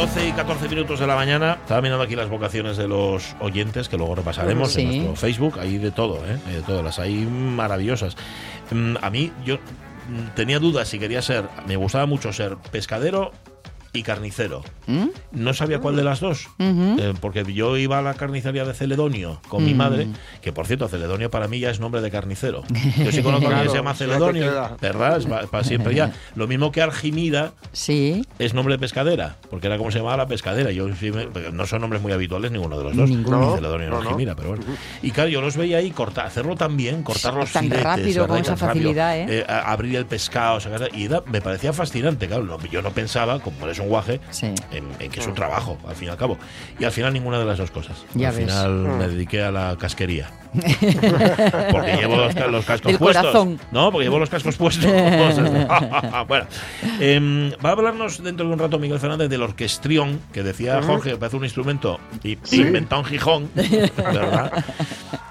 12 0.00 0.28
y 0.28 0.32
14 0.32 0.66
minutos 0.70 0.98
de 0.98 1.06
la 1.06 1.14
mañana, 1.14 1.58
estaba 1.60 1.82
mirando 1.82 2.02
aquí 2.02 2.16
las 2.16 2.30
vocaciones 2.30 2.78
de 2.78 2.88
los 2.88 3.36
oyentes, 3.38 3.90
que 3.90 3.98
luego 3.98 4.14
repasaremos 4.14 4.72
Sí. 4.72 4.80
en 4.80 4.88
nuestro 4.88 5.16
Facebook, 5.16 5.58
hay 5.60 5.76
de 5.76 5.90
todo, 5.90 6.24
¿eh? 6.26 6.38
Hay 6.46 6.54
de 6.54 6.62
todo, 6.62 6.82
las 6.82 6.98
hay 6.98 7.12
maravillosas. 7.26 8.16
Mm, 8.70 8.96
A 9.02 9.10
mí, 9.10 9.30
yo 9.44 9.56
mm, 9.56 10.34
tenía 10.34 10.58
dudas 10.58 10.88
si 10.88 10.98
quería 10.98 11.20
ser, 11.20 11.44
me 11.66 11.76
gustaba 11.76 12.06
mucho 12.06 12.32
ser 12.32 12.56
pescadero 12.72 13.32
y 13.92 14.02
carnicero. 14.02 14.62
¿Mm? 14.86 15.06
No 15.32 15.52
sabía 15.54 15.78
cuál 15.80 15.96
de 15.96 16.04
las 16.04 16.20
dos, 16.20 16.48
eh, 16.58 17.12
porque 17.20 17.44
yo 17.52 17.76
iba 17.76 17.98
a 17.98 18.02
la 18.02 18.14
carnicería 18.14 18.64
de 18.64 18.74
Celedonio 18.74 19.40
con 19.48 19.64
mi 19.64 19.74
Mm. 19.74 19.76
madre, 19.76 20.06
que 20.42 20.52
por 20.52 20.66
cierto, 20.66 20.88
Celedonio 20.88 21.30
para 21.30 21.48
mí 21.48 21.58
ya 21.60 21.70
es 21.70 21.80
nombre 21.80 22.00
de 22.00 22.10
carnicero. 22.10 22.62
Yo 23.04 23.10
sí 23.12 23.22
conozco 23.22 23.46
a 23.46 23.50
alguien 23.50 23.64
que 23.64 23.70
se 23.70 23.76
llama 23.76 23.94
Claro, 23.94 24.12
Celedonio. 24.12 24.76
¿verdad? 24.80 25.16
Es 25.18 25.26
pa- 25.26 25.42
para 25.46 25.64
siempre 25.64 25.94
ya. 25.94 26.12
Lo 26.34 26.46
mismo 26.46 26.70
que 26.72 26.82
Argimida 26.82 27.52
Sí. 27.72 28.24
es 28.38 28.54
nombre 28.54 28.74
de 28.74 28.78
pescadera, 28.78 29.36
porque 29.50 29.66
era 29.66 29.76
como 29.78 29.90
se 29.90 29.98
llamaba 29.98 30.16
la 30.18 30.26
pescadera. 30.26 30.70
Yo 30.72 30.88
sí 30.94 31.10
me- 31.10 31.26
no 31.52 31.66
son 31.66 31.80
nombres 31.80 32.02
muy 32.02 32.12
habituales 32.12 32.50
ninguno 32.52 32.78
de 32.78 32.84
los 32.84 32.96
dos. 32.96 33.08
Ninguno. 33.10 33.38
Ni 33.40 33.46
No, 33.46 33.54
Celedonio 33.56 33.86
ni 33.86 33.90
no, 33.92 34.02
no. 34.02 34.08
Argimira, 34.08 34.34
pero 34.36 34.50
bueno. 34.50 34.64
Y 35.02 35.10
claro, 35.10 35.28
yo 35.30 35.40
los 35.40 35.56
veía 35.56 35.78
ahí 35.78 35.90
cortar, 35.90 36.26
hacerlo 36.26 36.56
tan 36.56 36.76
bien, 36.76 37.02
cortar 37.02 37.34
los 37.34 37.50
Tan 37.52 37.64
filetes, 37.64 37.84
rápido, 37.84 38.28
con 38.28 38.36
esa 38.38 38.54
tan 38.56 38.68
rápido, 38.68 38.90
facilidad, 38.94 39.18
¿eh? 39.18 39.44
a- 39.48 39.72
abrir 39.72 39.96
el 39.96 40.06
pescado, 40.06 40.60
sacar, 40.60 40.90
y 40.94 41.08
da- 41.08 41.22
me 41.26 41.40
parecía 41.40 41.72
fascinante, 41.72 42.26
claro. 42.28 42.44
no- 42.44 42.58
yo 42.66 42.82
no 42.82 42.90
pensaba, 42.90 43.40
como 43.40 43.64
eres 43.64 43.79
un 43.80 43.88
guaje, 43.88 44.20
Sí. 44.30 44.46
en, 44.72 44.84
en 44.98 45.10
que 45.10 45.20
es 45.20 45.26
un 45.26 45.34
trabajo, 45.34 45.78
al 45.88 45.94
fin 45.96 46.08
y 46.08 46.10
al 46.10 46.16
cabo. 46.16 46.38
Y 46.78 46.84
al 46.84 46.92
final 46.92 47.12
ninguna 47.12 47.38
de 47.38 47.44
las 47.44 47.58
dos 47.58 47.70
cosas. 47.70 48.04
Ya 48.14 48.28
al 48.30 48.34
ves. 48.36 48.44
final 48.46 48.70
me 48.72 49.08
dediqué 49.08 49.42
a 49.42 49.50
la 49.50 49.76
casquería. 49.78 50.30
porque 51.70 51.96
llevo 51.96 52.16
los, 52.16 52.34
los 52.34 52.64
cascos 52.64 52.90
Del 52.90 52.98
puestos. 52.98 53.22
corazón. 53.26 53.60
No, 53.70 53.92
porque 53.92 54.04
llevo 54.06 54.18
los 54.18 54.28
cascos 54.30 54.56
puestos. 54.56 54.84
bueno, 56.28 56.46
em, 57.00 57.52
va 57.64 57.68
a 57.70 57.72
hablarnos 57.72 58.22
dentro 58.22 58.46
de 58.46 58.52
un 58.52 58.58
rato 58.58 58.78
Miguel 58.78 58.98
Fernández 58.98 59.28
del 59.28 59.42
orquestrión, 59.42 60.20
que 60.32 60.42
decía 60.42 60.82
Jorge, 60.82 61.16
parece 61.16 61.36
un 61.36 61.44
instrumento 61.44 62.00
y 62.22 62.36
inventado 62.52 63.02
en 63.02 63.06
Gijón, 63.08 63.50
¿verdad? 63.54 64.64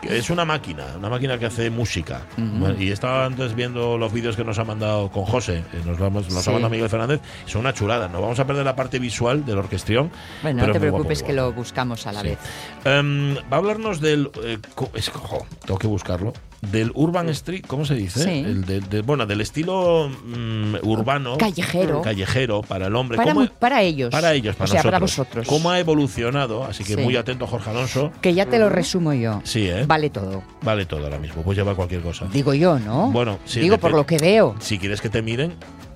Que 0.01 0.17
es 0.17 0.29
una 0.29 0.45
máquina, 0.45 0.85
una 0.97 1.09
máquina 1.09 1.37
que 1.37 1.45
hace 1.47 1.69
música. 1.69 2.21
Bueno, 2.37 2.81
y 2.81 2.89
estaba 2.89 3.25
antes 3.25 3.53
viendo 3.53 3.97
los 3.97 4.13
vídeos 4.13 4.37
que 4.37 4.45
nos 4.45 4.57
ha 4.57 4.63
mandado 4.63 5.09
con 5.11 5.25
José, 5.25 5.57
eh, 5.73 5.81
nos, 5.85 5.99
vamos, 5.99 6.29
nos 6.31 6.41
Sí. 6.41 6.49
ha 6.49 6.53
mandado 6.53 6.71
Miguel 6.71 6.89
Fernández, 6.89 7.19
son 7.45 7.61
una 7.61 7.73
chulada. 7.73 8.07
No 8.07 8.21
vamos 8.21 8.38
a 8.39 8.45
perder 8.47 8.65
la 8.65 8.75
parte 8.75 8.99
visual 8.99 9.45
del 9.45 9.57
orquestrión. 9.57 10.11
Bueno, 10.41 10.65
no 10.65 10.73
te 10.73 10.79
guapo, 10.79 10.93
preocupes 10.95 11.23
que 11.23 11.33
lo 11.33 11.51
buscamos 11.53 12.07
a 12.07 12.11
la 12.13 12.21
Sí. 12.21 12.27
vez. 12.29 12.39
Em, 12.85 13.35
va 13.35 13.41
a 13.51 13.55
hablarnos 13.57 13.99
del. 14.01 14.29
eh, 14.43 14.57
es- 14.93 15.09
jo, 15.09 15.45
tengo 15.65 15.77
que 15.79 15.87
buscarlo. 15.87 16.33
Del 16.61 16.91
Urban 16.93 17.29
Street, 17.29 17.63
¿cómo 17.65 17.85
se 17.85 17.95
dice? 17.95 18.21
Sí. 18.21 18.29
El 18.29 18.65
de- 18.65 18.81
de- 18.81 19.01
bueno, 19.01 19.25
del 19.25 19.39
estilo 19.39 20.09
mm, 20.09 20.75
urbano. 20.83 21.37
Callejero. 21.37 22.01
Callejero 22.01 22.61
para 22.63 22.87
el 22.87 22.95
hombre. 22.97 23.15
Para, 23.17 23.31
¿Cómo- 23.33 23.45
mu- 23.45 23.51
para 23.59 23.81
ellos. 23.81 24.09
para 24.11 24.33
ellos, 24.33 24.57
para 24.57 24.65
o 24.65 24.67
sea, 24.67 24.83
para 24.83 24.99
nosotros. 24.99 25.45
vosotros. 25.45 25.47
¿Cómo 25.47 25.71
ha 25.71 25.79
evolucionado? 25.79 26.65
Así 26.65 26.83
que 26.83 26.95
Sí. 26.95 27.01
muy 27.01 27.15
atento, 27.15 27.47
Jorge 27.47 27.69
Alonso. 27.69 28.11
Que 28.21 28.33
ya 28.33 28.45
te 28.45 28.59
lo 28.59 28.67
resumo 28.67 29.13
yo. 29.13 29.41
Sí, 29.45 29.67
¿eh? 29.69 29.85
Vale 29.87 30.09
todo. 30.09 30.43
Vale 30.61 30.85
todo 30.85 31.05
ahora 31.05 31.17
mismo. 31.17 31.43
Pues 31.43 31.57
lleva 31.57 31.75
cualquier 31.75 32.01
cosa. 32.01 32.25
Digo 32.31 32.53
yo, 32.53 32.77
¿no? 32.77 33.09
Bueno, 33.09 33.39
sí, 33.45 33.61
Digo 33.61 33.77
por 33.77 33.91
lo 33.93 34.05
que 34.05 34.17
veo. 34.17 34.55
Si 34.59 34.77
quieres 34.77 34.99
que 34.99 35.09
te 35.09 35.21
miren 35.21 35.53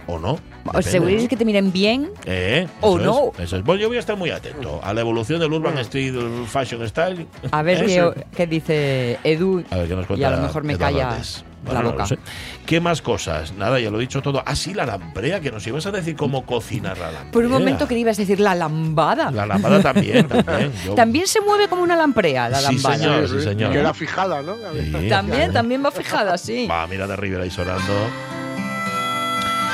o 0.08 0.20
no. 0.20 0.40
Seguro 0.82 1.12
es 1.12 1.28
que 1.28 1.36
te 1.38 1.46
miren 1.46 1.72
bien. 1.72 2.10
Eh, 2.26 2.68
o 2.82 2.98
no. 2.98 3.32
es, 3.38 3.46
eso 3.46 3.58
es. 3.58 3.64
Bueno, 3.64 3.82
yo 3.82 3.88
voy 3.90 3.98
a 3.98 4.00
estar 4.00 4.16
muy 4.16 4.30
atento 4.30 4.80
a 4.84 4.94
la 4.94 5.02
evolución 5.02 5.40
del 5.40 5.52
Urban 5.52 5.78
Street 5.80 6.14
Fashion 6.48 6.88
Style. 6.88 7.28
A 7.52 7.62
ver 7.62 7.86
qué, 7.86 8.12
qué 8.36 8.48
dice 8.48 9.20
Edu. 9.24 9.64
A 9.72 9.78
ver 9.78 9.88
qué 9.88 9.96
nos 9.96 10.20
y 10.20 10.24
a 10.24 10.32
lo 10.32 10.38
mejor 10.42 10.64
me 10.64 10.78
calla 10.78 11.10
la 11.10 11.18
Bueno, 11.66 11.82
no 11.84 11.90
boca. 11.92 12.04
lo 12.04 12.08
sé. 12.08 12.18
¿Qué 12.66 12.80
más 12.82 13.02
cosas? 13.02 13.54
Nada, 13.54 13.80
ya 13.80 13.90
lo 13.90 13.98
he 13.98 14.02
dicho 14.02 14.22
todo. 14.22 14.42
Ah, 14.46 14.56
sí, 14.56 14.74
la 14.74 14.86
lamprea, 14.86 15.40
que 15.42 15.52
nos 15.52 15.66
ibas 15.68 15.86
a 15.86 15.92
decir 15.92 16.16
cómo 16.16 16.46
cocinar 16.46 16.98
la 16.98 17.08
lamprea. 17.12 17.32
Por 17.32 17.46
un 17.46 17.52
momento 17.52 17.88
que 17.88 17.98
ibas 17.98 18.18
a 18.18 18.22
decir 18.22 18.40
la 18.40 18.54
lambada. 18.56 19.32
La 19.32 19.46
lámpara 19.46 19.82
también, 19.82 20.28
también. 20.28 20.72
Yo- 20.86 20.94
También 20.96 21.28
se 21.28 21.40
mueve 21.42 21.68
como 21.68 21.84
una 21.84 21.96
lamprea 21.96 22.50
la 22.50 22.60
Sí, 22.60 22.66
lambada. 22.76 22.98
señor. 22.98 23.30
sí, 23.30 23.42
señor. 23.42 23.72
Queda 23.74 23.94
fijada, 23.94 24.42
¿no? 24.42 24.56
Sí. 25.02 25.08
También, 25.10 25.52
también 25.54 25.84
va 25.86 25.92
fijada, 25.92 26.38
sí. 26.38 26.68
Va, 26.68 26.86
mira 26.88 27.06
de 27.08 27.16
Rivera 27.16 27.46
y 27.46 27.50
Sorando. 27.52 27.94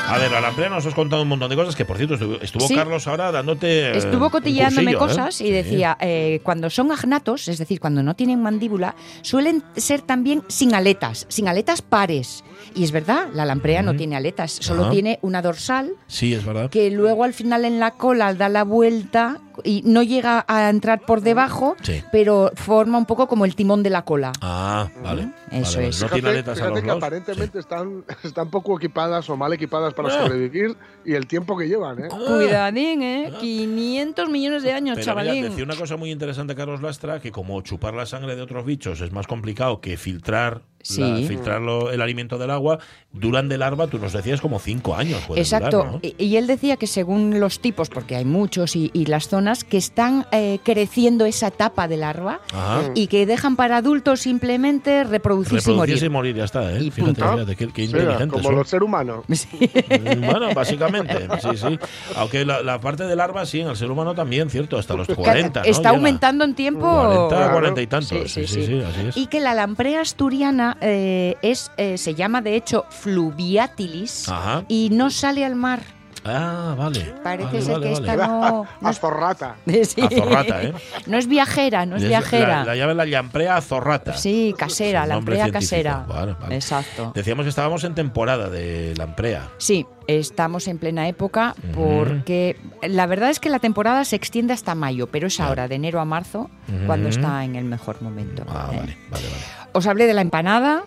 A 0.10 0.18
ver, 0.18 0.32
la 0.32 0.42
lamprea 0.42 0.70
nos 0.70 0.86
has 0.86 0.94
contado 0.94 1.22
un 1.22 1.28
montón 1.28 1.50
de 1.50 1.56
cosas 1.56 1.76
que, 1.76 1.86
por 1.86 1.98
cierto, 1.98 2.16
estuvo, 2.16 2.36
estuvo 2.42 2.68
Sí. 2.68 2.76
Carlos 2.76 3.08
ahora 3.08 3.32
dándote. 3.32 3.92
eh, 3.92 3.98
Estuvo 3.98 4.30
cotillándome 4.30 4.92
¿eh? 4.92 4.96
cosas 4.96 5.40
y 5.42 5.46
Sí. 5.46 5.52
decía, 5.52 5.98
eh, 6.02 6.40
cuando 6.44 6.70
son 6.70 6.92
agnatos, 6.92 7.48
es 7.48 7.58
decir, 7.58 7.80
cuando 7.80 8.02
no 8.04 8.16
tienen 8.16 8.42
mandíbula, 8.42 8.96
suelen 9.22 9.64
ser 9.76 10.02
también 10.02 10.44
sin 10.48 10.74
aletas, 10.74 11.26
sin 11.30 11.48
aletas 11.48 11.82
pares. 11.82 12.44
Y 12.76 12.84
es 12.84 12.92
verdad, 12.92 13.28
la 13.34 13.46
lamprea 13.46 13.82
no 13.82 13.96
tiene 13.96 14.16
aletas, 14.16 14.52
solo 14.52 14.90
tiene 14.90 15.20
una 15.22 15.42
dorsal 15.42 15.92
Sí, 16.08 16.34
es 16.34 16.46
verdad. 16.46 16.70
que 16.70 16.92
luego 16.92 17.24
al 17.24 17.34
final 17.34 17.66
en 17.66 17.80
la 17.80 17.92
cola 17.92 18.34
da 18.34 18.50
la 18.50 18.64
vuelta 18.64 19.40
y 19.64 19.82
no 19.86 20.04
llega 20.04 20.46
a 20.48 20.70
entrar 20.70 21.02
por 21.02 21.20
debajo, 21.22 21.76
Sí. 21.82 22.02
pero 22.14 22.52
forma 22.56 22.98
un 22.98 23.06
poco 23.06 23.28
como 23.28 23.44
el 23.44 23.56
timón 23.56 23.84
de 23.84 23.90
la 23.90 24.04
cola. 24.06 24.32
Ah, 24.42 24.88
vale. 25.04 25.32
Eso 25.52 25.78
Vale, 25.78 25.88
es. 25.90 26.02
No 26.02 26.08
tiene 26.10 26.30
aletas 26.30 26.52
a 26.60 26.62
fíjate 26.62 26.76
los 26.76 26.84
que 26.84 26.92
aparentemente 26.92 27.60
están, 27.60 28.06
están 28.24 28.50
poco 28.50 28.78
equipadas 28.78 29.30
o 29.30 29.36
mal 29.36 29.52
equipadas 29.52 29.94
para 29.94 30.10
Ah. 30.10 30.24
sobrevivir 30.24 30.78
y 31.04 31.14
el 31.14 31.28
tiempo 31.28 31.58
que 31.58 31.68
llevan, 31.68 32.06
¿eh? 32.06 32.08
Cuidadín, 32.10 33.02
¿eh? 33.04 33.34
500 33.40 34.30
millones 34.30 34.64
de 34.64 34.72
años, 34.74 34.98
Pero 34.98 35.16
mira, 35.16 35.26
chavalín. 35.26 35.44
decía 35.50 35.64
una 35.66 35.76
cosa 35.76 35.98
muy 35.98 36.12
interesante 36.12 36.56
Carlos 36.56 36.82
Lastra, 36.82 37.20
que 37.20 37.32
como 37.32 37.60
chupar 37.62 37.94
la 37.94 38.06
sangre 38.06 38.36
de 38.38 38.42
otros 38.42 38.66
bichos 38.66 39.02
es 39.02 39.12
más 39.12 39.28
complicado 39.28 39.82
que 39.82 39.98
filtrar, 39.98 40.62
Sí. 40.82 41.02
la- 41.02 41.28
filtrar 41.28 41.62
lo- 41.62 41.92
el 41.92 42.02
alimento 42.02 42.38
del 42.38 42.52
agua, 42.52 42.80
duran 43.12 43.50
de 43.50 43.58
larva, 43.58 43.88
tú 43.88 43.98
nos 44.00 44.14
decías, 44.14 44.40
como 44.42 44.60
cinco 44.60 44.96
años. 44.96 45.22
Exacto. 45.36 45.78
durar, 45.78 45.92
¿no? 45.94 46.00
y, 46.02 46.16
y 46.24 46.38
él 46.38 46.48
decía 46.48 46.78
que 46.78 46.88
según 46.88 47.40
los 47.40 47.60
tipos, 47.60 47.90
porque 47.90 48.16
hay 48.16 48.26
muchos 48.26 48.76
y, 48.76 48.90
y 48.94 49.06
las 49.08 49.28
zonas, 49.28 49.64
que 49.64 49.78
están 49.78 50.26
eh, 50.32 50.60
creciendo 50.64 51.26
esa 51.26 51.48
etapa 51.48 51.88
de 51.88 51.98
larva 51.98 52.40
Ajá. 52.54 52.84
y 52.96 53.08
que 53.08 53.26
dejan 53.26 53.56
para 53.56 53.78
adultos 53.78 54.22
simplemente 54.22 55.04
reproducirse 55.04 55.56
y 55.72 55.74
Reproducirse 55.74 56.06
y 56.06 56.10
morir. 56.10 56.34
morir, 56.34 56.36
ya 56.38 56.44
está, 56.46 56.72
¿eh? 56.72 56.84
Y 56.84 56.92
Fíjate, 56.92 57.14
punto. 57.22 57.34
fíjate, 57.34 57.56
qué, 57.56 57.68
qué 57.68 57.86
Sí, 57.86 57.92
inteligentes 57.92 58.42
como 58.42 58.52
los 58.58 58.70
seres 58.70 58.86
humanos. 58.86 59.26
Mm, 59.28 60.26
Bueno, 60.26 60.54
básicamente, 60.54 61.28
sí, 61.42 61.50
sí. 61.58 61.80
Aunque 62.16 62.46
la, 62.46 62.62
la 62.62 62.80
parte 62.80 63.04
de 63.06 63.16
larva, 63.16 63.46
sí, 63.46 63.60
en 63.62 63.68
el 63.70 63.76
ser 63.76 63.90
humano 63.92 64.14
también, 64.16 64.50
cierto, 64.50 64.78
hasta 64.78 64.94
los 64.96 65.08
40. 65.08 65.62
¿no? 65.62 65.66
Está 65.66 65.82
Llega. 65.82 65.90
aumentando 65.92 66.44
en 66.46 66.54
tiempo. 66.56 66.82
40, 66.90 67.28
Claro. 67.36 67.52
40 67.54 67.82
y 67.82 67.88
tantos. 67.88 68.10
Sí, 68.10 68.28
Sí, 68.28 68.48
sí, 68.48 68.48
sí, 68.48 68.62
sí. 68.62 68.68
sí, 68.68 68.82
así 68.82 69.08
es. 69.08 69.18
Y 69.18 69.28
que 69.28 69.40
la 69.40 69.54
lamprea 69.54 70.02
asturiana 70.02 70.69
eh, 70.82 71.36
es, 71.42 71.72
eh, 71.78 71.98
se 71.98 72.16
llama 72.16 72.42
de 72.42 72.56
hecho 72.56 72.86
fluviatilis 72.90 74.28
Ajá. 74.30 74.64
y 74.68 74.90
no 74.92 75.10
sale 75.10 75.46
al 75.46 75.56
mar. 75.56 75.80
Ah, 76.26 76.76
vale. 76.78 77.14
Parece 77.24 77.46
Vale, 77.48 77.62
ser 77.62 77.72
vale, 77.74 77.88
que 77.88 77.94
vale. 77.94 78.12
esta 78.12 78.28
no, 78.28 78.68
no 78.82 78.90
es, 78.90 78.98
Azorrata. 78.98 79.56
Sí. 79.66 80.02
Azorrata, 80.02 80.64
¿eh? 80.64 80.74
no 81.08 81.18
es 81.18 81.28
viajera, 81.28 81.86
no 81.86 81.96
es 81.96 82.04
Es 82.04 82.10
viajera. 82.10 82.60
La, 82.60 82.66
la 82.66 82.76
llaman 82.76 82.98
la 82.98 83.06
llamprea 83.06 83.56
azorrata. 83.56 84.14
Sí, 84.18 84.54
casera, 84.58 85.06
lamprea 85.06 85.50
casera. 85.50 86.06
Vale, 86.08 86.36
vale. 86.40 86.56
Exacto. 86.56 87.14
Decíamos 87.16 87.46
que 87.46 87.50
estábamos 87.50 87.86
en 87.86 87.96
temporada 87.96 88.50
de 88.50 88.94
lamprea. 88.98 89.50
Sí, 89.60 89.86
estamos 90.08 90.68
en 90.68 90.78
plena 90.78 91.08
época 91.08 91.56
porque 91.74 92.58
la 92.82 93.06
verdad 93.06 93.30
es 93.30 93.40
que 93.40 93.50
la 93.50 93.60
temporada 93.60 94.04
se 94.04 94.18
extiende 94.18 94.54
hasta 94.54 94.76
mayo, 94.76 95.08
pero 95.08 95.28
es 95.28 95.40
ahora, 95.40 95.70
de 95.70 95.76
enero 95.76 96.02
a 96.02 96.06
marzo, 96.06 96.50
cuando 96.86 97.08
Ujú. 97.08 97.18
está 97.18 97.46
en 97.46 97.56
el 97.56 97.64
mejor 97.64 98.02
momento. 98.02 98.44
Ah, 98.50 98.70
¿eh? 98.74 98.78
vale, 98.78 98.98
vale, 99.10 99.26
vale. 99.30 99.59
Os 99.74 99.88
hablé 99.88 100.08
de 100.08 100.14
la 100.14 100.22
empanada, 100.22 100.84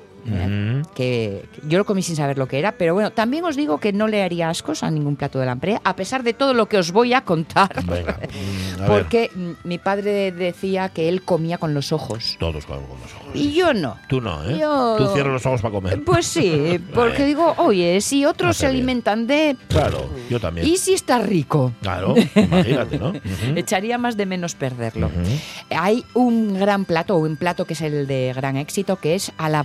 Que 0.95 1.45
yo 1.67 1.79
lo 1.79 1.85
comí 1.85 2.03
sin 2.03 2.17
saber 2.17 2.39
lo 2.39 2.47
que 2.47 2.59
era, 2.59 2.73
pero 2.73 2.95
bueno, 2.95 3.11
también 3.11 3.45
os 3.45 3.57
digo 3.57 3.79
que 3.79 3.93
no 3.93 4.09
le 4.09 4.23
haría 4.23 4.49
ascos 4.49 4.83
a 4.83 4.91
ningún 4.91 5.17
plato 5.17 5.39
de 5.39 5.47
lamprea, 5.47 5.81
a 5.85 5.97
pesar 5.97 6.23
de 6.23 6.33
todo 6.33 6.55
lo 6.55 6.67
que 6.67 6.79
os 6.79 6.93
voy 6.93 7.13
a 7.15 7.23
contar. 7.23 7.85
Venga. 7.85 8.19
mm, 8.79 8.83
a. 8.83 8.87
Porque 8.87 9.31
mm, 9.35 9.51
mi 9.65 9.79
padre 9.79 10.33
decía 10.33 10.89
que 10.91 11.09
él 11.09 11.23
comía 11.23 11.59
con 11.59 11.75
los 11.75 11.93
ojos. 11.93 12.37
Todos 12.39 12.67
con 12.67 12.83
con 12.87 13.01
los 13.01 13.13
ojos. 13.15 13.31
Y 13.35 13.53
yo 13.53 13.73
no. 13.75 13.97
Tú 14.09 14.21
no, 14.21 14.43
¿eh? 14.49 14.59
Yo- 14.59 14.97
Tú 14.99 15.07
cierras 15.15 15.33
los 15.35 15.47
ojos 15.47 15.63
para 15.63 15.73
comer. 15.75 16.03
Pues 16.05 16.27
sí, 16.27 16.79
porque 16.95 17.25
digo, 17.25 17.55
oye, 17.59 18.01
si 18.01 18.25
otros 18.25 18.57
se 18.57 18.67
bien. 18.67 18.77
alimentan 18.77 19.27
de... 19.27 19.57
Claro, 19.69 20.09
yo 20.29 20.39
también. 20.41 20.67
¿Y 20.67 20.77
si 20.77 20.95
está 20.95 21.19
rico? 21.19 21.73
Claro, 21.83 22.15
imagínate, 22.35 22.99
¿no? 22.99 23.13
Echaría 23.57 23.99
más 23.99 24.17
de 24.17 24.27
menos 24.27 24.55
perderlo. 24.55 25.11
Hay 25.71 26.05
un 26.15 26.59
gran 26.59 26.85
plato, 26.85 27.17
o 27.17 27.19
un 27.19 27.37
plato 27.37 27.65
que 27.65 27.75
es 27.75 27.81
el 27.81 28.07
de 28.07 28.33
gran 28.35 28.57
éxito, 28.57 28.97
que 28.97 29.15
es 29.15 29.33
a 29.39 29.49
la 29.49 29.63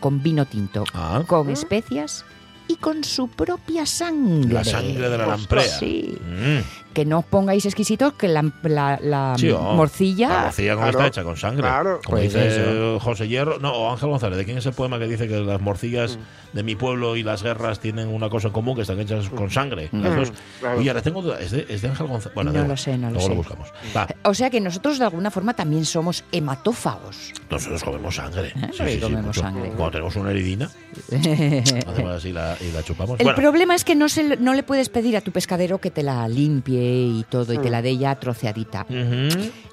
con 0.00 0.22
vino 0.22 0.46
tinto, 0.46 0.84
Ah. 0.94 1.22
con 1.26 1.50
especias 1.50 2.24
y 2.68 2.76
con 2.76 3.04
su 3.04 3.28
propia 3.28 3.86
sangre. 3.86 4.52
La 4.52 4.64
sangre 4.64 5.08
de 5.08 5.18
la 5.18 5.26
lamprea. 5.26 5.62
Sí. 5.78 6.16
Mm. 6.20 6.91
Que 6.92 7.04
no 7.04 7.20
os 7.20 7.24
pongáis 7.24 7.64
exquisitos, 7.66 8.12
que 8.14 8.28
la, 8.28 8.42
la- 8.62 8.98
la 9.02 9.34
Sí, 9.38 9.50
oh. 9.50 9.60
morcilla... 9.74 10.28
La 10.28 10.40
morcilla 10.44 10.74
como 10.74 10.82
Claro. 10.90 10.98
está 10.98 11.06
hecha 11.08 11.24
con 11.24 11.36
sangre. 11.36 11.62
Claro. 11.62 12.00
Como 12.04 12.18
Pues 12.18 12.32
dice 12.34 12.48
eso. 12.48 13.00
José 13.00 13.28
Hierro, 13.28 13.58
no, 13.58 13.72
o 13.72 13.90
Ángel 13.90 14.08
González, 14.10 14.36
¿de 14.38 14.44
quién 14.44 14.58
es 14.58 14.66
el 14.66 14.72
poema 14.74 14.98
que 14.98 15.06
dice 15.08 15.26
que 15.28 15.38
las 15.40 15.60
morcillas 15.60 16.16
Mm. 16.18 16.56
de 16.56 16.62
mi 16.62 16.74
pueblo 16.76 17.16
y 17.16 17.22
las 17.22 17.42
guerras 17.42 17.80
tienen 17.80 18.08
una 18.08 18.28
cosa 18.28 18.48
en 18.48 18.52
común, 18.52 18.74
que 18.76 18.82
están 18.82 19.00
hechas 19.00 19.28
con 19.30 19.50
sangre? 19.50 19.88
Las 19.92 20.16
dos. 20.16 20.32
claro. 20.60 20.78
Oye, 20.78 20.90
ahora 20.90 21.02
tengo 21.02 21.22
duda, 21.22 21.40
¿es 21.40 21.50
de, 21.52 21.66
es 21.68 21.80
de 21.82 21.88
Ángel 21.88 22.06
González? 22.08 22.34
Bueno, 22.34 22.52
No 22.52 22.64
lo 22.68 22.76
sé, 22.76 22.98
no 22.98 23.06
lo 23.08 23.14
Luego 23.14 23.22
sé. 23.22 23.28
lo 23.30 23.34
buscamos. 23.36 23.68
Va, 23.96 24.06
O 24.24 24.34
sea 24.34 24.50
que 24.50 24.60
nosotros 24.60 24.98
de 24.98 25.04
alguna 25.04 25.30
forma 25.30 25.54
también 25.54 25.84
somos 25.86 26.24
hematófagos. 26.32 27.32
nosotros 27.50 27.82
comemos 27.84 28.14
sangre. 28.16 28.52
Sí, 28.54 28.60
sí, 28.72 28.84
sí, 28.84 28.94
sí, 28.94 29.00
comemos 29.00 29.26
mucho. 29.26 29.40
sangre. 29.40 29.68
Cuando 29.70 29.90
tenemos 29.92 30.16
una 30.16 30.30
heridina, 30.30 30.70
hacemos 31.10 32.12
así 32.12 32.32
la- 32.32 32.56
y 32.60 32.70
la 32.72 32.82
chupamos. 32.82 33.18
El 33.20 33.24
Bueno, 33.24 33.36
problema 33.40 33.74
es 33.74 33.84
que 33.84 33.94
no, 33.94 34.08
se, 34.08 34.22
le- 34.24 34.36
no 34.36 34.54
le 34.54 34.62
puedes 34.62 34.88
pedir 34.88 35.16
a 35.16 35.20
tu 35.20 35.32
pescadero 35.32 35.78
que 35.78 35.90
te 35.90 36.02
la 36.02 36.26
limpie 36.28 36.81
y 36.82 37.24
todo 37.28 37.52
y 37.52 37.58
te 37.58 37.70
la 37.70 37.82
dé 37.82 37.96
ya 37.96 38.14
troceadita. 38.18 38.86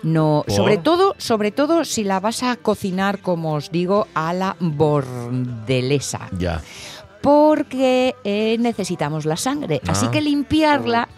No, 0.04 0.44
¿Por? 0.48 0.56
sobre 0.56 0.78
todo, 0.78 1.16
sobre 1.18 1.52
todo 1.52 1.84
si 1.86 2.04
la 2.04 2.20
vas 2.20 2.44
a 2.44 2.56
cocinar, 2.56 3.20
como 3.20 3.54
os 3.56 3.72
digo, 3.72 4.08
a 4.14 4.34
la 4.34 4.56
bordelesa, 4.60 6.30
Ya. 6.38 6.62
porque 7.22 8.16
eh, 8.24 8.58
necesitamos 8.60 9.26
la 9.26 9.36
sangre. 9.38 9.82
Así 9.88 10.06
Ah. 10.08 10.12
que 10.12 10.22
limpiarla, 10.22 11.10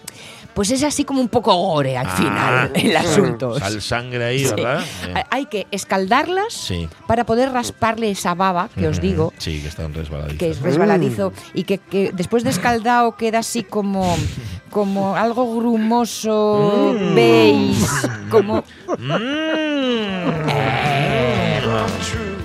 pues 0.54 0.72
es 0.72 0.84
así 0.84 1.06
como 1.06 1.22
un 1.22 1.30
poco 1.30 1.54
gore 1.56 1.98
al 1.98 2.08
Ah. 2.08 2.10
final 2.12 2.72
el 2.76 2.98
asunto. 2.98 3.58
Sal 3.60 3.82
sangre 3.82 4.24
ahí, 4.26 4.40
Sí. 4.46 4.54
¿verdad? 4.56 4.82
Eh, 5.16 5.24
Hay 5.30 5.46
que 5.46 5.68
escaldarlas 5.72 6.54
Sí. 6.54 6.88
para 7.08 7.26
poder 7.26 7.52
rasparle 7.52 8.12
esa 8.12 8.34
baba 8.36 8.70
que 8.76 8.88
os 8.88 9.00
digo, 9.02 9.34
Sí, 9.38 9.62
que 9.62 9.68
están 9.70 9.94
resbaladizas. 9.94 10.38
que 10.38 10.50
es 10.50 10.62
resbaladizo 10.62 11.34
y 11.54 11.64
que, 11.64 11.78
que 11.78 12.12
después 12.14 12.44
de 12.44 12.50
escaldado 12.50 13.16
queda 13.16 13.40
así 13.40 13.64
como, 13.64 14.18
como 14.70 15.16
algo 15.16 15.56
grumoso, 15.56 16.94
Mm. 17.00 17.16
beige, 17.16 17.86
como... 18.30 18.64
Mm. 18.98 20.32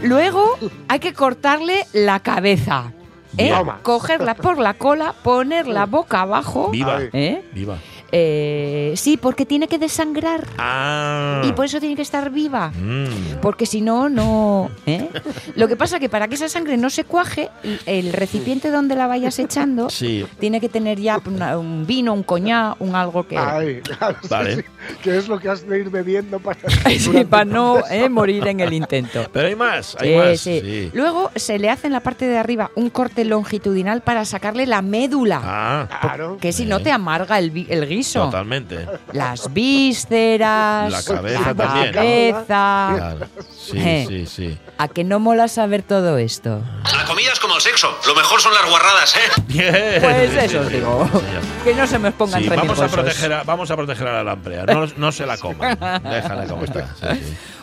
Luego 0.03 0.57
hay 0.89 0.99
que 1.01 1.13
cortarle 1.13 1.87
la 1.93 2.21
cabeza. 2.21 2.93
¿eh? 3.39 3.53
Cogerla 3.83 4.35
por 4.35 4.59
la 4.59 4.75
cola, 4.75 5.15
ponerla 5.23 5.87
boca 5.87 6.23
abajo. 6.23 6.71
Viva. 6.71 7.01
¿eh? 7.13 7.45
Viva. 7.53 7.79
Eh, 8.13 8.93
sí, 8.97 9.17
porque 9.17 9.45
tiene 9.47 9.69
que 9.69 9.79
desangrar. 9.79 10.47
Ah. 10.59 11.43
Y 11.45 11.53
por 11.53 11.65
eso 11.65 11.81
tiene 11.81 11.97
que 11.97 12.03
estar 12.03 12.31
viva. 12.31 12.69
Mm. 12.71 13.41
Porque 13.43 13.67
si 13.67 13.81
no, 13.81 14.09
no. 14.09 14.71
¿eh? 14.87 15.09
Lo 15.55 15.69
que 15.69 15.77
pasa 15.77 15.99
que 15.99 16.09
para 16.09 16.29
que 16.29 16.37
esa 16.37 16.49
sangre 16.49 16.77
no 16.77 16.89
se 16.91 17.05
cuaje, 17.05 17.51
el 17.87 18.13
recipiente 18.13 18.71
donde 18.71 18.95
la 18.95 19.07
vayas 19.07 19.39
echando 19.39 19.91
Sí. 19.91 20.25
tiene 20.39 20.61
que 20.61 20.69
tener 20.69 21.01
ya 21.01 21.21
una- 21.27 21.59
un 21.59 21.87
vino, 21.87 22.13
un 22.13 22.23
coñac, 22.23 22.81
un 22.81 22.95
algo 22.95 23.27
que. 23.27 23.37
Ay, 23.37 23.81
claro, 23.83 24.17
sí, 24.23 24.29
Vale. 24.29 24.57
sí, 24.57 24.63
que 25.03 25.17
es 25.19 25.29
lo 25.29 25.39
que 25.39 25.49
has 25.49 25.67
de 25.67 25.81
ir 25.81 25.91
bebiendo 25.91 26.39
para, 26.41 26.59
para 27.31 27.45
no 27.45 27.83
eh, 27.91 28.09
morir 28.09 28.47
en 28.47 28.61
el 28.61 28.73
intento. 28.73 29.27
Pero 29.33 29.49
hay 29.49 29.57
más, 29.57 29.97
hay 30.01 30.11
Sí, 30.11 30.17
más. 30.17 30.41
sí. 30.41 30.61
Sí. 30.63 30.91
Luego 30.95 31.31
se 31.35 31.59
le 31.59 31.71
hace 31.71 31.87
en 31.89 31.93
la 31.93 32.01
parte 32.01 32.27
de 32.27 32.39
arriba 32.39 32.71
un 32.77 32.91
corte 32.91 33.25
longitudinal 33.25 34.01
para 34.03 34.25
sacarle 34.25 34.67
la 34.67 34.83
médula. 34.83 35.41
Ah, 35.43 35.89
Claro. 36.01 36.39
Que 36.41 36.53
si 36.53 36.65
no 36.67 36.81
te 36.81 36.91
amarga 36.93 37.39
el, 37.39 37.67
el 37.69 37.87
totalmente. 38.05 38.87
Las 39.13 39.53
vísceras, 39.53 40.91
La 40.93 41.03
cabeza 41.03 41.41
la 41.41 41.55
también. 41.55 41.93
cabeza. 41.93 42.93
Claro. 42.97 43.19
Sí, 43.59 43.79
Eh. 43.79 44.05
sí, 44.09 44.27
sí. 44.27 44.59
¿A 44.79 44.89
que 44.89 45.05
no 45.05 45.19
mola 45.19 45.49
saber 45.49 45.83
todo 45.83 46.19
esto? 46.19 46.61
La 46.97 47.05
comida 47.05 47.33
es 47.33 47.41
como 47.41 47.57
el 47.57 47.61
sexo. 47.61 47.89
Lo 48.07 48.15
mejor 48.15 48.41
son 48.41 48.53
las 48.55 48.69
guarradas, 48.69 49.17
¿eh? 49.17 49.43
Bien. 49.47 50.01
Pues 50.01 50.31
Sí, 50.31 50.39
eso 50.39 50.61
os 50.61 50.67
sí, 50.69 50.75
digo. 50.75 51.09
sí. 51.13 51.21
Que 51.65 51.75
no 51.75 51.87
se 51.87 51.99
me 51.99 52.13
pongan 52.13 52.43
Sí, 52.43 52.49
vamos 52.49 52.79
a 52.81 52.89
proteger 52.89 53.33
a, 53.33 53.43
vamos 53.43 53.71
a 53.71 53.77
proteger 53.77 54.07
a 54.09 54.13
la 54.13 54.25
lamprea. 54.25 54.65
No, 54.67 54.87
no 54.97 55.13
se 55.13 55.27
la 55.27 55.37
coman. 55.37 55.77
Déjala 56.05 56.47
como 56.47 56.65
está. 56.65 56.89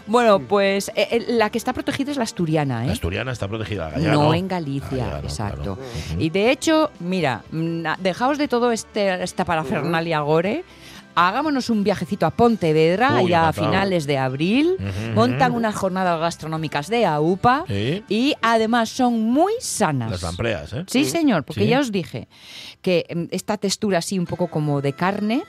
Bueno, 0.08 0.40
pues 0.40 0.90
eh, 0.90 1.08
eh, 1.12 1.26
la 1.30 1.50
que 1.50 1.58
está 1.58 1.72
protegida 1.74 2.12
es 2.12 2.18
la 2.18 2.24
asturiana, 2.24 2.84
¿eh? 2.84 2.88
La 2.88 2.94
asturiana 2.94 3.32
está 3.32 3.48
protegida. 3.48 3.86
la 3.86 3.92
gallega 3.92 4.12
no, 4.14 4.24
no 4.24 4.34
en 4.34 4.48
Galicia, 4.48 4.90
Gallega 4.98 5.22
no, 5.22 5.28
exacto. 5.28 5.76
claro. 5.78 5.80
Y 6.20 6.30
de 6.30 6.52
hecho, 6.52 6.92
mira, 7.00 7.44
mm, 7.52 7.84
dejaos 8.00 8.38
de 8.38 8.48
todo 8.48 8.72
este 8.72 9.24
esta 9.24 9.46
parafernalia 9.46 10.20
gore. 10.22 10.64
Hagámonos 11.16 11.70
un 11.70 11.84
viajecito 11.84 12.26
a 12.26 12.32
Pontevedra 12.32 13.22
Uy, 13.22 13.30
ya 13.30 13.48
a 13.50 13.54
finales 13.54 14.08
de 14.08 14.18
abril. 14.18 14.78
Montan 15.14 15.52
unas 15.54 15.76
jornadas 15.76 16.20
gastronómicas 16.20 16.88
de 16.88 17.06
AUPA 17.06 17.66
Sí. 17.68 18.04
y 18.10 18.34
además 18.42 18.90
son 18.90 19.22
muy 19.22 19.54
sanas. 19.60 20.10
Las 20.10 20.24
lampreas, 20.24 20.74
¿eh? 20.74 20.84
Sí, 20.88 21.06
señor, 21.06 21.44
porque 21.44 21.62
Sí. 21.66 21.68
ya 21.68 21.80
os 21.82 21.92
dije 21.92 22.28
que 22.82 23.06
mm, 23.16 23.26
esta 23.30 23.58
textura 23.58 24.00
así 24.00 24.18
un 24.18 24.26
poco 24.26 24.48
como 24.48 24.82
de 24.82 24.94
carne, 24.94 25.44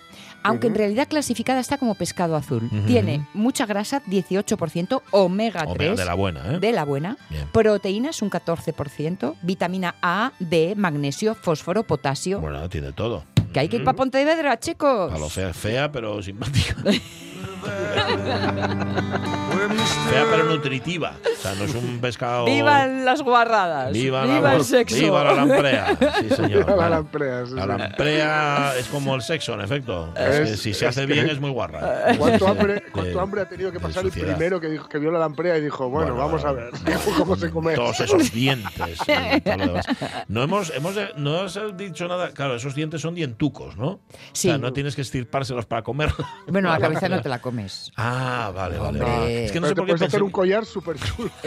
aunque 0.44 0.68
en 0.68 0.74
realidad 0.74 1.08
clasificada 1.08 1.58
está 1.58 1.78
como 1.78 1.94
pescado 1.94 2.36
azul. 2.36 2.70
Tiene 2.86 3.26
mucha 3.34 3.66
grasa, 3.66 4.02
18%, 4.04 5.02
omega 5.10 5.60
3. 5.60 5.70
Omega 5.70 5.94
de 5.94 6.04
la 6.04 6.14
buena, 6.14 6.52
¿eh? 6.52 6.58
de 6.60 6.72
la 6.72 6.84
buena, 6.84 7.16
Bien. 7.30 7.48
proteínas 7.52 8.22
un 8.22 8.30
14%, 8.30 9.34
vitamina 9.42 9.96
A, 10.02 10.32
D, 10.38 10.74
magnesio, 10.76 11.34
fósforo, 11.34 11.82
potasio. 11.82 12.40
Bueno, 12.40 12.68
tiene 12.68 12.92
todo. 12.92 13.24
Que 13.52 13.60
hay 13.60 13.68
que 13.68 13.76
ir 13.76 13.84
para 13.84 13.96
Pontevedra, 13.96 14.58
chicos. 14.58 15.12
A 15.12 15.18
lo 15.18 15.28
fea, 15.28 15.54
fea, 15.54 15.90
pero 15.90 16.22
simpática. 16.22 16.76
fea, 20.10 20.24
pero 20.30 20.44
nutritiva. 20.44 21.14
O 21.24 21.40
sea, 21.42 21.54
no 21.54 21.64
es 21.64 21.74
un 21.74 21.98
pescado. 22.00 22.44
¡Vivan 22.46 23.04
las 23.04 23.22
guarradas! 23.22 23.92
Viva, 23.92 24.24
¡Viva 24.24 24.40
la, 24.40 24.54
el 24.56 24.64
sexo! 24.64 24.96
Viva 24.96 25.24
la 25.24 25.32
lamprea. 25.34 25.96
Sí, 26.20 26.28
señor. 26.34 26.76
La 26.76 26.88
lamprea, 26.88 27.46
sí, 27.46 27.54
La 27.54 27.62
sí. 27.62 27.68
lamprea 27.68 28.72
es 28.78 28.86
como 28.88 29.14
el 29.14 29.22
sexo, 29.22 29.54
en 29.54 29.60
efecto. 29.62 30.12
Es 30.16 30.40
que 30.40 30.52
Es- 30.54 30.60
si 30.60 30.74
se 30.74 30.86
es 30.86 30.90
hace 30.96 31.06
que- 31.06 31.12
bien 31.12 31.28
es 31.28 31.40
muy 31.40 31.50
guarra. 31.50 32.14
¿Cuánto 32.18 32.44
Sí, 32.46 32.50
hambre, 32.50 32.74
de- 32.74 32.82
cuánto 32.92 33.20
hambre 33.20 33.40
ha 33.42 33.48
tenido 33.48 33.72
que 33.72 33.80
pasar 33.80 34.04
el 34.04 34.10
primero 34.10 34.60
que, 34.60 34.68
dijo, 34.68 34.88
que 34.88 34.98
vio 34.98 35.10
la 35.10 35.18
lamprea 35.18 35.56
y 35.58 35.60
dijo, 35.60 35.88
bueno, 35.88 36.14
vamos 36.16 36.44
a 36.44 36.52
ver 36.52 36.70
cómo 37.18 37.36
se 37.36 37.50
come? 37.50 37.74
Todos 37.74 38.00
esos 38.00 38.32
dientes. 38.32 38.98
y 39.36 39.40
todo 39.40 39.56
lo 39.56 39.66
demás. 39.66 39.86
No 40.28 40.42
hemos, 40.42 40.72
hemos 40.74 40.94
no 41.16 41.40
has 41.40 41.58
dicho 41.76 42.08
nada. 42.08 42.30
Claro, 42.30 42.56
esos 42.56 42.74
dientes 42.74 43.00
son 43.00 43.14
dientucos, 43.14 43.76
¿no? 43.76 44.00
Sí. 44.32 44.48
O 44.48 44.52
sea, 44.52 44.58
no 44.58 44.72
tienes 44.72 44.94
que 44.96 45.02
estirpárselos 45.02 45.66
para 45.66 45.82
comer. 45.82 46.12
Bueno, 46.46 46.70
la 46.70 46.78
cabeza 46.78 47.08
no 47.08 47.20
te 47.20 47.28
la 47.28 47.40
comes. 47.40 47.53
Ah, 47.96 48.50
vale, 48.54 48.78
vale. 48.78 49.44
Es 49.46 49.52
que 49.52 49.60
no 49.60 49.68
Pero 49.68 49.68
sé 49.68 49.74
te 49.74 49.80
por 49.80 49.86
qué 49.86 49.92
puedes 49.92 50.02
hacer 50.02 50.20
pensé- 50.20 50.24
un 50.24 50.30
collar 50.30 50.64
súper 50.64 50.96
chulo. 50.98 51.30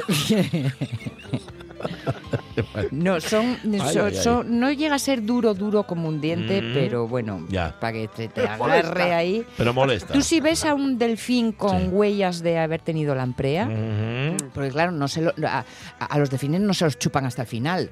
No, 2.92 3.22
son, 3.22 3.58
Ay, 3.64 3.80
son- 3.94 4.08
ay, 4.08 4.14
ay. 4.16 4.16
son- 4.16 4.60
no 4.60 4.72
llega 4.72 4.96
a 4.96 5.00
ser 5.00 5.24
duro, 5.24 5.54
duro 5.54 5.84
como 5.84 6.08
un 6.08 6.20
diente, 6.20 6.62
Mm. 6.62 6.74
pero 6.74 7.08
bueno, 7.08 7.46
Ya. 7.50 7.80
para 7.80 7.94
que 7.94 8.08
te, 8.08 8.28
te 8.30 8.42
Molesta. 8.58 8.66
agarre 8.90 9.14
ahí. 9.14 9.46
Pero 9.58 9.74
molesta. 9.74 10.12
Tú 10.14 10.22
si 10.22 10.40
ves 10.40 10.66
a 10.66 10.74
un 10.74 10.98
delfín 10.98 11.52
con 11.52 11.80
Sí. 11.80 11.88
huellas 11.90 12.42
de 12.42 12.58
haber 12.58 12.82
tenido 12.82 13.14
lamprea, 13.14 13.66
Ujú. 13.68 14.50
porque 14.56 14.72
claro, 14.72 14.92
no 14.92 15.08
se 15.08 15.22
lo- 15.22 15.34
a, 15.46 15.66
a 16.00 16.18
los 16.18 16.30
delfines 16.32 16.62
no 16.62 16.74
se 16.74 16.86
los 16.86 16.98
chupan 16.98 17.26
hasta 17.26 17.44
el 17.44 17.48
final. 17.48 17.92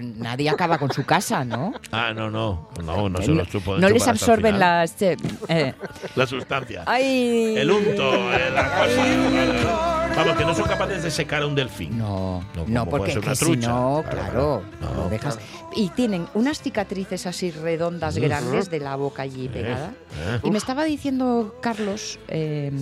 Nadie 0.00 0.48
acaba 0.50 0.78
con 0.78 0.92
su 0.92 1.04
casa, 1.04 1.44
¿no? 1.44 1.72
Ah, 1.90 2.12
no, 2.14 2.30
no. 2.30 2.68
No, 2.84 3.08
no 3.08 3.20
se 3.22 3.28
los 3.32 3.48
chupo. 3.48 3.76
no 3.78 3.88
les 3.88 4.06
absorben 4.06 4.58
las... 4.58 5.00
eh, 5.02 5.16
eh, 5.48 5.74
La 6.14 6.26
sustancia. 6.26 6.84
¡Ay! 6.86 7.54
El 7.56 7.70
unto, 7.70 8.32
eh, 8.32 8.50
la 8.54 8.64
cosa. 8.64 10.14
Vamos, 10.16 10.36
que 10.36 10.44
no 10.44 10.54
son 10.54 10.66
capaces 10.66 11.02
de 11.02 11.10
secar 11.10 11.42
a 11.42 11.46
un 11.46 11.54
delfín. 11.54 11.96
No, 11.98 12.42
No, 12.56 12.64
no, 12.66 12.86
porque 12.86 13.12
ser 13.12 13.20
una 13.20 13.28
que 13.30 13.36
si 13.36 13.44
trucha. 13.44 13.68
no, 13.68 14.04
Claro, 14.08 14.22
claro, 14.30 14.62
claro. 14.80 14.94
lo 14.96 15.02
No. 15.04 15.08
dejas. 15.10 15.38
Y 15.76 15.90
tienen 15.90 16.26
unas 16.34 16.60
cicatrices 16.60 17.26
así 17.26 17.50
redondas 17.50 18.16
grandes 18.18 18.70
de 18.70 18.80
la 18.80 18.96
boca 18.96 19.22
allí 19.22 19.48
pegada. 19.48 19.92
eh. 20.26 20.40
Y 20.42 20.50
me 20.50 20.58
estaba 20.58 20.84
diciendo 20.84 21.56
Carlos, 21.60 22.18
eh. 22.28 22.72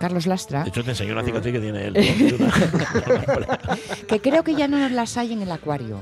Carlos 0.00 0.26
Lastra, 0.26 0.64
De 0.64 0.70
hecho, 0.70 0.84
te 0.84 0.90
enseñó 0.90 1.12
una 1.12 1.24
cicatriz 1.24 1.52
que 1.54 1.60
tiene 1.60 1.86
él. 1.86 1.94
que 4.08 4.20
creo 4.20 4.42
que 4.42 4.54
ya 4.54 4.68
no 4.68 4.86
las 4.88 5.16
hay 5.16 5.32
en 5.32 5.42
el 5.42 5.52
acuario. 5.52 6.00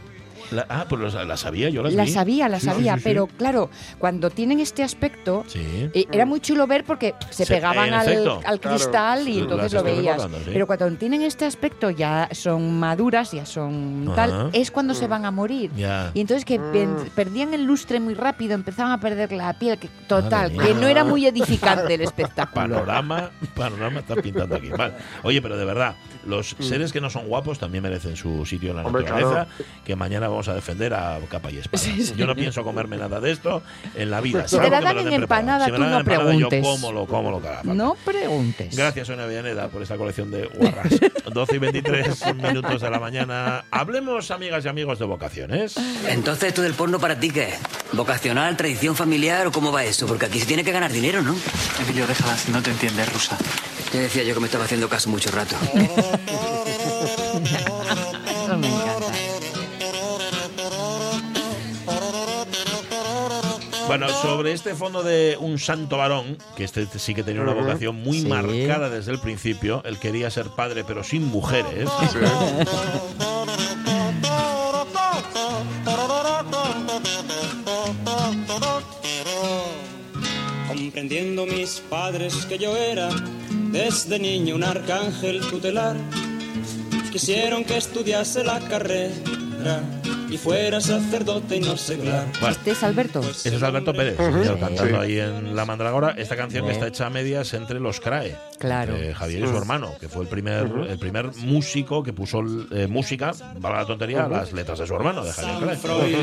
La- 0.50 0.66
ah, 0.68 0.86
pues 0.88 1.00
los- 1.00 1.14
la 1.14 1.36
sabía, 1.36 1.68
yo 1.70 1.82
las 1.82 1.94
La 1.94 2.04
vi. 2.04 2.10
sabía, 2.10 2.48
la 2.48 2.60
Sí, 2.60 2.66
sabía, 2.66 2.94
sí, 2.94 3.00
sí. 3.00 3.04
pero 3.04 3.26
claro, 3.26 3.70
cuando 3.98 4.30
tienen 4.30 4.60
este 4.60 4.82
aspecto, 4.82 5.44
Sí. 5.46 5.90
eh, 5.94 6.06
era 6.12 6.26
muy 6.26 6.40
chulo 6.40 6.66
ver 6.66 6.84
porque 6.84 7.14
se 7.30 7.44
Se- 7.44 7.54
pegaban 7.54 7.92
al, 7.92 8.08
efecto. 8.08 8.40
al 8.44 8.60
Claro. 8.60 8.76
cristal 8.76 9.28
y 9.28 9.32
Sí, 9.34 9.38
entonces 9.40 9.72
las 9.72 9.82
lo 9.82 9.82
veías. 9.82 10.28
Pero 10.44 10.66
cuando 10.66 10.90
tienen 10.92 11.22
este 11.22 11.44
aspecto 11.44 11.90
ya 11.90 12.28
son 12.32 12.78
maduras, 12.78 13.32
ya 13.32 13.46
son 13.46 14.04
Ajá. 14.08 14.14
tal, 14.14 14.50
es 14.52 14.70
cuando 14.70 14.94
se 14.94 15.06
van 15.06 15.24
a 15.24 15.30
morir. 15.30 15.70
Ya. 15.76 16.10
Y 16.14 16.20
entonces 16.20 16.44
que 16.44 16.58
pen- 16.58 16.96
perdían 17.14 17.54
el 17.54 17.64
lustre 17.64 18.00
muy 18.00 18.14
rápido, 18.14 18.54
empezaban 18.54 18.92
a 18.92 19.00
perder 19.00 19.32
la 19.32 19.52
piel, 19.58 19.78
que, 19.78 19.88
total, 20.08 20.52
Madre 20.52 20.66
que 20.68 20.74
mía. 20.74 20.80
no 20.82 20.88
era 20.88 21.04
muy 21.04 21.26
edificante 21.26 21.94
el 21.94 22.00
espectáculo. 22.02 22.54
Panorama, 22.54 23.30
panorama 23.54 24.00
está 24.00 24.14
pintando 24.16 24.56
aquí. 24.56 24.68
Vale. 24.68 24.94
Oye, 25.22 25.40
pero 25.42 25.56
de 25.56 25.64
verdad, 25.64 25.94
los 26.26 26.56
seres 26.60 26.92
que 26.92 27.00
no 27.00 27.10
son 27.10 27.26
guapos 27.28 27.58
también 27.58 27.82
merecen 27.82 28.16
su 28.16 28.44
sitio 28.46 28.70
en 28.70 28.76
la 28.76 28.82
Hombre, 28.84 29.02
naturaleza, 29.04 29.46
que 29.84 29.96
mañana 29.96 30.28
vamos 30.34 30.48
a 30.48 30.54
defender 30.54 30.92
a 30.94 31.18
capa 31.28 31.50
y 31.50 31.58
espada. 31.58 31.82
Yo 32.16 32.26
no 32.26 32.34
pienso 32.34 32.62
comerme 32.62 32.96
nada 32.96 33.20
de 33.20 33.32
esto 33.32 33.62
en 33.94 34.10
la 34.10 34.20
vida. 34.20 34.46
Si 34.48 34.58
te 34.58 34.70
la 34.70 34.80
dan 34.80 34.98
en 34.98 35.12
empanada, 35.12 35.66
Si 35.66 35.72
me 35.72 35.78
tú 35.78 35.84
no 35.84 36.00
empanada, 36.00 36.24
preguntes. 36.24 36.62
Yo 36.62 36.70
como 36.70 36.92
lo, 36.92 37.06
como 37.06 37.30
lo. 37.30 37.42
No 37.64 37.96
preguntes. 38.04 38.76
Gracias, 38.76 39.06
Sonia 39.06 39.26
Villaneda, 39.26 39.68
por 39.68 39.82
esta 39.82 39.96
colección 39.96 40.30
de 40.30 40.46
guarras. 40.46 40.92
12 41.32 41.56
y 41.56 41.58
23 41.58 42.34
minutos 42.36 42.80
de 42.80 42.90
la 42.90 43.00
mañana. 43.00 43.64
Hablemos, 43.70 44.30
amigas 44.30 44.64
y 44.64 44.68
amigos, 44.68 44.98
de 44.98 45.04
vocaciones. 45.04 45.74
Entonces, 46.08 46.48
¿esto 46.48 46.62
del 46.62 46.74
porno 46.74 46.98
para 46.98 47.18
ti 47.18 47.30
qué? 47.30 47.48
es? 47.48 47.58
¿Vocacional, 47.92 48.56
tradición 48.56 48.96
familiar 48.96 49.46
o 49.46 49.52
cómo 49.52 49.72
va 49.72 49.84
eso? 49.84 50.06
Porque 50.06 50.26
aquí 50.26 50.40
se 50.40 50.46
tiene 50.46 50.64
que 50.64 50.72
ganar 50.72 50.92
dinero, 50.92 51.22
¿no? 51.22 51.34
Emilio, 51.80 52.06
déjala, 52.06 52.36
si 52.36 52.50
no 52.52 52.62
te 52.62 52.70
entiendes, 52.70 53.12
rusa. 53.12 53.36
Te 53.90 53.98
decía 53.98 54.22
yo 54.24 54.34
que 54.34 54.40
me 54.40 54.46
estaba 54.46 54.64
haciendo 54.64 54.88
caso 54.88 55.08
mucho 55.08 55.30
rato. 55.30 55.56
Bueno, 63.96 64.08
sobre 64.08 64.52
este 64.52 64.74
fondo 64.74 65.04
de 65.04 65.36
un 65.38 65.56
santo 65.56 65.98
varón, 65.98 66.36
que 66.56 66.64
este 66.64 66.84
sí 66.98 67.14
que 67.14 67.22
tenía 67.22 67.42
una 67.42 67.54
vocación 67.54 67.94
muy 67.94 68.22
Sí. 68.22 68.26
marcada 68.26 68.90
desde 68.90 69.12
el 69.12 69.20
principio, 69.20 69.82
él 69.84 70.00
quería 70.00 70.30
ser 70.30 70.48
padre 70.48 70.82
pero 70.82 71.04
sin 71.04 71.24
mujeres. 71.26 71.88
comprendiendo 80.68 81.46
mis 81.46 81.80
padres 81.90 82.46
que 82.46 82.58
yo 82.58 82.76
era 82.76 83.08
desde 83.70 84.18
niño 84.18 84.54
un 84.54 84.64
arcángel 84.64 85.40
tutelar. 85.40 85.96
Quisieron 87.12 87.64
que 87.64 87.76
estudiase 87.76 88.42
la 88.42 88.58
carrera 88.60 89.82
y 90.34 90.38
fuera 90.38 90.80
sacerdote 90.80 91.56
y 91.56 91.60
no 91.60 91.76
seglar. 91.76 92.26
Bueno, 92.40 92.48
Este 92.56 92.72
es 92.72 92.82
Alberto. 92.82 93.20
ese 93.20 93.54
es 93.54 93.62
Alberto 93.62 93.92
Pérez, 93.92 94.16
señor, 94.16 94.58
cantando 94.58 94.96
Sí. 94.96 95.00
ahí 95.00 95.18
en 95.20 95.54
La 95.54 95.64
Mandragora. 95.64 96.10
Esta 96.16 96.36
canción 96.36 96.66
que 96.66 96.72
está 96.72 96.88
hecha 96.88 97.06
a 97.06 97.10
medias 97.10 97.54
entre 97.54 97.78
los 97.80 98.00
CRAE. 98.00 98.36
Claro. 98.58 98.94
entre 98.94 99.12
Javier 99.14 99.44
y 99.44 99.46
su 99.48 99.56
hermano, 99.58 99.92
que 100.00 100.08
fue 100.08 100.22
el 100.22 100.28
primer, 100.28 100.70
el 100.88 100.98
primer 100.98 101.26
músico 101.38 102.02
que 102.02 102.12
puso 102.14 102.42
eh, 102.72 102.86
música, 102.86 103.32
valga 103.58 103.80
la 103.80 103.86
tontería, 103.86 104.24
a 104.24 104.28
las 104.28 104.52
letras 104.54 104.78
de 104.78 104.86
su 104.86 104.94
hermano, 104.94 105.22
de 105.24 105.32
Javier 105.32 105.78
Crae. 105.82 106.14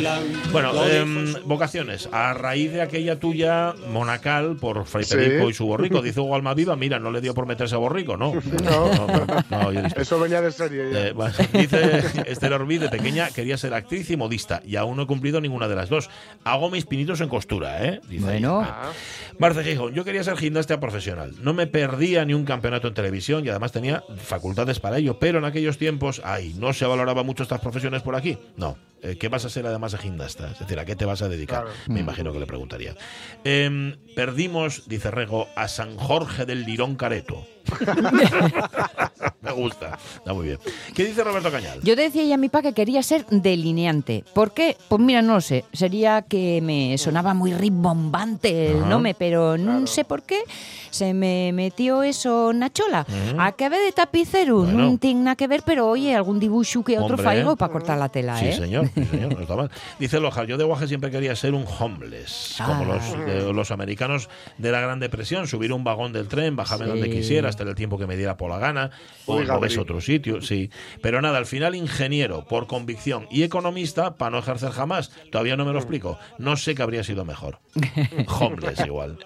Bueno, 0.51 0.71
em, 0.87 1.33
vocaciones. 1.45 2.09
A 2.11 2.33
raíz 2.33 2.71
de 2.73 2.81
aquella 2.81 3.19
tuya 3.19 3.73
monacal 3.89 4.55
por 4.57 4.85
Fray 4.85 5.03
Sí. 5.05 5.15
Perico 5.15 5.49
y 5.49 5.53
su 5.53 5.65
borrico, 5.67 6.01
dice 6.01 6.19
Hugo 6.19 6.35
Almaviva, 6.35 6.75
mira, 6.75 6.99
no 6.99 7.11
le 7.11 7.21
dio 7.21 7.33
por 7.33 7.45
meterse 7.45 7.75
a 7.75 7.77
borrico, 7.77 8.17
¿no? 8.17 8.33
No. 8.63 9.07
no. 9.49 9.71
Eso 9.95 10.19
venía 10.19 10.41
de 10.41 10.51
serie 10.51 10.91
ya. 10.91 10.99
Eh, 11.07 11.11
bueno, 11.13 11.33
dice 11.53 12.03
Esther 12.25 12.53
Orbí, 12.53 12.77
de 12.79 12.89
pequeña 12.89 13.29
quería 13.29 13.57
ser 13.57 13.73
actriz 13.73 14.00
y 14.09 14.17
modista 14.17 14.61
y 14.65 14.75
aún 14.75 14.97
no 14.97 15.03
he 15.03 15.07
cumplido 15.07 15.41
ninguna 15.41 15.67
de 15.67 15.75
las 15.75 15.89
dos. 15.89 16.09
Hago 16.43 16.69
mis 16.69 16.85
pinitos 16.85 17.21
en 17.21 17.29
costura, 17.29 17.85
¿eh? 17.85 18.01
Dice. 18.07 18.25
Bueno. 18.25 18.61
Ah. 18.61 18.91
Marce 19.37 19.63
Gijón, 19.63 19.93
yo 19.93 20.03
quería 20.03 20.23
ser 20.23 20.37
gimnasta 20.37 20.79
profesional. 20.79 21.35
No 21.41 21.53
me 21.53 21.67
perdía 21.67 22.25
ni 22.25 22.33
un 22.33 22.45
campeonato 22.45 22.87
en 22.87 22.93
televisión 22.93 23.45
y 23.45 23.49
además 23.49 23.71
tenía 23.71 24.03
facultades 24.17 24.79
para 24.79 24.97
ello, 24.97 25.19
pero 25.19 25.39
en 25.39 25.45
aquellos 25.45 25.77
tiempos, 25.77 26.21
ay, 26.23 26.55
no 26.57 26.73
se 26.73 26.85
valoraba 26.85 27.23
mucho 27.23 27.43
estas 27.43 27.59
profesiones 27.59 28.01
por 28.01 28.15
aquí. 28.15 28.37
No. 28.57 28.77
Eh, 29.03 29.17
¿Qué 29.19 29.29
vas 29.29 29.45
a 29.45 29.49
ser 29.49 29.65
además 29.65 29.93
de 29.93 29.97
gimnasta? 29.97 30.51
Es 30.51 30.59
decir, 30.59 30.79
¿a 30.79 30.85
qué 30.85 30.95
te 30.95 31.05
vas 31.05 31.21
a 31.21 31.29
dedicar? 31.29 31.63
Claro. 31.63 31.77
Me 31.87 31.99
imagino 31.99 32.31
que 32.31 32.39
le 32.39 32.45
preguntaría. 32.45 32.95
Em, 33.43 33.97
perdimos, 34.15 34.87
dice 34.87 35.09
Rego, 35.09 35.47
a 35.55 35.67
San 35.67 35.97
Jorge 35.97 36.45
del 36.45 36.65
Lirón 36.65 36.95
Careto. 36.95 37.47
Me 39.41 39.51
gusta. 39.51 39.97
Está 40.17 40.33
muy 40.33 40.45
bien. 40.47 40.59
¿Qué 40.95 41.05
dice 41.05 41.23
Roberto 41.23 41.51
Cañal? 41.51 41.79
Yo 41.83 41.95
decía 41.95 42.23
ya 42.23 42.35
a 42.35 42.37
mi 42.37 42.49
pa 42.49 42.61
que 42.61 42.73
quería 42.73 43.01
ser 43.03 43.25
delineante. 43.29 44.23
¿Por 44.33 44.51
qué? 44.53 44.77
Pues 44.89 45.01
mira, 45.01 45.21
no 45.21 45.35
lo 45.35 45.41
sé. 45.41 45.65
Sería 45.73 46.21
que 46.23 46.59
me 46.61 46.97
sonaba 46.97 47.33
muy 47.33 47.53
rimbombante 47.53 48.71
el 48.71 48.87
nombre, 48.89 49.13
pero 49.17 49.57
no 49.57 49.85
sé 49.87 50.03
por 50.05 50.23
qué 50.23 50.41
se 50.89 51.13
me 51.13 51.51
metió 51.53 52.03
eso 52.03 52.51
na 52.53 52.69
chola. 52.71 53.05
Acabé 53.37 53.79
de 53.79 53.91
tapicero, 53.91 54.63
Bueno. 54.63 54.91
no 54.91 54.97
tiene 54.97 55.21
nada 55.21 55.35
que 55.35 55.47
ver, 55.47 55.63
pero 55.65 55.87
oye, 55.87 56.15
algún 56.15 56.39
dibujo 56.39 56.83
que 56.83 56.99
otro 56.99 57.17
faigo 57.17 57.55
para 57.55 57.71
cortar 57.71 57.97
la 57.97 58.09
tela, 58.09 58.37
Sí, 58.37 58.45
¿eh? 58.47 58.53
señor, 58.53 58.89
sí, 58.93 59.05
señor, 59.05 59.33
no 59.33 59.39
está 59.41 59.55
mal. 59.55 59.71
Dice 59.99 60.19
Loja, 60.19 60.43
yo 60.43 60.57
de 60.57 60.63
Guaje 60.63 60.87
siempre 60.87 61.09
quería 61.11 61.35
ser 61.35 61.53
un 61.53 61.65
homeless, 61.79 62.55
como 62.65 62.83
Ah. 62.83 62.85
los, 63.15 63.25
de- 63.25 63.53
los 63.53 63.71
americanos 63.71 64.29
de 64.57 64.71
la 64.71 64.81
Gran 64.81 64.99
Depresión, 64.99 65.47
subir 65.47 65.71
un 65.73 65.83
vagón 65.83 66.11
del 66.13 66.27
tren, 66.27 66.55
bajarme 66.55 66.85
Sí. 66.85 66.91
donde 66.91 67.09
quisiera, 67.09 67.49
hasta 67.49 67.63
el 67.63 67.73
tiempo 67.75 67.97
que 67.97 68.05
me 68.07 68.17
diera 68.17 68.35
por 68.37 68.49
la 68.49 68.59
gana, 68.59 68.91
o 69.25 69.59
ves 69.59 69.77
otro 69.77 70.01
sitio, 70.01 70.41
sí. 70.41 70.69
Pero 71.01 71.21
nada, 71.21 71.37
al 71.37 71.45
final 71.45 71.75
ingeniero, 71.75 72.45
por 72.45 72.67
convicción, 72.67 73.27
y 73.31 73.43
economista, 73.43 74.17
para 74.17 74.31
no 74.31 74.39
ejercer 74.39 74.71
jamás. 74.71 75.11
Todavía 75.31 75.55
no 75.55 75.65
me 75.65 75.73
lo 75.73 75.79
explico. 75.79 76.17
No 76.37 76.57
sé 76.57 76.75
qué 76.75 76.83
habría 76.83 77.03
sido 77.03 77.25
mejor. 77.25 77.59
homeless 78.27 78.85
igual. 78.85 79.19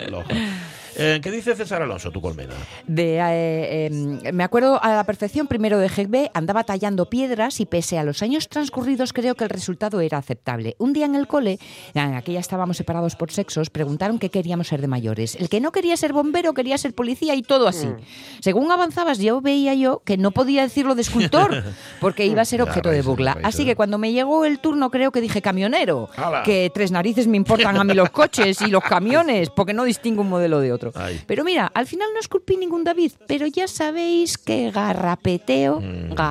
Eh, 0.98 1.20
¿Qué 1.22 1.32
dice 1.32 1.56
César 1.56 1.82
Alonso, 1.82 2.12
tu 2.12 2.22
colmena? 2.22 2.54
De, 2.88 3.18
eh, 3.18 3.90
eh, 4.26 4.32
me 4.32 4.44
acuerdo 4.44 4.82
a 4.82 4.96
la 4.96 5.04
perfección, 5.04 5.48
primero 5.48 5.78
de 5.78 5.90
GB, 5.90 6.32
andaba 6.34 6.64
tallando 6.64 7.10
piedras 7.10 7.60
y 7.60 7.66
pese 7.66 7.98
a 7.98 8.04
los 8.04 8.22
años 8.22 8.48
transcurridos 8.48 9.12
creo 9.12 9.36
que 9.36 9.44
el 9.44 9.50
resultado 9.50 10.00
era 10.00 10.18
aceptable. 10.18 10.76
Un 10.80 10.94
día 10.94 11.06
en 11.06 11.16
el 11.16 11.28
cole, 11.28 11.60
en 11.94 12.14
aquella 12.14 12.40
estábamos 12.40 12.78
separados 12.78 13.16
por 13.16 13.32
sexos, 13.32 13.70
preguntaron 13.70 14.20
qué 14.20 14.30
queríamos 14.30 14.68
ser 14.68 14.82
de 14.82 14.88
mayores. 14.88 15.36
El 15.36 15.50
que 15.50 15.60
no 15.60 15.72
quería 15.72 15.98
ser 15.98 16.14
bombero 16.14 16.54
quería 16.54 16.78
ser 16.78 16.94
policía 16.94 17.36
y 17.36 17.42
todo 17.42 17.68
así. 17.68 17.90
Según 18.40 18.72
avanzabas 18.72 19.20
yo 19.20 19.42
veía 19.42 19.74
yo 19.74 20.02
que 20.06 20.18
no 20.18 20.32
podía 20.32 20.62
decirlo 20.62 20.96
de 20.96 21.02
escultor 21.02 21.64
porque 22.00 22.26
iba 22.26 22.42
a 22.42 22.46
ser 22.46 22.62
objeto 22.62 22.90
de 22.90 23.02
burla. 23.02 23.38
Así 23.44 23.66
que 23.66 23.76
cuando 23.76 23.98
me 23.98 24.14
llegó 24.14 24.46
el 24.46 24.60
turno 24.60 24.90
creo 24.92 25.12
que 25.12 25.22
dije 25.22 25.42
camionero, 25.42 26.10
¡Hala! 26.16 26.44
que 26.44 26.72
tres 26.74 26.92
narices 26.92 27.28
me 27.28 27.38
importan 27.38 27.78
a 27.78 27.84
mí 27.84 27.94
los 27.94 28.10
coches 28.12 28.62
y 28.62 28.68
los 28.68 28.84
camiones 28.84 29.50
porque 29.50 29.74
no 29.74 29.84
distingo 29.84 30.22
un 30.22 30.30
modelo 30.30 30.60
de 30.60 30.72
otro. 30.72 30.85
Ay. 30.96 31.22
Pero 31.26 31.44
mira, 31.44 31.72
al 31.74 31.88
final 31.88 32.10
no 32.14 32.20
esculpí 32.20 32.58
ningún 32.58 32.84
David, 32.84 33.12
pero 33.28 33.48
ya 33.48 33.68
sabéis 33.68 34.38
que 34.38 34.72
garrapeteo, 34.72 35.82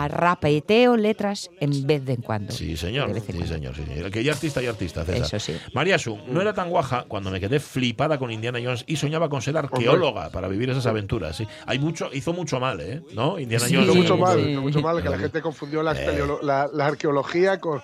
garrapeteo 0.09 0.97
letras 0.97 1.51
en 1.61 1.87
vez 1.87 2.05
de 2.05 2.13
en 2.15 2.23
cuando. 2.23 2.53
Sí, 2.53 2.77
señor. 2.77 3.13
Sí, 3.15 3.21
cuando. 3.27 3.47
señor. 3.47 3.75
Sí, 3.75 3.83
señor. 3.85 4.11
Que 4.11 4.23
ya 4.23 4.33
artista 4.33 4.63
y 4.63 4.67
artista, 4.67 5.05
César. 5.05 5.23
Eso 5.27 5.39
sí. 5.41 5.57
María 5.73 5.99
Su, 5.99 6.17
no 6.29 6.41
era 6.41 6.53
tan 6.55 6.71
guaja 6.71 7.05
cuando 7.09 7.31
me 7.31 7.41
quedé 7.41 7.59
flipada 7.61 8.19
con 8.19 8.31
Indiana 8.31 8.59
Jones 8.63 8.85
y 8.87 8.97
soñaba 8.97 9.29
con 9.29 9.43
ser 9.43 9.57
arqueóloga 9.57 10.31
para 10.31 10.49
vivir 10.49 10.71
esas 10.71 10.87
aventuras. 10.87 11.37
Sí. 11.37 11.47
Hay 11.67 11.79
mucho, 11.79 12.11
hizo 12.13 12.33
mucho 12.33 12.61
mal, 12.61 12.81
¿eh? 12.81 13.03
¿No? 13.15 13.39
Indiana 13.39 13.67
Sí, 13.67 13.75
Jones. 13.75 13.89
Hizo 13.91 13.95
mucho 13.97 14.15
sí, 14.15 14.21
mal, 14.21 14.41
sí. 14.45 14.51
hizo 14.51 14.61
mucho 14.61 14.81
mal, 14.83 15.03
que 15.03 15.09
la 15.09 15.19
gente 15.19 15.41
confundió 15.43 15.83
la, 15.83 15.93
espeleolo- 15.95 16.41
la- 16.43 16.69
la 16.73 16.87
arqueología 16.87 17.59
con, 17.61 17.81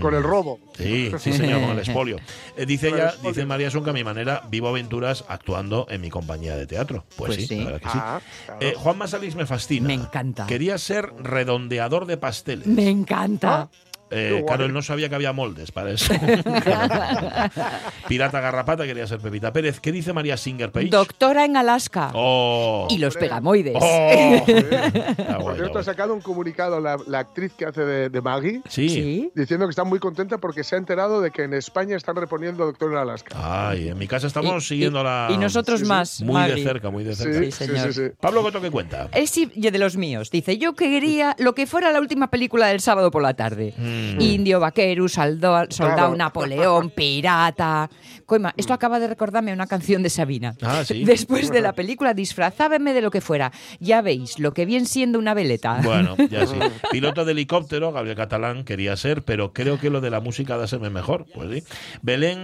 con 0.00 0.14
el 0.14 0.22
robo. 0.22 0.58
Sí, 0.76 1.12
sí, 1.18 1.32
señor, 1.32 1.60
con 1.60 1.70
el 1.70 1.78
expolio. 1.84 2.16
Eh, 2.56 2.66
dice 2.66 2.88
ella, 2.88 3.14
dice 3.22 3.44
María 3.46 3.70
Sun 3.70 3.84
que 3.84 3.90
a 3.90 3.92
mi 3.92 4.04
manera 4.04 4.42
vivo 4.50 4.68
aventuras 4.68 5.24
actuando 5.28 5.83
en 5.90 6.00
mi 6.00 6.10
compañía 6.10 6.56
de 6.56 6.66
teatro. 6.66 7.04
Pues, 7.16 7.28
Pues 7.36 7.40
sí, 7.40 7.46
sí. 7.46 7.58
la 7.58 7.64
verdad 7.72 7.80
que 7.80 7.88
sí. 7.90 7.98
Ah, 8.00 8.20
claro. 8.46 8.60
Eh, 8.62 8.74
Juan 8.76 8.98
Masalix 8.98 9.34
me 9.34 9.46
fascina. 9.46 9.86
Me 9.86 9.94
encanta. 9.94 10.46
Quería 10.46 10.78
ser 10.78 11.12
redondeador 11.18 12.06
de 12.06 12.16
pasteles. 12.16 12.66
Me 12.66 12.88
encanta. 12.88 13.68
Eh, 14.14 14.44
él 14.60 14.72
no 14.72 14.82
sabía 14.82 15.08
que 15.08 15.14
había 15.14 15.32
moldes 15.32 15.72
para 15.72 15.90
eso. 15.90 16.14
Pirata 18.08 18.40
Garrapata 18.40 18.84
quería 18.84 19.06
ser 19.06 19.18
Pepita 19.18 19.52
Pérez. 19.52 19.80
¿Qué 19.80 19.92
dice 19.92 20.12
María 20.12 20.36
Singer 20.36 20.70
Page? 20.72 20.88
Doctora 20.88 21.44
en 21.44 21.56
Alaska. 21.56 22.10
Oh. 22.14 22.86
Y 22.90 22.98
los 22.98 23.16
pegamoides. 23.16 23.76
Oh. 23.80 24.44
Está 24.46 25.34
Por 25.36 25.42
guay, 25.42 25.56
cierto, 25.56 25.78
ha 25.78 25.82
sacado 25.84 26.14
un 26.14 26.20
comunicado 26.20 26.80
la, 26.80 26.96
la 27.06 27.18
actriz 27.20 27.52
que 27.56 27.64
hace 27.66 27.82
de, 27.84 28.08
de 28.10 28.20
Maggie 28.22 28.62
Sí. 28.68 28.88
Sí. 28.88 29.30
diciendo 29.34 29.66
que 29.66 29.70
está 29.70 29.84
muy 29.84 29.98
contenta 29.98 30.38
porque 30.38 30.64
se 30.64 30.74
ha 30.74 30.78
enterado 30.78 31.20
de 31.20 31.30
que 31.30 31.42
en 31.44 31.54
España 31.54 31.96
están 31.96 32.16
reponiendo 32.16 32.64
Doctor 32.66 32.92
en 32.92 32.98
Alaska. 32.98 33.34
Ay, 33.70 33.88
en 33.88 33.98
mi 33.98 34.06
casa 34.06 34.26
estamos 34.26 34.64
Y- 34.64 34.68
siguiendo 34.68 35.00
y- 35.00 35.04
la. 35.04 35.28
Y 35.30 35.36
nosotros 35.38 35.80
Sí, 35.80 35.86
sí. 35.86 35.88
más. 35.88 36.22
Muy 36.22 36.42
de 36.50 36.62
cerca, 36.62 36.90
muy 36.90 37.04
de 37.04 37.14
Sí, 37.14 37.22
cerca. 37.24 37.38
Sí, 37.38 37.44
sí, 37.52 37.64
señor. 37.66 37.92
sí, 37.92 38.00
sí. 38.08 38.12
Pablo 38.20 38.42
Coto, 38.42 38.60
¿qué 38.60 38.70
cuenta? 38.70 39.08
Es 39.12 39.30
sí, 39.30 39.50
de 39.54 39.78
los 39.78 39.96
míos. 39.96 40.30
Dice, 40.30 40.58
yo 40.58 40.74
quería 40.74 41.34
lo 41.38 41.54
que 41.54 41.66
fuera 41.66 41.90
la 41.92 42.00
última 42.00 42.28
película 42.30 42.68
del 42.68 42.80
sábado 42.80 43.10
por 43.10 43.22
la 43.22 43.34
tarde. 43.34 43.74
Mm. 43.76 44.03
Mm. 44.16 44.20
Indio, 44.20 44.60
vaquero, 44.60 45.08
soldado, 45.08 45.66
soldado 45.70 45.94
Claro. 45.96 46.16
Napoleón, 46.16 46.90
pirata. 46.96 47.88
Coima, 48.26 48.54
esto 48.56 48.72
acaba 48.72 48.98
de 49.00 49.06
recordarme 49.08 49.52
una 49.52 49.66
canción 49.66 50.02
de 50.02 50.10
Sabina. 50.10 50.54
Ah, 50.62 50.82
sí. 50.84 51.04
Después 51.06 51.50
de 51.50 51.60
la 51.60 51.72
película, 51.74 52.14
disfrazábenme 52.14 52.92
de 52.94 53.02
lo 53.02 53.10
que 53.10 53.20
fuera. 53.20 53.52
Ya 53.80 54.00
veis, 54.02 54.38
lo 54.38 54.54
que 54.54 54.64
viene 54.66 54.86
siendo 54.86 55.18
una 55.18 55.34
veleta. 55.34 55.80
Bueno, 55.82 56.16
ya 56.30 56.46
sí. 56.46 56.54
Piloto 56.90 57.24
de 57.24 57.32
helicóptero, 57.32 57.92
Gabriel 57.92 58.16
Catalán 58.16 58.64
quería 58.64 58.96
ser, 58.96 59.22
pero 59.22 59.52
creo 59.52 59.78
que 59.78 59.90
lo 59.90 60.00
de 60.00 60.10
la 60.10 60.20
música 60.20 60.56
da 60.56 60.66
serme 60.66 60.90
mejor. 60.90 61.26
Pues 61.34 61.50
sí. 61.52 61.62
Belén. 62.02 62.38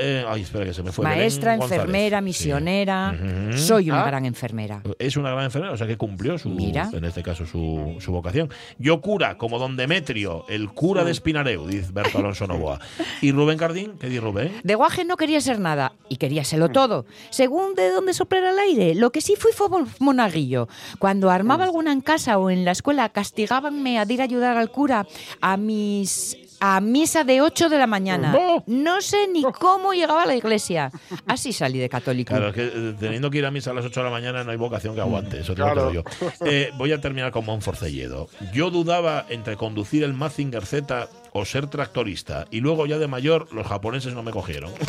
eh, 0.00 0.24
ay, 0.28 0.42
espera 0.42 0.64
que 0.64 0.74
se 0.74 0.82
me 0.82 0.92
fue. 0.92 1.04
Belén 1.04 1.20
Maestra, 1.20 1.56
González. 1.56 1.78
enfermera, 1.80 2.18
Sí. 2.18 2.24
misionera. 2.24 3.16
Soy 3.56 3.90
una 3.90 4.02
Ah. 4.02 4.06
gran 4.06 4.26
enfermera. 4.26 4.82
Es 4.98 5.16
una 5.16 5.30
gran 5.30 5.44
enfermera, 5.44 5.72
o 5.72 5.76
sea 5.76 5.86
que 5.86 5.96
cumplió 5.96 6.36
su, 6.38 6.50
Mira. 6.50 6.90
en 6.92 7.04
este 7.04 7.22
caso 7.22 7.46
su, 7.46 7.96
su 8.00 8.12
vocación. 8.12 8.50
Yo 8.78 9.00
cura, 9.00 9.38
como 9.38 9.58
don 9.58 9.76
Demetrio, 9.76 10.44
el 10.48 10.68
cura 10.70 10.91
de 11.04 11.10
Espinareu, 11.10 11.66
dice 11.66 11.90
Berto 11.92 12.18
Alonso 12.18 12.46
Novoa. 12.46 12.78
¿Y 13.22 13.32
Rubén 13.32 13.58
Cardín? 13.58 13.94
¿Qué 13.98 14.08
dice 14.08 14.20
Rubén? 14.20 14.60
De 14.62 14.74
guaje 14.74 15.04
no 15.04 15.16
quería 15.16 15.40
ser 15.40 15.58
nada 15.58 15.92
y 16.08 16.16
quería 16.16 16.44
serlo 16.44 16.68
todo. 16.68 17.06
Según 17.30 17.74
de 17.74 17.90
dónde 17.90 18.12
soplara 18.14 18.50
el 18.50 18.58
aire, 18.58 18.94
lo 18.94 19.10
que 19.10 19.20
sí 19.20 19.34
fui 19.36 19.52
fue 19.52 19.68
mon- 19.68 19.88
monaguillo. 19.98 20.68
Cuando 20.98 21.30
armaba 21.30 21.64
alguna 21.64 21.92
en 21.92 22.00
casa 22.02 22.38
o 22.38 22.50
en 22.50 22.64
la 22.64 22.72
escuela, 22.72 23.08
castigábanme 23.08 23.98
a 23.98 24.04
ir 24.08 24.20
a 24.20 24.24
ayudar 24.24 24.56
al 24.56 24.70
cura 24.70 25.06
a 25.40 25.56
mis 25.56 26.36
a 26.64 26.80
misa 26.80 27.24
de 27.24 27.40
8 27.40 27.68
de 27.68 27.76
la 27.76 27.88
mañana. 27.88 28.36
¡Oh! 28.38 28.62
No 28.68 29.00
sé 29.00 29.26
ni 29.26 29.42
cómo 29.42 29.92
llegaba 29.94 30.22
a 30.22 30.26
la 30.26 30.36
iglesia. 30.36 30.92
Así 31.26 31.52
salí 31.52 31.80
de 31.80 31.88
católico. 31.88 32.28
Claro, 32.28 32.50
es 32.50 32.54
que 32.54 32.66
eh, 32.66 32.94
teniendo 33.00 33.30
que 33.32 33.38
ir 33.38 33.46
a 33.46 33.50
misa 33.50 33.72
a 33.72 33.74
las 33.74 33.84
8 33.84 33.98
de 33.98 34.04
la 34.04 34.10
mañana 34.12 34.44
no 34.44 34.52
hay 34.52 34.56
vocación 34.56 34.94
que 34.94 35.00
aguante, 35.00 35.40
eso 35.40 35.54
te 35.54 35.62
Claro. 35.62 35.86
lo 35.86 35.90
digo 35.90 36.04
yo. 36.20 36.28
Eh, 36.46 36.70
voy 36.76 36.92
a 36.92 37.00
terminar 37.00 37.32
con 37.32 37.44
Monforcelledo. 37.44 38.28
Yo 38.52 38.70
dudaba 38.70 39.26
entre 39.28 39.56
conducir 39.56 40.04
el 40.04 40.12
Mazinger 40.14 40.64
Z 40.64 41.08
o 41.32 41.44
ser 41.44 41.66
tractorista, 41.66 42.46
y 42.50 42.60
luego 42.60 42.86
ya 42.86 42.98
de 42.98 43.08
mayor 43.08 43.48
los 43.52 43.66
japoneses 43.66 44.12
no 44.14 44.22
me 44.22 44.30
cogieron. 44.32 44.70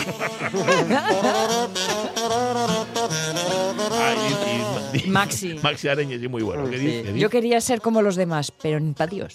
Ay, 3.92 4.18
Maxi. 5.08 5.60
Maxi 5.62 5.88
Areñez, 5.88 6.20
sí, 6.22 6.28
muy 6.28 6.42
bueno. 6.44 6.70
¿Qué 6.70 6.78
Sí. 6.78 6.86
dice? 6.86 7.14
¿Qué 7.14 7.20
Yo 7.20 7.30
quería 7.30 7.60
ser 7.62 7.82
como 7.82 8.02
los 8.02 8.16
demás, 8.16 8.52
pero 8.52 8.80
para 8.98 9.10
Dios. 9.10 9.34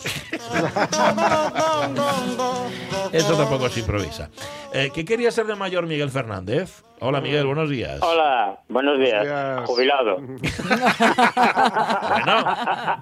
Esto 3.13 3.37
tampoco 3.37 3.69
se 3.69 3.81
improvisa. 3.81 4.31
Eh, 4.73 4.91
¿Qué 4.95 5.05
quería 5.05 5.31
ser 5.31 5.47
de 5.47 5.55
mayor 5.55 5.87
Miguel 5.87 6.11
Fernández? 6.11 6.83
Hola 7.01 7.21
Miguel, 7.21 7.47
buenos 7.47 7.71
días. 7.71 8.01
Hola, 8.03 8.59
buenos 8.69 8.99
días. 8.99 9.23
días. 9.23 9.61
Jubilado. 9.67 10.17
Bueno, 10.17 10.37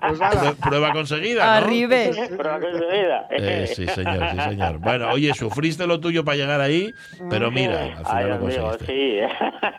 Pues 0.01 0.55
prueba 0.63 0.93
conseguida. 0.93 1.45
¿no? 1.47 1.51
Arribe. 1.53 2.11
Prueba 2.37 2.61
conseguida. 2.61 3.27
Eh, 3.31 3.67
sí, 3.75 3.87
señor, 3.87 4.31
sí, 4.33 4.41
señor. 4.51 4.79
Bueno, 4.81 5.09
oye, 5.13 5.33
sufriste 5.33 5.87
lo 5.87 5.99
tuyo 5.99 6.25
para 6.27 6.37
llegar 6.37 6.61
ahí, 6.61 6.93
pero 7.31 7.51
mira, 7.51 7.85
al 7.97 8.05
final 8.05 8.05
Ay, 8.17 8.25
lo 8.29 8.35
amigo, 8.35 8.63
conseguiste. 8.69 8.87
sí. 8.87 9.19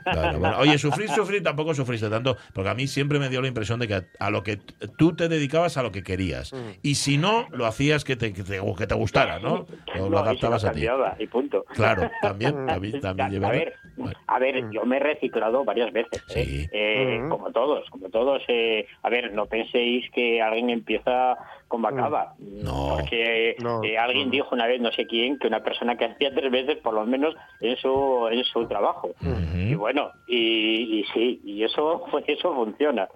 Claro, 0.03 0.39
bueno. 0.39 0.57
Oye, 0.59 0.77
sufrir, 0.79 1.09
sufrir, 1.09 1.43
tampoco 1.43 1.75
sufriste 1.75 2.09
tanto, 2.09 2.37
porque 2.53 2.66
a 2.69 2.73
mí 2.75 2.87
siempre 2.87 3.19
me 3.19 3.29
dio 3.29 3.41
la 3.41 3.47
impresión 3.47 3.79
de 3.79 3.87
que 3.87 3.93
a, 3.95 4.03
a 4.19 4.29
lo 4.29 4.43
que 4.43 4.57
tú 4.97 5.15
te 5.15 5.27
dedicabas 5.29 5.77
a 5.77 5.83
lo 5.83 5.91
que 5.91 6.03
querías. 6.03 6.53
Y 6.81 6.95
si 6.95 7.17
no, 7.17 7.47
lo 7.51 7.65
hacías 7.65 8.03
que 8.03 8.15
te, 8.15 8.33
que 8.33 8.43
te, 8.43 8.59
que 8.77 8.87
te 8.87 8.95
gustara, 8.95 9.39
¿no? 9.39 9.65
Lo, 9.95 10.09
No, 10.09 10.17
adaptabas 10.19 10.63
a 10.63 10.69
ti. 10.71 10.85
cambiaba, 10.85 11.15
y 11.19 11.27
punto. 11.27 11.65
Claro, 11.73 12.09
también, 12.21 12.65
también, 12.65 12.99
también 13.01 13.27
a 13.27 13.31
llevaba- 13.31 13.53
ver, 13.53 13.73
Bueno. 13.95 14.17
a 14.27 14.39
ver, 14.39 14.69
yo 14.71 14.85
me 14.85 14.97
he 14.97 14.99
reciclado 14.99 15.63
varias 15.65 15.91
veces, 15.93 16.23
¿eh? 16.35 16.45
Sí. 16.45 16.67
Eh, 16.71 17.19
como 17.29 17.51
todos, 17.51 17.89
como 17.89 18.09
todos. 18.09 18.41
eh, 18.47 18.85
a 19.03 19.09
ver, 19.09 19.33
no 19.33 19.45
penséis 19.45 20.09
que 20.11 20.41
alguien 20.41 20.69
empieza 20.69 21.37
como 21.67 21.87
acaba, 21.89 22.33
No. 22.39 22.95
porque 22.95 23.55
No, 23.59 23.83
eh, 23.83 23.97
alguien 23.97 24.27
no. 24.27 24.31
dijo 24.31 24.49
una 24.55 24.67
vez, 24.67 24.79
no 24.79 24.91
sé 24.93 25.05
quién, 25.05 25.37
que 25.37 25.47
una 25.47 25.61
persona 25.63 25.97
que 25.97 26.05
hacía 26.05 26.33
tres 26.33 26.49
veces, 26.49 26.77
por 26.77 26.93
lo 26.93 27.05
menos, 27.05 27.35
en 27.59 27.75
su, 27.77 28.29
en 28.31 28.43
su 28.45 28.65
trabajo. 28.67 29.11
Y 29.53 29.73
bueno, 29.75 30.11
y, 30.27 30.99
y 30.99 31.03
sí, 31.13 31.41
y 31.43 31.63
eso, 31.63 32.05
pues 32.09 32.23
eso 32.27 32.53
funciona. 32.57 33.07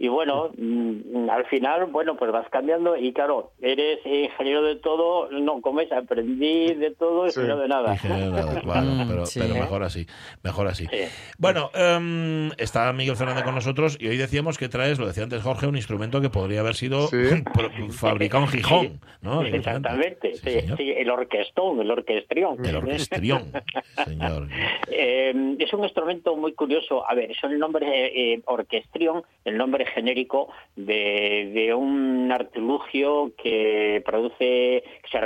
Y 0.00 0.06
bueno, 0.06 0.50
mm, 0.56 1.28
al 1.28 1.44
final, 1.46 1.86
bueno, 1.86 2.16
pues 2.16 2.30
vas 2.30 2.48
cambiando 2.50 2.96
y 2.96 3.12
claro, 3.12 3.50
eres 3.60 3.98
ingeniero 4.06 4.62
de 4.62 4.76
todo, 4.76 5.28
no 5.32 5.60
comes, 5.60 5.90
aprendí 5.90 6.72
de 6.74 6.92
todo 6.92 7.26
y 7.26 7.30
Sí. 7.32 7.40
no 7.40 7.56
de 7.58 7.66
nada. 7.66 7.94
Ingeniero 7.94 8.30
de 8.30 8.42
nada, 8.42 8.60
claro, 8.60 8.86
pero, 9.08 9.26
sí. 9.26 9.40
pero 9.40 9.54
mejor 9.54 9.82
así, 9.82 10.06
mejor 10.44 10.68
así. 10.68 10.86
Sí. 10.86 10.98
Bueno, 11.36 11.70
em, 11.74 12.50
está 12.58 12.92
Miguel 12.92 13.16
Fernández 13.16 13.42
con 13.42 13.56
nosotros 13.56 13.96
y 14.00 14.06
hoy 14.06 14.16
decíamos 14.16 14.56
que 14.56 14.68
traes, 14.68 15.00
lo 15.00 15.06
decía 15.08 15.24
antes 15.24 15.42
Jorge, 15.42 15.66
un 15.66 15.74
instrumento 15.76 16.20
que 16.20 16.30
podría 16.30 16.60
haber 16.60 16.74
sido 16.76 17.08
fabricado 17.90 18.44
en 18.44 18.50
Gijón, 18.50 19.00
¿no? 19.20 19.42
Exactamente, 19.42 20.34
Sí, 20.34 20.40
sí, 20.44 20.60
señor. 20.60 20.76
sí, 20.78 20.92
el 20.96 21.10
orquestón, 21.10 21.80
el 21.80 21.90
orquestrión. 21.90 22.64
El 22.64 22.76
orquestrión, 22.76 23.50
señor. 24.04 24.46
Eh, 24.90 25.56
es 25.58 25.72
un 25.72 25.84
instrumento 25.84 26.34
muy 26.36 26.54
curioso. 26.54 27.08
A 27.08 27.14
ver, 27.14 27.30
es 27.30 27.36
el 27.44 27.58
nombre 27.58 27.86
eh, 28.34 28.40
orquestrión, 28.46 29.22
el 29.44 29.56
nombre 29.56 29.84
genérico 29.88 30.48
de, 30.76 31.50
de 31.54 31.74
un 31.74 32.30
artilugio 32.32 33.32
que 33.36 34.02
produce, 34.04 34.84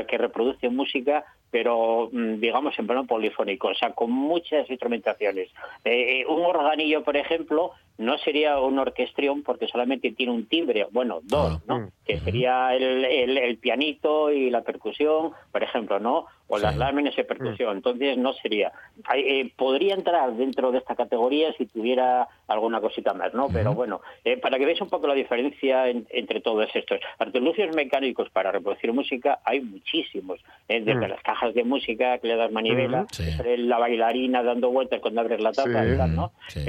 que 0.09 0.19
reproduce 0.19 0.69
música 0.69 1.25
pero 1.53 2.09
mm, 2.11 2.41
digamos 2.41 2.77
en 2.79 2.87
plano 2.89 3.05
polifónico, 3.07 3.69
o 3.69 3.75
sea, 3.75 3.93
con 3.93 4.11
muchas 4.11 4.69
instrumentaciones. 4.69 5.49
Eh, 5.85 6.23
eh, 6.23 6.27
un 6.27 6.43
organillo, 6.45 7.05
por 7.05 7.17
ejemplo, 7.17 7.71
no 7.99 8.17
sería 8.19 8.59
un 8.59 8.79
orquestrión 8.79 9.43
porque 9.43 9.69
solamente 9.69 10.11
tiene 10.13 10.33
un 10.33 10.47
timbre, 10.47 10.87
bueno, 10.91 11.21
dos. 11.23 11.61
¿no? 11.69 11.91
Que 12.05 12.19
sería 12.19 12.75
el, 12.75 13.05
el- 13.05 13.39
el 13.39 13.59
pianito 13.59 14.33
y 14.33 14.51
la 14.51 14.63
percusión, 14.63 15.33
por 15.53 15.63
ejemplo, 15.63 16.01
¿no? 16.01 16.25
O 16.49 16.59
las 16.59 16.73
Sí. 16.75 16.79
láminas 16.81 17.15
de 17.17 17.25
percusión. 17.25 17.77
Entonces 17.77 18.19
no 18.19 18.33
sería. 18.35 18.73
Eh, 19.15 19.51
podría 19.57 19.95
entrar 19.95 20.33
dentro 20.35 20.73
de 20.73 20.79
esta 20.79 20.95
categoría 20.97 21.53
si 21.55 21.67
tuviera 21.67 22.29
alguna 22.49 22.81
cosita 22.81 23.15
más, 23.15 23.33
¿no? 23.35 23.49
Pero 23.51 23.73
bueno, 23.75 24.01
eh, 24.25 24.37
para 24.37 24.59
que 24.59 24.65
veáis 24.67 24.81
un 24.81 24.89
poco 24.91 25.07
la 25.07 25.15
diferencia 25.15 25.89
en- 25.89 26.07
entre 26.11 26.41
todos 26.41 26.69
estos. 26.75 26.99
Artilugios 27.19 27.75
mecánicos 27.77 28.29
para 28.31 28.53
reproducir 28.53 28.93
música 28.93 29.41
hay 29.45 29.61
muchísimos. 29.61 30.41
¿eh? 30.69 30.81
Desde 30.81 31.07
Mm. 31.07 31.11
las 31.11 31.23
cajas 31.23 31.42
de 31.51 31.65
música 31.65 32.19
que 32.19 32.29
le 32.29 32.37
das 32.37 32.53
manivela, 32.53 33.07
Sí. 33.11 33.25
la 33.59 33.79
bailarina 33.79 34.43
dando 34.43 34.71
vueltas 34.71 35.01
cuando 35.01 35.21
abres 35.21 35.41
la 35.41 35.53
tapa 35.53 35.83
Sí. 35.85 35.91
y 35.95 35.97
tal, 35.97 36.15
¿no? 36.15 36.33
Sí. 36.49 36.61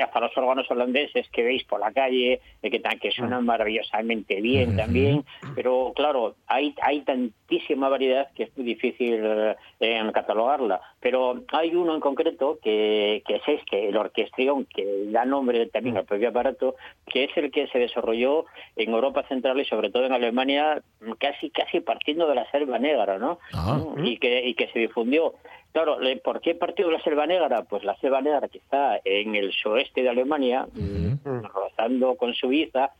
Hasta 0.00 0.20
los 0.20 0.36
órganos 0.36 0.70
holandeses 0.70 1.28
que 1.30 1.42
veis 1.42 1.64
por 1.64 1.80
la 1.80 1.92
calle, 1.92 2.40
eh, 2.62 2.70
que, 2.70 2.80
que 3.00 3.10
suenan 3.10 3.44
maravillosamente 3.44 4.40
bien 4.40 4.76
también, 4.76 5.24
pero 5.54 5.92
claro, 5.94 6.36
hay, 6.46 6.74
hay 6.82 7.00
tantísima 7.02 7.88
variedad 7.88 8.28
que 8.34 8.44
es 8.44 8.56
muy 8.56 8.64
difícil 8.66 9.20
eh, 9.22 9.56
eh, 9.80 10.10
catalogarla. 10.12 10.80
Pero 11.00 11.42
hay 11.52 11.74
uno 11.74 11.94
en 11.94 12.00
concreto 12.00 12.58
que, 12.62 13.22
que 13.26 13.36
es 13.36 13.42
este, 13.46 13.88
el 13.88 13.96
orquestrión, 13.96 14.64
que 14.66 14.84
da 15.10 15.24
nombre 15.24 15.66
también 15.66 15.96
al 15.96 16.04
propio 16.04 16.28
aparato, 16.30 16.74
que 17.06 17.24
es 17.24 17.36
el 17.36 17.50
que 17.50 17.66
se 17.68 17.78
desarrolló 17.78 18.46
en 18.76 18.90
Europa 18.90 19.24
Central 19.28 19.60
y 19.60 19.64
sobre 19.64 19.90
todo 19.90 20.04
en 20.04 20.12
Alemania, 20.12 20.82
casi 21.18 21.50
casi 21.50 21.80
partiendo 21.80 22.26
de 22.28 22.34
la 22.34 22.50
selva 22.50 22.78
negra, 22.78 23.18
¿no? 23.18 23.38
Ah. 23.54 23.78
Y 24.04 24.16
que, 24.18 24.46
y 24.46 24.54
que 24.54 24.68
se 24.68 24.78
difundió. 24.80 25.34
Claro, 25.72 25.98
le- 26.00 26.16
¿por 26.16 26.40
qué 26.40 26.54
partió 26.54 26.86
de 26.86 26.92
la 26.94 27.02
selva 27.02 27.26
negra? 27.26 27.62
Pues 27.64 27.84
la 27.84 27.96
selva 27.96 28.20
negra 28.20 28.48
que 28.48 28.58
está 28.58 28.98
en 29.04 29.34
el 29.34 29.52
suroeste 29.52 30.02
de 30.02 30.08
Alemania, 30.08 30.66
mm, 30.72 31.42
rozando 31.54 32.16
con 32.16 32.32
Suiza, 32.34 32.90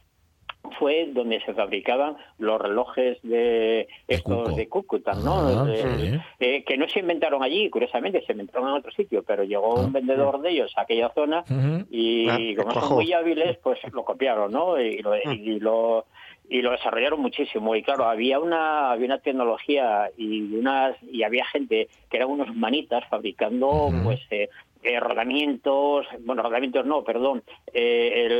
fue 0.80 1.06
donde 1.12 1.40
se 1.42 1.54
fabricaban 1.54 2.16
los 2.38 2.61
relojes 2.61 3.18
de 3.22 3.87
estos 4.09 4.56
de 4.56 4.68
Cúcuta, 4.68 5.14
¿no? 5.14 5.46
Ah, 5.46 5.64
Eh, 5.72 6.11
sí. 6.11 6.18
eh, 6.40 6.64
que 6.64 6.76
no 6.76 6.88
se 6.88 6.98
inventaron 7.00 7.40
allí, 7.44 7.70
curiosamente, 7.70 8.20
se 8.26 8.32
inventaron 8.32 8.70
en 8.70 8.74
otro 8.74 8.90
sitio, 8.90 9.22
pero 9.22 9.44
llegó 9.44 9.76
Ah. 9.76 9.80
un 9.85 9.92
vendedor 9.92 10.40
de 10.40 10.50
ellos 10.50 10.72
a 10.76 10.80
aquella 10.82 11.11
zona 11.14 11.44
y 11.88 12.28
Ah, 12.28 12.38
como 12.62 12.72
son 12.74 12.94
muy 12.94 13.12
hábiles, 13.12 13.59
pues 13.62 13.78
lo 13.92 14.04
copiaron, 14.04 14.50
¿no? 14.50 14.78
Y 14.80 14.98
lo, 14.98 15.16
y 15.16 15.61
lo 15.61 16.06
y 16.48 16.62
lo 16.62 16.70
desarrollaron 16.72 17.20
muchísimo 17.20 17.74
y 17.74 17.82
claro 17.82 18.04
había 18.09 18.38
una 18.38 18.92
había 18.92 19.06
una 19.06 19.18
tecnología 19.18 20.11
y 20.16 20.42
unas 20.54 20.96
y 21.02 21.22
había 21.24 21.44
gente 21.46 21.88
que 22.09 22.16
eran 22.16 22.30
unos 22.30 22.54
manitas 22.54 23.04
fabricando 23.11 23.90
pues 24.04 24.20
eh, 24.30 24.48
eh, 24.82 25.00
rodamientos 25.00 26.06
bueno 26.20 26.42
rodamientos 26.44 26.87
no 26.87 27.02
perdón 27.02 27.42
eh, 27.72 28.12
el, 28.26 28.32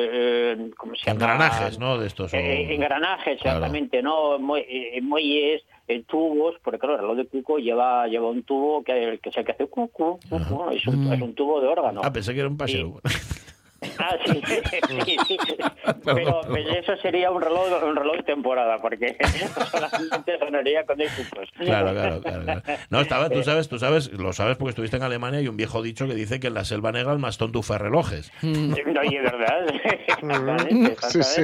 el- 0.61 0.75
cómo 0.77 0.95
se 0.95 1.07
llama 1.07 1.15
Engranajes, 1.25 1.79
¿no? 1.81 1.99
De 1.99 2.07
estos. 2.07 2.33
o- 2.33 2.37
eh, 2.37 2.73
engranajes, 2.75 3.41
Claro. 3.41 3.57
exactamente, 3.59 4.03
¿no? 4.03 4.39
Mue- 4.39 4.65
eh, 4.69 5.01
muelles, 5.03 5.63
eh, 5.89 6.03
tubos, 6.07 6.55
porque 6.63 6.79
claro, 6.79 6.95
el 6.95 7.01
reloj 7.01 7.17
de 7.17 7.27
cuco 7.27 7.59
lleva, 7.59 8.07
lleva 8.07 8.29
un 8.31 8.43
tubo 8.45 8.83
que, 8.85 9.19
que 9.23 9.29
es 9.31 9.37
el 9.37 9.45
que 9.45 9.53
hace 9.53 9.67
cucu, 9.67 10.19
cucu, 10.29 10.71
es, 10.71 10.87
un, 10.87 11.09
Mm. 11.09 11.13
es 11.13 11.21
un 11.21 11.35
tubo 11.35 11.61
de 11.61 11.67
órgano. 11.69 12.01
Ah, 12.05 12.13
pensé 12.13 12.33
que 12.33 12.41
era 12.41 12.49
un 12.49 12.57
paseo. 12.57 13.01
Ah, 13.99 14.17
sí, 14.25 14.41
sí, 15.05 15.17
sí. 15.29 15.39
Pero 16.05 16.41
eso 16.57 16.97
sería 16.99 17.31
un 17.31 17.43
reloj, 17.43 17.67
un 17.85 17.95
reloj 17.97 18.17
de 18.17 18.23
temporada, 18.23 18.79
porque 18.81 19.17
solamente 19.71 20.39
sonaría 20.39 20.85
con 20.87 21.01
equipos. 21.01 21.49
Claro, 21.59 21.93
claro, 21.93 22.21
claro, 22.23 22.43
claro. 22.45 22.63
No, 22.91 23.01
estaba, 23.01 23.29
tú 23.29 23.43
sabes, 23.43 23.69
tú 23.69 23.79
sabes, 23.79 24.11
lo 24.13 24.33
sabes 24.33 24.57
porque 24.57 24.71
estuviste 24.71 24.97
en 24.97 25.03
Alemania 25.03 25.41
y 25.41 25.49
un 25.49 25.57
viejo 25.57 25.83
dicho 25.83 26.07
que 26.07 26.15
dice 26.15 26.41
que 26.41 26.47
en 26.47 26.55
la 26.55 26.65
selva 26.65 26.91
negra 26.93 27.13
el 27.13 27.19
más 27.19 27.37
tonto 27.39 27.63
fue 27.63 27.79
relojes. 27.79 28.33
No, 28.43 29.03
y 29.05 29.17
es 29.17 29.23
verdad. 29.23 29.67
Mm, 30.23 30.87
sí, 31.11 31.23
sí. 31.23 31.43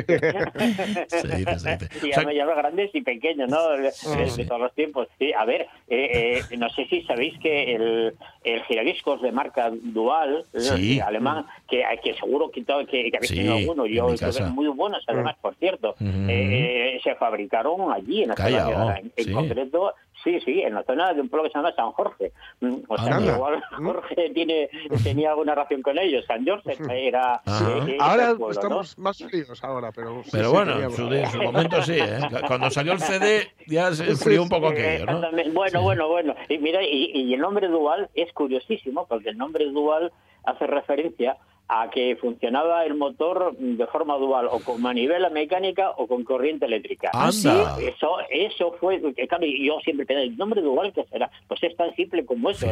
Se 1.08 1.36
dice, 1.36 1.58
se 1.58 1.76
dice. 1.76 1.88
Y 2.06 2.10
O 2.10 2.12
sea, 2.12 2.16
además 2.18 2.34
ya 2.34 2.44
los 2.46 2.56
grandes 2.56 2.90
y 2.94 3.02
pequeños, 3.02 3.50
¿no? 3.50 3.68
De, 3.70 3.82
de- 3.82 4.32
de 4.36 4.44
todos 4.46 4.60
los 4.60 4.74
tiempos. 4.74 5.08
Sí, 5.18 5.32
a 5.32 5.44
ver, 5.44 5.62
eh, 5.88 6.40
eh, 6.50 6.56
no 6.56 6.68
sé 6.70 6.86
si 6.86 7.02
sabéis 7.02 7.38
que 7.40 7.74
el, 7.74 8.14
el 8.44 8.62
giradiscos 8.64 9.20
de 9.22 9.32
marca 9.32 9.70
Dual, 9.72 10.44
Sí. 10.56 11.00
alemán, 11.00 11.46
que, 11.68 11.84
que 12.02 12.14
seguro 12.32 12.50
que, 12.50 12.64
todo- 12.64 12.86
que, 12.86 13.10
que 13.10 13.16
habéis 13.16 13.28
Sí, 13.30 13.36
tenido 13.36 13.54
alguno, 13.56 13.84
en 13.86 13.92
yo 13.92 14.06
tuve 14.16 14.46
muy 14.50 14.68
buenos 14.68 15.04
además, 15.06 15.36
por 15.40 15.54
cierto, 15.56 15.90
Ujú. 16.00 16.06
eh, 16.28 16.96
eh, 16.96 17.00
se 17.04 17.14
fabricaron 17.16 17.92
allí 17.92 18.22
en 18.22 18.30
la 18.30 18.34
Calla, 18.34 18.64
zona 18.64 18.70
de- 18.70 18.82
oh, 18.84 18.90
en, 18.96 19.12
en 19.16 19.24
sí. 19.24 19.32
concreto, 19.32 19.94
sí, 20.24 20.40
sí, 20.40 20.62
en 20.62 20.74
la 20.74 20.82
zona 20.84 21.12
de 21.12 21.20
un 21.20 21.28
pueblo 21.28 21.44
que 21.44 21.52
se 21.52 21.58
llama 21.58 21.74
San 21.74 21.92
Jorge. 21.92 22.32
Mm, 22.60 22.74
O 22.88 22.96
sea, 22.98 23.18
que 23.18 23.24
igual 23.26 23.62
Jorge 23.76 24.30
tiene, 24.30 24.70
tenía 25.02 25.30
alguna 25.30 25.54
relación 25.54 25.82
con 25.82 25.98
ellos. 25.98 26.24
San 26.26 26.46
Jorge 26.46 26.76
era... 26.88 27.42
Eh, 27.46 27.96
Ahora 28.00 28.34
estamos 28.50 28.96
más 28.98 29.18
fríos 29.18 29.62
ahora, 29.62 29.92
pero. 29.92 30.22
sí, 30.24 30.30
Pero 30.32 30.48
sí, 30.48 30.54
bueno, 30.56 30.80
en 30.80 30.90
su, 30.92 31.12
en 31.12 31.30
su 31.30 31.42
momento 31.42 31.82
sí, 31.82 31.96
¿eh? 31.98 32.18
Cuando 32.46 32.70
salió 32.70 32.92
el 32.94 33.00
CD 33.00 33.48
ya 33.66 33.92
se 33.92 34.08
enfrió 34.10 34.42
un 34.42 34.48
poco 34.48 34.68
aquello, 34.68 35.04
¿no? 35.06 35.20
Bueno, 35.52 35.82
bueno, 35.82 36.08
bueno. 36.08 36.34
Y 36.48 36.58
mira, 36.58 36.82
y, 36.82 37.10
y 37.14 37.34
el 37.34 37.40
nombre 37.40 37.68
dual 37.68 38.08
es 38.14 38.32
curiosísimo, 38.32 39.06
porque 39.06 39.28
el 39.30 39.36
nombre 39.38 39.66
dual 39.70 40.12
hace 40.44 40.66
referencia 40.66 41.36
a 41.68 41.88
que 41.90 42.16
funcionaba 42.16 42.84
el 42.84 42.94
motor 42.94 43.56
de 43.56 43.86
forma 43.86 44.16
dual, 44.16 44.48
o 44.50 44.60
con 44.60 44.82
manivela 44.82 45.30
mecánica 45.30 45.90
o 45.96 46.06
con 46.06 46.24
corriente 46.24 46.66
eléctrica. 46.66 47.10
Anda. 47.14 47.78
Eso, 47.80 48.16
eso 48.30 48.76
fue, 48.78 49.00
que 49.14 49.26
claro, 49.26 49.46
y 49.46 49.66
yo 49.66 49.78
siempre 49.80 50.04
pensé, 50.04 50.24
el 50.24 50.36
nombre 50.36 50.60
dual, 50.60 50.92
¿qué 50.92 51.04
será? 51.04 51.30
Pues 51.48 51.62
es 51.62 51.76
tan 51.76 51.94
simple 51.94 52.26
como 52.26 52.50
eso. 52.50 52.66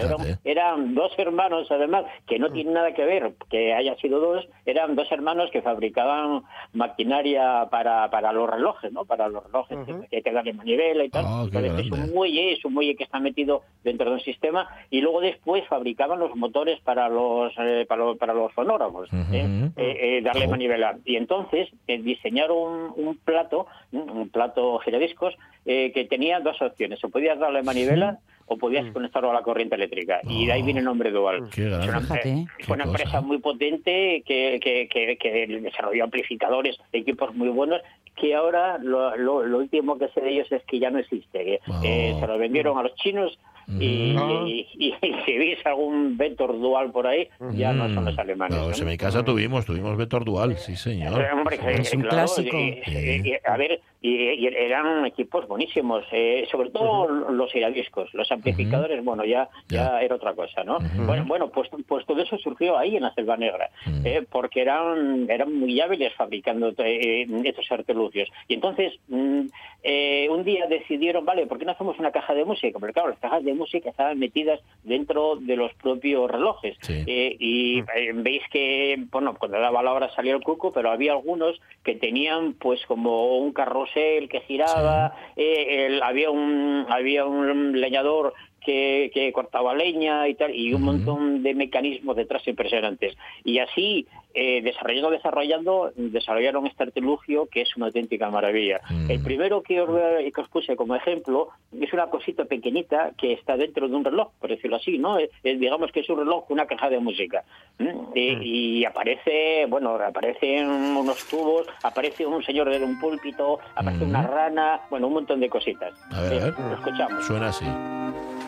Eran, 0.44 0.94
dos 0.94 1.12
hermanos, 1.18 1.70
además, 1.70 2.04
que 2.26 2.38
no 2.38 2.50
tienen 2.50 2.74
nada 2.74 2.92
que 2.92 3.04
ver, 3.04 3.32
que 3.48 3.72
haya 3.72 3.96
sido 3.96 4.20
dos, 4.20 4.46
eran 4.66 4.96
dos 4.96 5.10
hermanos 5.10 5.50
que 5.50 5.62
fabricaban 5.62 6.42
maquinaria 6.72 7.68
para, 7.70 8.10
para 8.10 8.32
los 8.32 8.50
relojes, 8.50 8.92
¿no? 8.92 9.04
Para 9.04 9.28
los 9.28 9.44
relojes, 9.44 9.78
que 10.10 10.16
hay 10.16 10.22
que 10.22 10.32
darle 10.32 10.52
manivela 10.52 11.04
y 11.04 11.08
tal. 11.08 11.24
Ah, 11.26 11.42
Entonces, 11.44 11.86
es 11.86 11.90
un 11.90 12.12
muelle, 12.12 12.52
es 12.52 12.64
un 12.64 12.74
muelle 12.74 12.96
que 12.96 13.04
está 13.04 13.18
metido 13.18 13.62
dentro 13.82 14.10
de 14.10 14.16
un 14.16 14.20
sistema, 14.20 14.68
y 14.90 15.00
luego 15.00 15.20
después 15.20 15.66
fabricaban 15.68 16.18
los 16.18 16.34
motores 16.36 16.80
para 16.80 17.08
los, 17.08 17.52
eh, 17.58 17.86
para, 17.88 18.04
los 18.04 18.18
para 18.18 18.34
los 18.34 18.52
fonógrafos, 18.88 19.12
Ujú. 19.12 19.34
¿eh? 19.34 19.70
Eh, 19.76 19.96
eh, 20.18 20.22
darle 20.22 20.46
Oh. 20.46 20.50
manivela. 20.50 20.96
Y 21.04 21.16
entonces 21.16 21.68
eh, 21.86 21.98
diseñaron 22.00 22.56
un, 22.96 23.06
un 23.06 23.16
plato, 23.18 23.66
un 23.92 24.28
plato 24.30 24.78
giradiscos, 24.80 25.34
eh, 25.66 25.92
que 25.92 26.04
tenía 26.06 26.40
dos 26.40 26.60
opciones. 26.62 27.02
O 27.04 27.08
podías 27.10 27.38
darle 27.38 27.62
manivela 27.62 28.18
o 28.46 28.56
podías 28.56 28.90
conectarlo 28.92 29.30
a 29.30 29.34
la 29.34 29.42
corriente 29.42 29.76
eléctrica. 29.76 30.20
Y 30.28 30.46
de 30.46 30.52
ahí 30.52 30.62
viene 30.62 30.80
el 30.80 30.86
nombre 30.86 31.10
dual. 31.12 31.48
Qué 31.54 31.68
Es 31.68 31.72
una. 31.88 32.00
Fíjate. 32.00 32.46
fue 32.66 32.74
una 32.74 32.84
empresa 32.84 33.20
muy 33.20 33.38
potente 33.38 34.22
que, 34.26 34.58
que, 34.60 34.88
que, 34.88 35.16
que 35.16 35.46
desarrolló 35.60 36.02
amplificadores, 36.04 36.76
equipos 36.92 37.32
muy 37.36 37.48
buenos, 37.48 37.80
que 38.16 38.34
ahora 38.34 38.78
lo, 38.78 39.16
lo, 39.16 39.44
lo 39.46 39.58
último 39.58 39.96
que 39.98 40.08
sé 40.08 40.20
de 40.20 40.30
ellos 40.32 40.50
es 40.50 40.64
que 40.64 40.80
ya 40.80 40.90
no 40.90 40.98
existe. 40.98 41.60
Oh. 41.68 41.80
se 41.82 42.26
lo 42.26 42.38
vendieron 42.38 42.76
a 42.76 42.82
los 42.82 42.94
chinos 42.96 43.38
y, 43.78 43.84
y- 43.84 44.66
y- 44.78 44.88
y 44.88 44.94
si 45.26 45.38
veis 45.38 45.58
algún 45.64 46.16
Vector 46.16 46.58
dual 46.58 46.90
por 46.90 47.06
ahí, 47.06 47.28
ya 47.52 47.72
no 47.72 47.92
son 47.92 48.04
los 48.06 48.18
alemanes. 48.18 48.56
No, 48.56 48.62
¿no? 48.62 48.68
pues 48.68 48.80
en 48.80 48.88
mi 48.88 48.96
casa 48.96 49.24
tuvimos, 49.24 49.64
tuvimos 49.66 49.96
Vector 49.96 50.24
Dual, 50.24 50.56
sí 50.56 50.76
señor. 50.76 51.24
Hombre, 51.32 51.58
que- 51.58 51.72
Es 51.74 51.92
un 51.94 52.00
claro, 52.02 52.16
clásico. 52.16 52.56
y- 52.58 52.82
y- 52.86 53.30
y- 53.30 53.36
a 53.44 53.56
ver, 53.56 53.80
y, 54.02 54.14
y 54.32 54.46
eran 54.46 55.04
equipos 55.06 55.46
buenísimos, 55.46 56.04
eh, 56.12 56.46
sobre 56.50 56.70
todo 56.70 57.06
los 57.08 57.52
giradiscos, 57.52 58.12
los 58.14 58.30
amplificadores, 58.32 59.04
bueno, 59.04 59.24
ya, 59.24 59.48
ya 59.68 59.90
Ya. 59.92 60.00
era 60.02 60.14
otra 60.16 60.34
cosa, 60.34 60.64
¿no? 60.64 60.78
Bueno, 61.06 61.24
bueno, 61.26 61.48
pues, 61.50 61.68
pues 61.86 62.06
todo 62.06 62.22
eso 62.22 62.38
surgió 62.38 62.78
ahí 62.78 62.96
en 62.96 63.02
la 63.02 63.14
Selva 63.14 63.36
Negra, 63.36 63.70
eh, 64.04 64.24
porque 64.30 64.62
eran, 64.62 65.26
eran 65.30 65.52
muy 65.54 65.80
hábiles 65.80 66.12
fabricando 66.14 66.72
eh, 66.78 67.26
estos 67.44 67.70
artilugios. 67.70 68.28
Y 68.48 68.54
entonces, 68.54 68.94
mm, 69.08 69.40
eh, 69.82 70.28
un 70.30 70.44
día 70.44 70.66
decidieron, 70.66 71.24
vale, 71.24 71.46
¿por 71.46 71.58
qué 71.58 71.64
no 71.64 71.72
hacemos 71.72 71.98
una 71.98 72.10
caja 72.10 72.34
de 72.34 72.44
música? 72.44 72.78
Porque 72.78 72.92
claro, 72.92 73.08
las 73.10 73.18
cajas 73.18 73.44
de 73.44 73.54
música 73.54 73.90
estaban 73.90 74.18
metidas 74.18 74.60
dentro 74.82 75.36
de 75.36 75.56
los 75.56 75.72
propios 75.74 76.30
relojes. 76.30 76.76
Sí. 76.82 77.02
Eh, 77.06 77.36
y 77.38 77.78
eh, 77.80 78.12
veis 78.14 78.42
que, 78.50 78.96
bueno, 79.10 79.34
cuando 79.38 79.58
daba 79.58 79.82
la 79.82 79.92
hora 79.92 80.10
salía 80.14 80.34
el 80.34 80.42
cuco, 80.42 80.72
pero 80.72 80.90
había 80.90 81.12
algunos 81.12 81.60
que 81.84 81.94
tenían 81.94 82.54
pues 82.54 82.84
como 82.86 83.38
un 83.38 83.52
carrusel 83.94 84.28
que 84.28 84.40
giraba, 84.40 85.14
eh, 85.36 85.86
el- 85.86 86.02
había 86.02 86.30
un 86.30 86.86
había 86.88 87.26
un 87.26 87.80
leñador 87.80 88.34
que, 88.64 89.10
que 89.12 89.32
cortaba 89.32 89.74
leña 89.74 90.28
y 90.28 90.34
tal, 90.34 90.54
y 90.54 90.72
un 90.74 90.82
Ujú. 90.82 90.92
montón 90.92 91.42
de 91.42 91.54
mecanismos 91.54 92.16
detrás 92.16 92.46
impresionantes. 92.46 93.16
Y 93.44 93.58
así, 93.58 94.06
eh, 94.34 94.62
desarrollando, 94.62 95.10
desarrollando, 95.10 95.92
desarrollaron 95.96 96.66
este 96.66 96.84
artilugio 96.84 97.46
que 97.46 97.62
es 97.62 97.76
una 97.76 97.86
auténtica 97.86 98.30
maravilla. 98.30 98.80
Mm. 98.88 99.10
El 99.10 99.20
primero 99.22 99.62
que 99.62 99.80
os, 99.80 99.88
que 100.32 100.40
os 100.40 100.48
puse 100.48 100.76
como 100.76 100.94
ejemplo 100.94 101.48
es 101.80 101.92
una 101.92 102.06
cosita 102.06 102.44
pequeñita 102.44 103.12
que 103.18 103.32
está 103.32 103.56
dentro 103.56 103.88
de 103.88 103.96
un 103.96 104.04
reloj, 104.04 104.28
por 104.40 104.50
decirlo 104.50 104.76
así, 104.76 104.98
¿no? 104.98 105.18
Es- 105.18 105.30
es, 105.42 105.58
digamos 105.58 105.90
que 105.92 106.00
es 106.00 106.08
un 106.10 106.18
reloj 106.18 106.44
una 106.50 106.66
caja 106.66 106.88
de 106.90 106.98
música. 107.00 107.42
¿m? 107.78 107.94
Y, 108.14 108.80
y 108.80 108.84
aparece, 108.84 109.66
bueno, 109.68 109.94
aparecen 109.96 110.68
unos 110.68 111.26
tubos, 111.28 111.66
aparece 111.82 112.24
un 112.26 112.42
señor 112.44 112.68
de 112.70 112.84
un 112.84 113.00
púlpito, 113.00 113.58
aparece 113.74 114.04
Mm. 114.04 114.08
una 114.10 114.22
rana, 114.22 114.80
bueno, 114.90 115.08
un 115.08 115.14
montón 115.14 115.40
de 115.40 115.48
cositas. 115.48 115.92
A 116.12 116.20
ver, 116.22 116.32
Eh, 116.34 116.40
a 116.40 116.44
ver. 116.44 116.54
lo 116.58 116.74
escuchamos. 116.74 117.24
Suena 117.26 117.48
así. 117.48 117.64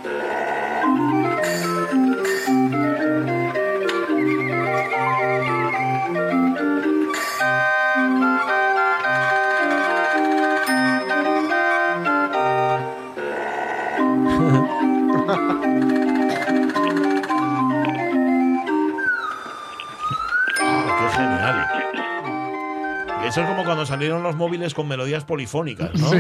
Música 0.04 2.01
Eso 23.32 23.40
es 23.40 23.46
como 23.48 23.64
cuando 23.64 23.86
salieron 23.86 24.22
los 24.22 24.36
móviles 24.36 24.74
con 24.74 24.86
melodías 24.86 25.24
polifónicas, 25.24 25.90
¿no? 25.94 26.10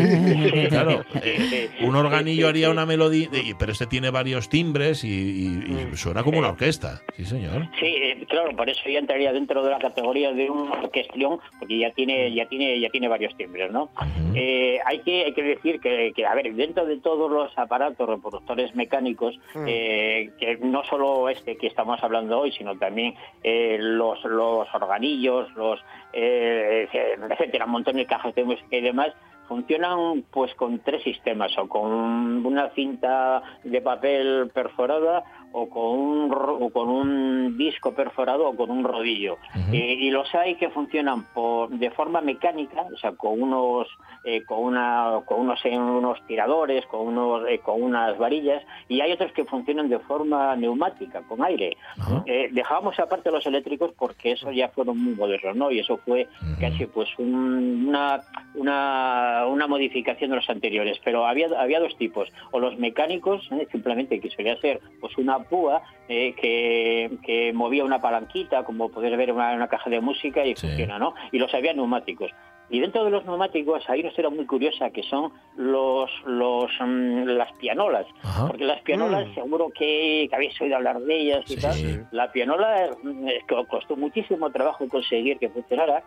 Claro, 0.70 1.04
eh, 1.22 1.68
un 1.82 1.94
organillo 1.94 2.48
haría 2.48 2.70
una 2.70 2.86
melodía, 2.86 3.28
pero 3.58 3.72
este 3.72 3.86
tiene 3.86 4.08
varios 4.08 4.48
timbres 4.48 5.04
y, 5.04 5.08
y- 5.10 5.88
y 5.92 5.96
suena 5.96 6.22
como 6.22 6.38
una 6.38 6.48
orquesta. 6.48 7.02
Sí, 7.14 7.26
señor. 7.26 7.68
Sí, 7.78 7.84
eh, 7.86 8.24
claro, 8.30 8.56
por 8.56 8.70
eso 8.70 8.80
ya 8.88 8.98
entraría 8.98 9.30
dentro 9.34 9.62
de 9.62 9.70
la 9.70 9.78
categoría 9.78 10.32
de 10.32 10.48
un 10.48 10.70
orquestrión, 10.72 11.38
porque 11.58 11.78
ya 11.80 11.90
tiene, 11.90 12.32
ya 12.32 12.46
tiene, 12.46 12.80
ya 12.80 12.88
tiene 12.88 13.08
varios 13.08 13.36
timbres, 13.36 13.70
¿no? 13.70 13.90
Eh, 14.34 14.78
hay 14.86 15.00
que, 15.00 15.24
hay 15.26 15.34
que 15.34 15.42
decir 15.42 15.80
que, 15.80 16.12
que, 16.16 16.24
a 16.24 16.34
ver, 16.34 16.50
dentro 16.54 16.86
de 16.86 16.96
todos 16.98 17.30
los 17.30 17.56
aparatos 17.58 18.08
reproductores 18.08 18.74
mecánicos, 18.74 19.38
eh, 19.66 20.30
que 20.40 20.56
no 20.62 20.82
solo 20.84 21.28
este 21.28 21.58
que 21.58 21.66
estamos 21.66 22.02
hablando 22.02 22.40
hoy, 22.40 22.52
sino 22.52 22.74
también 22.78 23.14
eh, 23.44 23.76
los, 23.78 24.24
los 24.24 24.66
organillos, 24.74 25.52
los 25.56 25.78
eh, 26.14 26.88
etcétera, 27.30 27.66
un 27.66 27.72
montón 27.72 27.96
de 27.96 28.06
cajas 28.06 28.34
de 28.34 28.44
música 28.44 28.76
y 28.76 28.80
demás, 28.80 29.12
funcionan 29.48 30.24
pues 30.30 30.54
con 30.54 30.78
tres 30.80 31.02
sistemas, 31.02 31.56
o 31.58 31.68
con 31.68 32.44
una 32.46 32.70
cinta 32.70 33.42
de 33.64 33.80
papel 33.80 34.50
perforada, 34.54 35.24
o 35.52 35.68
con 35.68 35.82
un, 35.98 36.32
o 36.34 36.70
con 36.70 36.88
un 36.88 37.56
disco 37.58 37.92
perforado, 37.94 38.48
o 38.48 38.56
con 38.56 38.70
un 38.70 38.84
rodillo. 38.84 39.34
Ujú. 39.54 39.74
Eh, 39.74 39.96
y 40.00 40.10
los 40.10 40.34
hay 40.34 40.54
que 40.56 40.70
funcionan 40.70 41.24
por, 41.34 41.68
de 41.70 41.90
forma 41.90 42.20
mecánica, 42.20 42.82
o 42.92 42.96
sea, 42.96 43.12
con 43.12 43.40
unos, 43.40 43.88
eh, 44.24 44.42
con 44.44 44.58
una, 44.64 45.20
con 45.26 45.40
unos, 45.40 45.64
unos 45.64 46.18
tiradores, 46.26 46.86
con 46.86 47.06
unos, 47.06 47.48
eh, 47.48 47.58
con 47.58 47.82
unas 47.82 48.16
varillas, 48.18 48.62
y 48.88 49.00
hay 49.00 49.12
otros 49.12 49.32
que 49.32 49.44
funcionan 49.44 49.88
de 49.88 49.98
forma 50.00 50.54
neumática, 50.56 51.22
con 51.28 51.42
aire. 51.44 51.76
Ajá. 51.98 52.22
Eh, 52.26 52.48
dejábamos 52.52 52.98
aparte 52.98 53.30
los 53.30 53.44
eléctricos 53.46 53.92
porque 53.98 54.32
esos 54.32 54.54
ya 54.54 54.68
fueron 54.68 54.98
muy 54.98 55.14
modernos, 55.14 55.56
¿no? 55.56 55.70
Y 55.70 55.80
eso 55.80 55.98
fue 55.98 56.28
Ujú. 56.40 56.60
casi 56.60 56.86
pues 56.86 57.08
un- 57.18 57.86
una, 57.88 58.20
una, 58.54 59.46
una 59.46 59.66
modificación 59.66 60.30
de 60.30 60.36
los 60.36 60.48
anteriores. 60.48 60.98
Pero 61.04 61.26
había, 61.26 61.48
había 61.58 61.80
dos 61.80 61.96
tipos, 61.96 62.28
o 62.52 62.60
los 62.60 62.78
mecánicos, 62.78 63.46
¿eh? 63.52 63.66
simplemente 63.70 64.20
que 64.20 64.30
solía 64.30 64.56
ser 64.60 64.80
pues 65.00 65.16
una 65.18 65.41
púa 65.42 65.82
eh, 66.08 66.34
que, 66.34 67.10
que 67.24 67.52
movía 67.52 67.84
una 67.84 68.00
palanquita, 68.00 68.64
como 68.64 68.90
podéis 68.90 69.16
ver 69.16 69.32
una, 69.32 69.52
una 69.54 69.68
caja 69.68 69.88
de 69.90 70.00
música 70.00 70.44
y 70.44 70.54
Sí. 70.56 70.66
funciona, 70.66 70.98
¿no? 70.98 71.14
Y 71.32 71.38
los 71.38 71.52
había 71.54 71.72
neumáticos. 71.72 72.30
Y 72.70 72.80
dentro 72.80 73.04
de 73.04 73.10
los 73.10 73.24
neumáticos 73.26 73.82
hay 73.90 74.00
una 74.00 74.08
historia 74.08 74.30
muy 74.30 74.46
curiosa 74.46 74.88
que 74.90 75.02
son 75.02 75.30
los, 75.56 76.10
los 76.24 76.70
mm, 76.80 77.24
las 77.24 77.52
pianolas. 77.54 78.06
Ajá. 78.22 78.46
Porque 78.46 78.64
las 78.64 78.80
pianolas, 78.80 79.28
Mm. 79.28 79.34
seguro 79.34 79.68
que, 79.70 80.26
que 80.30 80.34
habéis 80.34 80.58
oído 80.60 80.76
hablar 80.76 80.98
de 81.00 81.14
ellas 81.20 81.44
y 81.50 81.56
Sí. 81.56 81.60
tal. 81.60 82.08
La 82.12 82.32
pianola 82.32 82.90
mm, 83.02 83.28
es 83.28 83.44
que 83.44 83.56
costó 83.68 83.94
muchísimo 83.96 84.50
trabajo 84.50 84.88
conseguir 84.88 85.38
que 85.38 85.50
funcionara. 85.50 86.02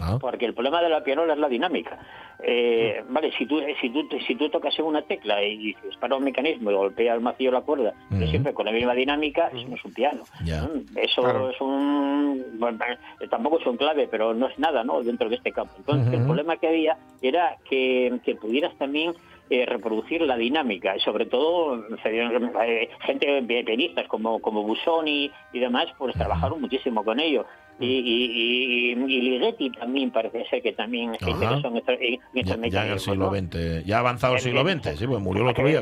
Ah. 0.00 0.18
Porque 0.20 0.46
el 0.46 0.54
problema 0.54 0.80
de 0.82 0.88
la 0.88 1.02
pianola 1.02 1.32
es 1.34 1.38
la 1.38 1.48
dinámica. 1.48 1.98
Eh, 2.40 3.02
vale, 3.08 3.32
si 3.36 3.46
tú, 3.46 3.60
si, 3.80 3.90
tú, 3.90 4.06
si 4.26 4.34
tú 4.36 4.48
tocas 4.48 4.78
en 4.78 4.84
una 4.84 5.02
tecla 5.02 5.42
y 5.42 5.74
dispara 5.84 6.14
un 6.16 6.24
mecanismo 6.24 6.70
y 6.70 6.74
golpea 6.74 7.12
al 7.12 7.20
macillo 7.20 7.50
la 7.50 7.62
cuerda, 7.62 7.94
pero 8.10 8.26
siempre 8.28 8.54
con 8.54 8.66
la 8.66 8.72
misma 8.72 8.94
dinámica, 8.94 9.48
eso 9.52 9.66
no 9.68 9.74
es 9.74 9.84
un 9.84 9.92
piano. 9.92 10.22
Ya. 10.44 10.62
¿no? 10.62 10.68
Eso 10.94 11.22
Claro. 11.22 11.50
es 11.50 11.60
un... 11.60 12.44
bueno, 12.58 12.78
eh, 13.20 13.26
tampoco 13.28 13.58
es 13.58 13.66
un 13.66 13.76
clave, 13.76 14.06
pero 14.08 14.34
no 14.34 14.46
es 14.46 14.58
nada 14.58 14.84
¿no? 14.84 15.02
dentro 15.02 15.28
de 15.28 15.34
este 15.36 15.50
campo. 15.52 15.74
Entonces, 15.78 16.12
el 16.14 16.24
problema 16.24 16.56
que 16.56 16.68
había 16.68 16.96
era 17.20 17.56
que, 17.68 18.20
que 18.24 18.36
pudieras 18.36 18.74
también 18.78 19.14
eh, 19.50 19.64
reproducir 19.66 20.20
la 20.22 20.36
dinámica 20.36 20.94
y 20.96 21.00
sobre 21.00 21.24
todo 21.24 21.82
eh, 22.04 22.90
gente 23.00 23.42
pianistas 23.42 24.06
como 24.06 24.40
como 24.40 24.62
Busoni 24.62 25.30
y 25.54 25.58
demás 25.58 25.86
pues 25.96 26.14
trabajaron 26.16 26.60
muchísimo 26.60 27.02
con 27.02 27.18
ello 27.18 27.46
y, 27.80 27.86
y, 27.86 28.92
y, 28.92 29.04
y 29.04 29.20
Ligeti 29.38 29.70
también 29.70 30.10
parece 30.10 30.44
ser 30.48 30.62
que 30.62 30.72
también 30.72 31.14
interesó 31.20 31.68
en 31.68 31.76
estos, 31.76 31.94
en 32.00 32.16
estos 32.34 32.60
Ya, 32.60 32.68
ya 32.68 32.86
en 32.86 32.92
el 32.92 32.98
siglo 33.00 33.30
¿no? 33.30 33.36
XX. 33.38 33.84
Ya 33.86 33.96
ha 33.96 34.00
avanzado 34.00 34.34
el 34.34 34.40
Eh, 34.40 34.42
siglo 34.42 34.68
eh, 34.68 34.72
XX, 34.82 34.98
sí, 34.98 35.06
pues 35.06 35.20
murió 35.20 35.42
el 35.44 35.48
otro 35.50 35.66
día. 35.66 35.80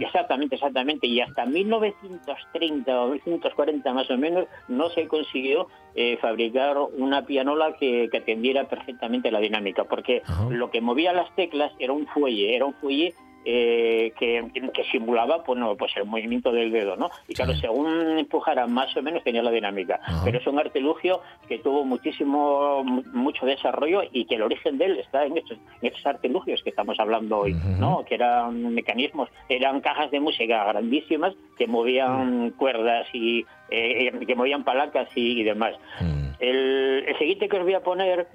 exactamente, 0.00 0.54
exactamente. 0.56 1.06
Y 1.06 1.20
hasta 1.20 1.44
1930 1.46 3.00
o 3.00 3.08
1940 3.10 3.92
más 3.94 4.10
o 4.10 4.16
menos 4.16 4.46
no 4.68 4.88
se 4.90 5.06
consiguió 5.08 5.68
eh, 5.94 6.16
fabricar 6.20 6.76
una 6.96 7.26
pianola 7.26 7.74
que, 7.78 8.08
que 8.10 8.18
atendiera 8.18 8.68
perfectamente 8.68 9.30
la 9.30 9.40
dinámica, 9.40 9.84
porque 9.84 10.22
Ajá. 10.24 10.48
lo 10.50 10.70
que 10.70 10.80
movía 10.80 11.12
las 11.12 11.34
teclas 11.34 11.72
era 11.78 11.92
un 11.92 12.06
fuelle, 12.08 12.54
era 12.56 12.64
un 12.64 12.74
fuelle 12.74 13.14
eh, 13.44 14.12
que, 14.18 14.44
que 14.74 14.84
simulaba 14.92 15.42
pues, 15.44 15.58
no, 15.58 15.76
pues 15.76 15.92
el 15.96 16.04
movimiento 16.04 16.52
del 16.52 16.70
dedo, 16.70 16.96
¿no? 16.96 17.10
Y 17.28 17.34
claro, 17.34 17.52
Sí. 17.54 17.60
según 17.62 18.18
empujara 18.18 18.66
más 18.66 18.94
o 18.96 19.02
menos 19.02 19.24
tenía 19.24 19.42
la 19.42 19.50
dinámica. 19.50 19.98
Ajá. 20.02 20.22
Pero 20.24 20.38
es 20.38 20.46
un 20.46 20.58
artilugio 20.58 21.20
que 21.48 21.58
tuvo 21.58 21.84
muchísimo, 21.84 22.84
mu- 22.84 23.02
mucho 23.12 23.46
desarrollo 23.46 24.02
y 24.12 24.24
que 24.26 24.34
el 24.34 24.42
origen 24.42 24.76
de 24.78 24.84
él 24.86 24.98
está 24.98 25.24
en 25.24 25.36
estos, 25.38 25.58
en 25.80 25.88
estos 25.88 26.04
artilugios 26.06 26.62
que 26.62 26.70
estamos 26.70 26.98
hablando 27.00 27.38
hoy. 27.38 27.54
¿no? 27.78 28.04
Que 28.04 28.14
eran 28.16 28.74
mecanismos, 28.74 29.28
eran 29.48 29.80
cajas 29.80 30.10
de 30.10 30.20
música 30.20 30.64
grandísimas 30.64 31.34
que 31.56 31.66
movían 31.66 32.50
cuerdas 32.50 33.06
y 33.12 33.44
eh, 33.70 34.12
que 34.26 34.34
movían 34.34 34.64
palancas 34.64 35.08
y, 35.14 35.40
y 35.40 35.44
demás. 35.44 35.74
Mm. 36.00 36.20
El, 36.40 37.04
el 37.08 37.18
siguiente 37.18 37.48
que 37.48 37.56
os 37.58 37.64
voy 37.64 37.74
a 37.74 37.80
poner 37.82 38.28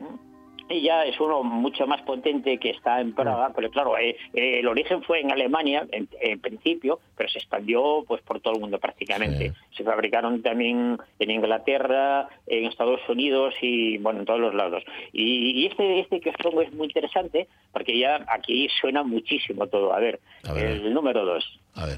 y 0.70 0.82
ya 0.82 1.04
es 1.06 1.20
uno 1.20 1.44
mucho 1.44 1.86
más 1.86 2.02
potente 2.02 2.58
que 2.58 2.72
está 2.72 3.00
en 3.00 3.14
Praga, 3.14 3.52
pero 3.56 3.70
claro, 3.70 3.98
eh, 3.98 4.18
eh, 4.34 4.60
el 4.60 4.68
origen 4.68 5.04
fue 5.04 5.22
en 5.22 5.32
Alemania 5.32 5.86
en, 5.92 6.08
en 6.20 6.40
principio, 6.40 7.00
pero 7.16 7.30
se 7.30 7.40
expandió 7.40 8.04
pues 8.08 8.22
por 8.24 8.40
todo 8.40 8.56
el 8.56 8.62
mundo 8.62 8.80
prácticamente. 8.80 9.54
Se 9.76 9.84
fabricaron 9.84 10.42
también 10.42 10.98
en 11.20 11.32
Inglaterra, 11.32 12.28
en 12.48 12.66
Estados 12.66 13.02
Unidos 13.08 13.54
y 13.62 13.98
bueno, 14.00 14.20
en 14.22 14.26
todos 14.26 14.40
los 14.40 14.56
lados. 14.56 14.84
Y, 15.14 15.62
y 15.62 15.66
este 15.68 16.00
este 16.00 16.20
que 16.20 16.30
os 16.32 16.36
pongo 16.38 16.62
es 16.62 16.74
muy 16.74 16.88
interesante 16.88 17.48
porque 17.72 17.98
ya 17.98 18.26
aquí 18.28 18.68
suena 18.82 19.04
muchísimo 19.04 19.68
todo. 19.68 19.94
A 19.94 20.00
ver, 20.00 20.20
A 20.48 20.54
ver. 20.54 20.66
el 20.66 20.94
número 20.94 21.26
dos. 21.26 21.60
A 21.76 21.86
ver. 21.86 21.96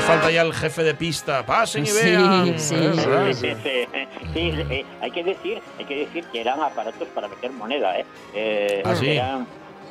Nos 0.00 0.04
falta 0.08 0.30
ya 0.30 0.42
el 0.42 0.52
jefe 0.54 0.82
de 0.82 0.94
pista. 0.94 1.44
Pasen 1.44 1.84
y 1.86 1.92
vean. 1.92 2.58
sí. 2.58 2.74
¿Verdad? 2.74 3.32
Sí, 3.32 3.48
sí, 3.52 3.54
sí. 4.34 4.62
Eh, 4.70 4.84
hay 5.00 5.10
que 5.10 5.24
decir, 5.24 5.60
hay 5.78 5.84
que 5.84 5.96
decir 5.96 6.24
que 6.26 6.40
eran 6.40 6.60
aparatos 6.60 7.08
para 7.08 7.28
meter 7.28 7.50
moneda, 7.52 7.98
¿eh? 7.98 8.04
Eh, 8.34 8.82
¿Ah, 8.84 8.94
sí? 8.94 9.10
eran- 9.10 9.46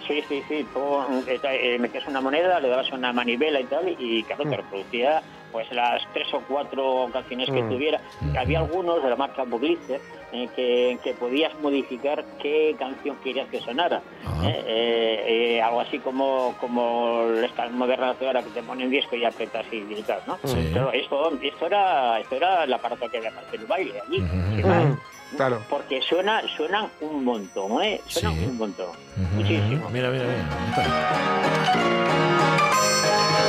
sí, 0.07 0.23
sí, 0.27 0.43
sí. 0.47 0.65
Tú 0.73 0.79
eh, 1.27 1.39
eh, 1.43 1.77
metías 1.79 2.07
una 2.07 2.21
moneda, 2.21 2.59
le 2.59 2.69
dabas 2.69 2.91
una 2.91 3.13
manivela 3.13 3.59
y 3.59 3.65
tal, 3.65 3.95
y 3.99 4.23
claro, 4.23 4.43
te 4.49 4.57
reproducía 4.57 5.21
pues 5.51 5.71
las 5.71 6.01
tres 6.13 6.27
o 6.33 6.41
cuatro 6.47 7.09
canciones 7.11 7.47
que 7.49 7.61
Mm. 7.63 7.69
tuviera. 7.69 7.99
Había 8.39 8.59
algunos 8.59 9.01
de 9.03 9.09
la 9.09 9.15
marca 9.15 9.43
Buglister 9.43 9.99
eh, 10.31 10.47
que, 10.55 10.99
que 11.03 11.13
podías 11.13 11.53
modificar 11.59 12.23
qué 12.41 12.75
canción 12.77 13.17
querías 13.23 13.47
que 13.49 13.59
sonara. 13.59 14.01
¿eh? 14.43 14.63
Eh, 14.67 15.23
eh, 15.57 15.61
algo 15.61 15.81
así 15.81 15.99
como, 15.99 16.55
como 16.59 17.23
estas 17.43 17.71
modernas 17.71 18.19
de 18.19 18.27
ahora 18.27 18.43
que 18.43 18.49
te 18.51 18.63
ponen 18.63 18.89
disco 18.89 19.15
y 19.15 19.25
apretas 19.25 19.65
y 19.71 19.81
gritas, 19.81 20.25
¿no? 20.27 20.37
Sí. 20.45 20.69
Pero 20.73 20.91
esto, 20.93 21.31
esto 21.41 21.65
era 21.65 22.19
esto 22.19 22.35
era 22.35 22.63
el 22.63 22.73
aparato 22.73 23.09
que 23.09 23.17
había 23.17 23.31
para 23.31 23.47
hacer 23.47 23.59
el 23.59 23.65
baile 23.65 23.93
allí. 24.07 24.19
Más. 24.63 24.85
Mm, 24.85 24.97
Claro. 25.37 25.61
Porque 25.69 26.01
suena, 26.01 26.41
suenan 26.57 26.89
un 27.01 27.23
montón, 27.23 27.83
¿eh? 27.83 28.01
Suenan 28.07 28.33
Sí. 28.35 28.45
un 28.45 28.57
montón. 28.57 28.87
Ujú. 28.89 29.35
Muchísimo. 29.35 29.87
Mira, 29.91 30.09
mira, 30.09 30.23
mira. 30.25 32.38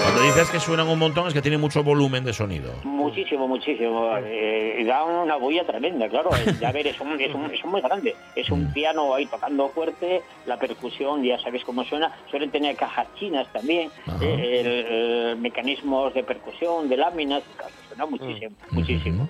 Cuando 0.03 0.23
dices 0.23 0.51
que 0.51 0.61
suenan 0.61 0.89
un 0.89 0.99
montón 0.99 1.27
es 1.29 1.35
que 1.35 1.43
tiene 1.43 1.59
mucho 1.59 1.83
volumen 1.85 2.25
de 2.25 2.33
sonido. 2.33 2.73
Muchísimo, 2.85 3.47
muchísimo. 3.47 4.11
Eh, 4.25 4.83
da 4.87 5.05
una 5.05 5.37
bulla 5.37 5.65
tremenda, 5.65 6.09
claro. 6.09 6.31
A 6.67 6.73
ver, 6.73 6.87
es 6.87 7.01
un, 7.01 7.21
es, 7.21 7.35
un, 7.35 7.45
es 7.53 7.63
un 7.65 7.71
muy 7.71 7.81
grande. 7.81 8.15
Es 8.35 8.51
un 8.51 8.73
piano 8.73 9.15
ahí 9.15 9.27
tocando 9.27 9.69
fuerte, 9.69 10.23
la 10.47 10.57
percusión, 10.59 11.23
ya 11.23 11.39
sabéis 11.39 11.65
cómo 11.65 11.85
suena. 11.85 12.13
Suelen 12.31 12.51
tener 12.51 12.77
cajas 12.77 13.07
chinas 13.19 13.47
también, 13.53 13.91
eh, 14.21 14.61
el- 14.61 14.67
el- 14.67 15.37
mecanismos 15.39 16.15
de 16.15 16.23
percusión, 16.25 16.89
de 16.89 16.97
láminas. 16.97 17.43
Claro, 17.57 17.73
suena 17.89 18.07
muchísimo, 18.07 18.57
muchísimo. 18.71 19.29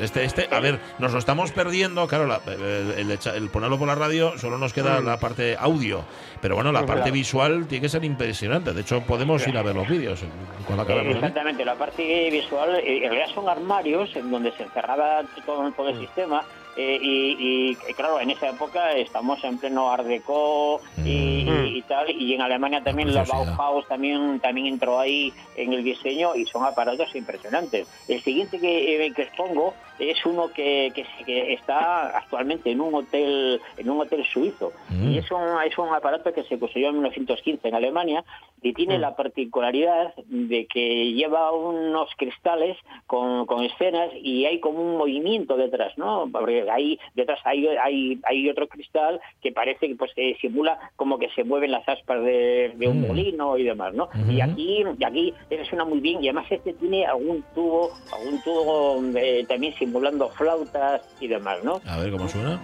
Este, 0.00 0.24
este, 0.24 0.48
a 0.50 0.60
ver, 0.60 0.78
nos 0.98 1.12
lo 1.12 1.18
estamos 1.18 1.50
perdiendo. 1.52 2.06
Claro, 2.06 2.26
la- 2.26 2.40
el, 2.46 3.10
el 3.10 3.48
ponerlo 3.50 3.78
por 3.78 3.88
la 3.88 3.94
radio 3.94 4.38
solo 4.38 4.58
nos 4.58 4.72
queda 4.72 5.00
la 5.00 5.18
parte 5.18 5.56
audio. 5.58 6.04
Pero 6.40 6.54
bueno, 6.54 6.70
la 6.72 6.80
parte 6.80 7.02
Claro. 7.02 7.12
visual 7.14 7.66
tiene 7.66 7.82
que 7.82 7.88
ser 7.88 8.04
impresionante. 8.04 8.72
De 8.72 8.80
hecho, 8.82 9.00
podemos 9.02 9.46
ir 9.46 9.56
a 9.56 9.62
ver 9.62 9.74
los 9.74 9.88
vídeos 9.88 10.20
cuando 10.66 10.82
acabemos. 10.84 11.14
Eh, 11.14 11.18
exactamente, 11.18 11.64
la 11.64 11.74
parte 11.74 12.30
visual, 12.30 12.76
eh, 12.76 13.04
en 13.04 13.10
realidad 13.12 13.34
son 13.34 13.48
armarios 13.48 14.14
en 14.16 14.30
donde 14.30 14.52
se 14.52 14.64
encerraba 14.64 15.22
todo, 15.46 15.70
todo 15.72 15.88
el 15.88 15.98
sistema. 16.00 16.44
Eh, 16.76 16.98
y, 17.02 17.36
y, 17.38 17.70
eh, 17.88 17.94
claro, 17.94 18.20
en 18.20 18.30
esa 18.30 18.48
época 18.50 18.92
estamos 18.92 19.42
en 19.44 19.58
pleno 19.58 19.90
Art 19.90 20.04
Deco 20.06 20.80
y, 21.04 21.32
Mm. 21.42 21.66
y 21.76 21.82
tal, 21.82 22.08
y 22.10 22.34
en 22.34 22.40
Alemania 22.40 22.82
también 22.82 23.12
la. 23.12 23.24
Bauhaus 23.24 23.86
también, 23.88 24.38
también 24.40 24.66
entró 24.68 24.98
ahí 25.00 25.32
en 25.56 25.72
el 25.72 25.82
diseño 25.82 26.34
y 26.36 26.46
son 26.46 26.64
aparatos 26.64 27.14
impresionantes. 27.16 27.88
El 28.08 28.20
siguiente 28.22 28.58
que, 28.60 29.04
eh, 29.06 29.12
que 29.12 29.22
expongo 29.22 29.74
es 29.98 30.24
uno 30.24 30.48
que, 30.52 30.92
que, 30.94 31.04
que 31.24 31.52
está 31.52 32.16
actualmente 32.16 32.70
en 32.70 32.80
un 32.80 32.94
hotel 32.94 33.60
en 33.76 33.90
un 33.90 34.00
hotel 34.00 34.24
suizo 34.32 34.72
Mm. 34.88 35.10
y 35.12 35.18
es 35.18 35.30
un, 35.30 35.40
es 35.66 35.76
un 35.78 35.88
aparato 35.88 36.32
que 36.32 36.42
se 36.44 36.58
construyó 36.58 36.88
en 36.88 36.94
1915 36.94 37.68
en 37.68 37.74
Alemania 37.74 38.24
y 38.62 38.72
tiene 38.72 38.98
la 38.98 39.14
particularidad 39.16 40.14
de 40.26 40.66
que 40.66 41.12
lleva 41.12 41.52
unos 41.52 42.08
cristales 42.16 42.76
con, 43.06 43.46
con 43.46 43.64
escenas 43.64 44.10
y 44.22 44.44
hay 44.46 44.60
como 44.60 44.80
un 44.80 44.96
movimiento 44.98 45.56
detrás, 45.56 45.96
¿no? 45.98 46.28
Porque 46.30 46.61
ahí 46.70 46.98
detrás 47.14 47.40
hay, 47.44 47.66
hay, 47.66 48.18
hay 48.24 48.48
otro 48.50 48.68
cristal 48.68 49.20
que 49.40 49.52
parece 49.52 49.88
que 49.88 49.94
pues 49.96 50.12
que 50.14 50.36
simula 50.40 50.78
como 50.96 51.18
que 51.18 51.28
se 51.30 51.44
mueven 51.44 51.70
las 51.72 51.88
aspas 51.88 52.22
de, 52.24 52.72
de 52.76 52.88
un 52.88 53.02
Mm. 53.02 53.06
molino 53.08 53.56
y 53.58 53.64
demás, 53.64 53.94
¿no? 53.94 54.08
Y 54.28 54.40
aquí, 54.40 54.84
y 54.98 55.04
aquí 55.04 55.34
eh, 55.50 55.64
suena 55.68 55.84
muy 55.84 56.00
bien 56.00 56.22
y 56.22 56.28
además 56.28 56.46
este 56.50 56.72
tiene 56.74 57.04
algún 57.06 57.42
tubo, 57.54 57.90
algún 58.12 58.40
tubo 58.42 59.02
eh, 59.18 59.44
también 59.48 59.74
simulando 59.74 60.28
flautas 60.30 61.02
y 61.20 61.26
demás, 61.28 61.62
¿no? 61.64 61.80
A 61.86 61.98
ver 61.98 62.10
cómo 62.12 62.28
suena. 62.28 62.60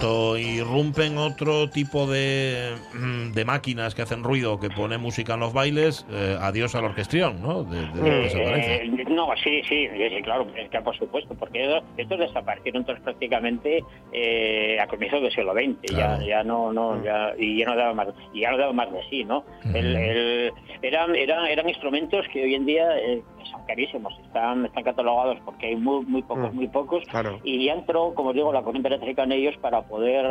Cuanto 0.00 0.38
irrumpen 0.38 1.18
otro 1.18 1.68
tipo 1.68 2.06
de, 2.06 2.74
mm, 2.94 3.32
de 3.32 3.44
máquinas 3.44 3.94
que 3.94 4.02
hacen 4.02 4.22
ruido, 4.24 4.58
que 4.58 4.70
pone 4.70 4.96
música 4.98 5.34
en 5.34 5.40
los 5.40 5.52
bailes, 5.52 6.06
eh, 6.10 6.36
adiós 6.40 6.74
al 6.74 6.84
orquestrión, 6.84 7.40
¿no? 7.42 7.64
De, 7.64 7.80
desaparece. 8.22 8.76
Eh, 8.84 9.04
no, 9.10 9.28
sí, 9.42 9.60
sí, 9.68 9.88
sí, 9.94 10.22
claro, 10.22 10.46
por 10.84 10.96
supuesto, 10.96 11.34
porque 11.34 11.80
estos 11.98 12.18
desaparecieron 12.18 12.84
todos 12.84 13.00
prácticamente 13.00 13.84
eh, 14.12 14.78
a 14.80 14.86
comienzos 14.86 15.20
del 15.22 15.32
siglo 15.32 15.52
XX, 15.52 15.76
Claro. 15.94 16.20
ya, 16.22 16.26
ya 16.26 16.44
no, 16.44 16.72
no, 16.72 17.02
ya, 17.04 17.32
y 17.38 17.58
ya 17.58 17.66
no 17.66 17.76
daba 17.76 17.92
más, 17.94 18.08
y 18.32 18.40
ya 18.40 18.52
no 18.52 18.58
daba 18.58 18.72
más 18.72 18.90
de 18.92 19.00
sí, 19.10 19.24
¿no? 19.24 19.44
El- 19.74 19.96
el- 19.96 20.52
eran, 20.82 21.14
eran, 21.14 21.46
eran 21.46 21.68
instrumentos 21.68 22.26
que 22.32 22.42
hoy 22.44 22.54
en 22.54 22.64
día 22.64 22.86
eh, 22.98 23.22
son 23.46 23.64
carísimos, 23.66 24.12
están, 24.24 24.66
están 24.66 24.82
catalogados 24.84 25.38
porque 25.44 25.66
hay 25.68 25.76
muy, 25.76 26.04
muy 26.04 26.22
pocos, 26.22 26.52
Mm. 26.52 26.56
muy 26.56 26.68
pocos, 26.68 27.02
Claro. 27.10 27.38
y 27.44 27.64
ya 27.66 27.74
entró, 27.74 28.14
como 28.14 28.30
os 28.30 28.34
digo, 28.34 28.52
la 28.52 28.62
corriente 28.62 28.88
eléctrica 28.88 29.22
en 29.24 29.32
ellos 29.32 29.54
para 29.60 29.82
poder, 29.82 30.26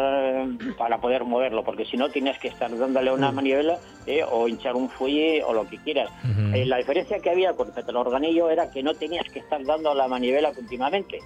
para 0.78 1.00
poder 1.00 1.24
moverlo, 1.24 1.64
porque 1.64 1.86
si 1.86 1.98
no 1.98 2.10
tienes 2.10 2.38
que 2.40 2.50
estar 2.50 2.76
dándole 2.78 3.12
una 3.12 3.32
manivela 3.32 3.78
eh, 4.06 4.24
o 4.30 4.48
hinchar 4.48 4.76
un 4.76 4.90
fuelle 4.90 5.44
o 5.44 5.54
lo 5.54 5.68
que 5.68 5.78
quieras. 5.78 6.10
Eh, 6.54 6.66
la 6.66 6.78
diferencia 6.78 7.20
que 7.20 7.30
había 7.30 7.54
con 7.54 7.68
respecto 7.68 7.92
al 7.92 7.98
organillo 7.98 8.50
era 8.50 8.72
que 8.72 8.82
no 8.82 8.94
tenías 8.96 9.26
que 9.32 9.40
estar 9.40 9.64
dando 9.64 9.94
la 9.94 10.08
manivela 10.08 10.52
continuamente, 10.54 11.20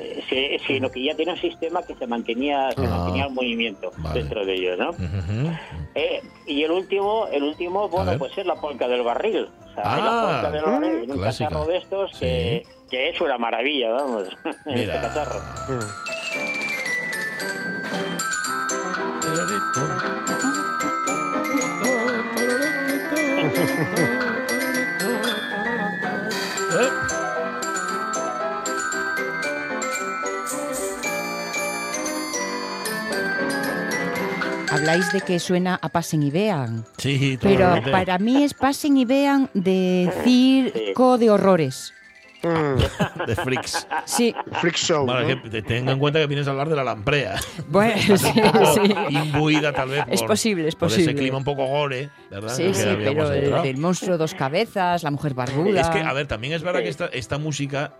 eh, 0.00 0.22
si- 0.28 0.58
sino 0.66 0.90
que 0.90 1.02
ya 1.02 1.14
tiene 1.14 1.32
un 1.32 1.38
sistema 1.38 1.82
que 1.82 1.94
se 1.94 2.06
mantenía, 2.06 2.70
se 2.72 2.84
Ah. 2.86 2.90
mantenía 2.90 3.24
el 3.26 3.32
movimiento 3.32 3.92
Vale. 3.98 4.20
dentro 4.20 4.44
de 4.44 4.54
ellos, 4.54 4.78
¿no? 4.78 4.90
Eh, 5.94 6.22
y 6.46 6.62
el 6.62 6.70
último, 6.70 7.26
el 7.32 7.42
último, 7.42 7.88
bueno, 7.88 8.12
pues 8.18 8.36
es 8.38 8.46
la 8.46 8.54
polca 8.56 8.86
del 8.88 9.02
barril. 9.02 9.48
O 9.70 9.74
sea, 9.74 9.82
Ah, 9.84 9.98
la 9.98 10.32
polca 10.42 10.50
del 10.52 10.64
barril, 10.64 11.04
en 11.04 11.10
un 11.10 11.18
clásica. 11.18 11.48
cacharro 11.48 11.66
de 11.66 11.76
estos 11.78 12.18
que, 12.18 12.66
que 12.90 13.08
es 13.10 13.20
una 13.20 13.38
maravilla, 13.38 13.90
vamos, 13.90 14.28
este 14.44 14.72
Mira. 14.72 15.00
cacharro. 15.00 15.38
¿Eh? 15.68 15.80
Habláis 34.80 35.12
de 35.12 35.20
que 35.20 35.38
suena 35.38 35.78
a 35.80 35.88
pasen 35.90 36.22
y 36.22 36.30
vean. 36.30 36.84
Sí, 36.98 37.38
Pero 37.40 37.74
para 37.90 38.18
mí 38.18 38.42
es 38.44 38.54
pasen 38.54 38.96
y 38.96 39.04
vean 39.04 39.50
de 39.54 40.10
circo 40.24 41.18
de 41.18 41.30
horrores. 41.30 41.92
De 43.26 43.36
freaks. 43.36 43.86
Sí, 44.06 44.34
Freak 44.62 44.74
Show. 44.76 45.04
Vale, 45.04 45.34
¿no? 45.36 45.42
que 45.42 45.50
te- 45.50 45.60
tenga 45.60 45.92
en 45.92 45.98
cuenta 45.98 46.18
que 46.20 46.26
vienes 46.26 46.46
a 46.48 46.52
hablar 46.52 46.70
de 46.70 46.76
la 46.76 46.82
lamprea. 46.84 47.36
bueno, 47.68 47.94
sí, 48.16 48.16
sí. 48.16 48.94
Imbuida 49.10 49.74
tal 49.74 49.90
vez 49.90 50.04
Es 50.08 50.20
por- 50.20 50.28
posible, 50.30 50.66
es 50.68 50.74
por 50.74 50.88
posible. 50.88 51.10
ese 51.12 51.20
clima 51.20 51.36
un 51.36 51.44
poco 51.44 51.66
gore, 51.66 52.08
¿verdad? 52.30 52.54
Sí, 52.54 52.62
Que 52.68 52.74
sí, 52.74 52.84
pero 52.96 53.30
el, 53.30 53.62
del 53.62 53.76
monstruo 53.76 54.16
dos 54.16 54.32
cabezas, 54.34 55.02
la 55.02 55.10
mujer 55.10 55.34
barbuda. 55.34 55.82
Es 55.82 55.88
que, 55.90 55.98
a 56.00 56.12
ver, 56.14 56.26
también 56.28 56.54
es 56.54 56.62
verdad 56.62 56.80
que 56.80 56.88
esta, 56.88 57.06
esta 57.08 57.36
música 57.36 57.92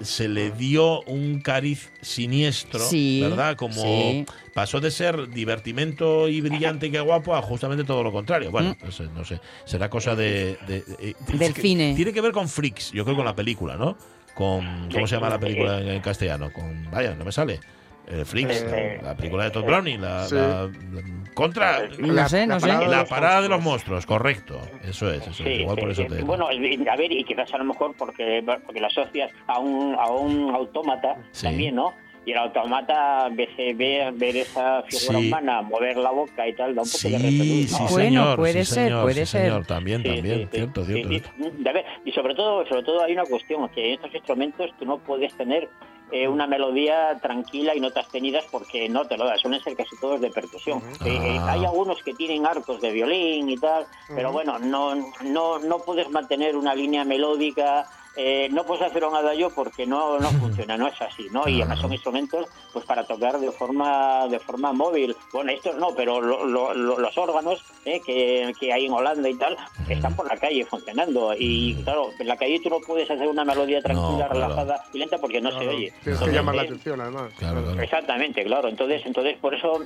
se 0.00 0.28
le 0.28 0.50
dio 0.50 1.02
un 1.02 1.40
cariz 1.40 1.90
siniestro, 2.00 2.80
Sí, 2.80 3.20
¿verdad? 3.22 3.56
Como 3.56 3.82
sí. 3.82 4.24
pasó 4.54 4.80
de 4.80 4.90
ser 4.90 5.28
divertimento 5.30 6.28
y 6.28 6.40
brillante 6.40 6.86
y 6.86 6.90
qué 6.90 7.00
guapo 7.00 7.34
a 7.36 7.42
justamente 7.42 7.84
todo 7.84 8.02
lo 8.02 8.12
contrario. 8.12 8.50
Bueno, 8.50 8.70
Mm. 8.80 8.84
no, 8.86 8.90
sé, 8.92 9.04
no 9.14 9.24
sé, 9.24 9.40
será 9.64 9.90
cosa 9.90 10.14
de... 10.16 10.58
de- 10.66 10.80
de- 10.82 11.10
eh, 11.10 11.14
Del 11.38 11.52
que 11.52 11.60
cine. 11.62 11.94
Tiene 11.94 12.12
que 12.12 12.20
ver 12.20 12.32
con 12.32 12.48
Freaks, 12.48 12.92
yo 12.92 13.04
creo 13.04 13.16
con 13.16 13.24
la 13.24 13.34
película, 13.36 13.76
¿no? 13.76 13.96
Con, 14.34 14.88
¿Cómo 14.92 15.06
se 15.06 15.14
llama 15.16 15.30
la 15.30 15.38
película 15.40 15.80
en, 15.80 15.88
en 15.88 16.00
castellano? 16.02 16.52
Con, 16.52 16.90
vaya, 16.90 17.14
no 17.14 17.24
me 17.24 17.32
sale. 17.32 17.60
Eh, 18.08 18.24
Freaks, 18.24 18.62
Eh, 18.68 19.00
la 19.02 19.16
película 19.16 19.44
de 19.44 19.50
Todd 19.50 19.64
Browning, 19.64 20.00
la, 20.00 20.24
sí. 20.26 20.34
la- 20.36 20.64
la- 20.66 21.32
contra 21.34 21.88
No 21.98 22.28
sé, 22.28 22.46
no 22.46 22.60
sé. 22.60 22.68
la 22.68 23.04
parada 23.04 23.42
de 23.42 23.48
los 23.48 23.60
monstruos. 23.60 24.06
correcto. 24.06 24.60
Eso 24.84 25.10
es, 25.10 25.22
eso 25.22 25.30
es. 25.30 25.36
Sí, 25.36 25.44
Igual 25.44 25.74
sí, 25.76 25.80
por 25.82 25.90
eso 25.90 26.02
sí. 26.02 26.08
te. 26.08 26.22
Bueno, 26.22 26.46
a 26.48 26.96
ver, 26.96 27.12
y 27.12 27.24
quizás 27.24 27.52
a 27.52 27.58
lo 27.58 27.64
mejor 27.64 27.94
porque, 27.98 28.42
porque 28.64 28.80
lo 28.80 28.86
asocias 28.86 29.30
a 29.48 29.58
un, 29.58 29.94
a 29.98 30.06
un 30.06 30.54
autómata 30.54 31.16
Sí. 31.32 31.46
también, 31.46 31.74
¿no? 31.74 31.92
Y 32.24 32.32
el 32.32 32.38
autómata, 32.38 33.28
ve- 33.30 33.74
ver, 33.76 34.12
ver 34.14 34.36
esa 34.36 34.82
figura 34.82 35.18
Sí. 35.20 35.26
humana, 35.28 35.62
mover 35.62 35.96
la 35.96 36.10
boca 36.10 36.46
y 36.48 36.52
tal, 36.54 36.74
da 36.74 36.82
un 36.82 36.88
poco 36.88 36.98
Sí, 36.98 37.10
de 37.12 37.18
sí, 37.18 37.24
repelús, 37.24 37.72
¿no? 37.72 37.78
Bueno, 37.88 37.96
señor. 37.96 38.36
puede 38.36 38.52
sí, 38.64 38.74
ser, 38.74 38.84
señor, 38.84 39.02
puede 39.02 39.14
sí, 39.14 39.26
ser. 39.26 39.40
señor, 39.42 39.66
También, 39.66 40.02
Sí, 40.02 40.08
también. 40.08 40.34
sí, 40.38 40.42
sí. 40.42 40.48
cierto, 40.56 40.84
Sí, 40.84 40.92
cierto. 41.04 41.30
Y, 41.38 41.68
a 41.68 41.72
ver, 41.72 41.84
y 42.04 42.12
sobre 42.12 42.34
todo, 42.34 42.66
sobre 42.66 42.82
todo 42.82 43.02
hay 43.04 43.12
una 43.12 43.24
cuestión, 43.24 43.68
que 43.68 43.86
en 43.88 43.94
estos 43.94 44.12
instrumentos 44.14 44.70
tú 44.78 44.84
no 44.84 44.98
puedes 44.98 45.32
tener 45.36 45.68
eh, 46.12 46.28
una 46.28 46.46
melodía 46.46 47.18
tranquila 47.20 47.74
y 47.74 47.80
notas 47.80 48.08
tenidas 48.08 48.44
porque 48.50 48.88
no 48.88 49.06
te 49.06 49.16
lo 49.16 49.26
da, 49.26 49.36
suelen 49.38 49.60
ser 49.62 49.76
casi 49.76 49.96
todos 50.00 50.20
de 50.20 50.30
percusión. 50.30 50.78
Eh, 51.04 51.08
eh, 51.08 51.36
Ah. 51.40 51.52
hay 51.52 51.64
algunos 51.64 52.02
que 52.02 52.14
tienen 52.14 52.46
arcos 52.46 52.80
de 52.80 52.92
violín 52.92 53.48
y 53.50 53.56
tal, 53.56 53.86
pero 54.08 54.30
bueno, 54.32 54.58
no, 54.58 54.94
no, 55.22 55.58
no 55.58 55.78
puedes 55.80 56.08
mantener 56.10 56.56
una 56.56 56.74
línea 56.74 57.04
melódica. 57.04 57.86
Eh, 58.16 58.48
no 58.50 58.64
puedes 58.64 58.84
hacer 58.84 59.04
un 59.04 59.14
adagio 59.14 59.50
porque 59.54 59.86
no, 59.86 60.18
no 60.18 60.28
funciona, 60.40 60.76
no 60.76 60.88
es 60.88 61.00
así, 61.00 61.26
¿no? 61.30 61.46
Y 61.48 61.60
además 61.60 61.80
son 61.80 61.92
instrumentos 61.92 62.46
pues 62.72 62.84
para 62.84 63.04
tocar 63.04 63.38
de 63.38 63.50
forma 63.52 64.26
de 64.28 64.38
forma 64.38 64.72
móvil. 64.72 65.14
Bueno, 65.32 65.52
estos 65.52 65.76
no, 65.76 65.94
pero 65.94 66.20
lo- 66.20 66.44
lo- 66.46 66.74
lo- 66.74 66.98
los 66.98 67.18
órganos 67.18 67.62
eh, 67.84 68.00
que, 68.04 68.52
que 68.58 68.72
hay 68.72 68.86
en 68.86 68.92
Holanda 68.92 69.28
y 69.28 69.34
tal 69.34 69.56
están 69.88 70.14
por 70.16 70.26
la 70.28 70.36
calle 70.36 70.64
funcionando. 70.64 71.32
Y 71.38 71.74
claro, 71.84 72.10
en 72.18 72.26
la 72.28 72.36
calle 72.36 72.60
tú 72.62 72.70
no 72.70 72.78
puedes 72.80 73.10
hacer 73.10 73.28
una 73.28 73.44
melodía 73.44 73.80
tranquila, 73.82 74.28
claro. 74.28 74.34
relajada 74.34 74.84
y 74.92 74.98
lenta 74.98 75.18
porque 75.18 75.40
no 75.40 75.50
se 75.50 75.68
oye. 75.68 75.92
Tienes 76.02 76.20
que 76.20 76.32
llamar 76.32 76.54
la 76.56 76.62
eh, 76.62 76.66
atención, 76.66 77.00
además. 77.00 77.32
Claro, 77.38 77.62
claro. 77.62 77.82
Exactamente, 77.82 78.44
claro. 78.44 78.68
Entonces, 78.68 79.02
entonces 79.04 79.36
por 79.38 79.54
eso 79.54 79.80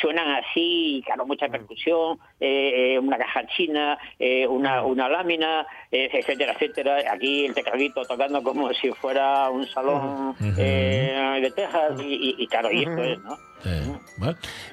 suenan 0.00 0.28
así, 0.42 1.02
claro, 1.04 1.26
mucha 1.26 1.48
percusión, 1.48 2.18
eh, 2.40 2.98
una 2.98 3.18
caja 3.18 3.46
china, 3.56 3.98
eh, 4.18 4.46
una, 4.46 4.82
una 4.82 5.08
lámina, 5.08 5.66
eh, 5.90 6.08
etcétera, 6.12 6.52
etcétera. 6.52 6.96
Aquí 7.12 7.46
el 7.46 7.54
tecladito 7.54 8.02
tocando 8.04 8.42
como 8.42 8.72
si 8.74 8.90
fuera 8.92 9.48
un 9.50 9.66
salón 9.68 10.34
eh, 10.58 11.38
de 11.42 11.50
Texas 11.50 11.92
y, 12.00 12.14
y- 12.14 12.34
y 12.38 12.46
claro, 12.46 12.70
y 12.72 12.82
esto 12.84 13.02
es, 13.02 13.18
¿no? 13.20 13.38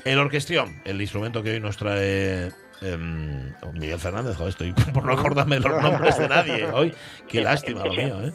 El 0.05 0.17
orquestrión, 0.19 0.81
el 0.85 0.99
instrumento 1.01 1.43
que 1.43 1.51
hoy 1.51 1.59
nos 1.59 1.77
trae 1.77 2.49
em, 2.81 3.53
Miguel 3.73 3.99
Fernández. 3.99 4.35
Joder, 4.37 4.49
estoy 4.49 4.71
por 4.93 5.05
no 5.05 5.13
acordarme 5.13 5.59
los 5.59 5.81
nombres 5.81 6.17
de 6.17 6.27
nadie 6.27 6.65
hoy. 6.71 6.93
Qué 7.27 7.41
lástima 7.41 7.85
lo 7.85 7.93
mío, 7.93 8.21
¿eh? 8.23 8.31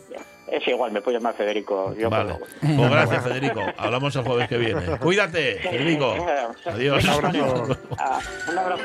Es 0.46 0.66
igual, 0.68 0.92
me 0.92 1.00
puedo 1.00 1.16
llamar 1.18 1.34
Federico. 1.34 1.94
Yo 1.98 2.10
Vale. 2.10 2.34
puedo. 2.34 2.46
Pues 2.76 2.90
gracias, 2.90 3.24
Federico. 3.24 3.60
Hablamos 3.78 4.14
el 4.16 4.22
jueves 4.24 4.48
que 4.48 4.58
viene. 4.58 4.98
Cuídate, 4.98 5.54
Federico. 5.62 6.14
Adiós. 6.66 7.02
Un 7.04 7.10
abrazo. 7.10 7.78
Ah, 7.98 8.18
un 8.50 8.58
abrazo. 8.58 8.82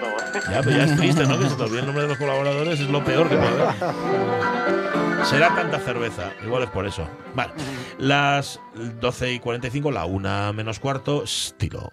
Ya, 0.52 0.62
pero 0.63 0.78
ya 0.78 0.84
es 0.86 0.95
triste, 0.95 1.26
¿no? 1.26 1.38
Que 1.39 1.50
se 1.50 1.56
te 1.56 1.63
olvide 1.63 1.80
el 1.80 1.86
nombre 1.86 2.04
de 2.04 2.10
los 2.10 2.17
colaboradores, 2.17 2.80
es 2.80 2.89
lo 2.89 3.04
peor 3.04 3.28
que 3.30 3.36
puede 3.36 3.50
haber. 3.62 5.26
Será 5.26 5.54
tanta 5.54 5.80
cerveza, 5.80 6.32
igual 6.45 6.63
es 6.63 6.69
por 6.69 6.86
eso. 6.88 7.08
Vale, 7.36 7.52
las 7.98 8.60
12 8.76 9.34
y 9.34 9.39
45, 9.39 9.91
la 9.91 10.06
1 10.06 10.54
menos 10.54 10.80
cuarto, 10.80 11.24
estilo. 11.24 11.89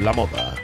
La 0.00 0.12
moda, 0.12 0.54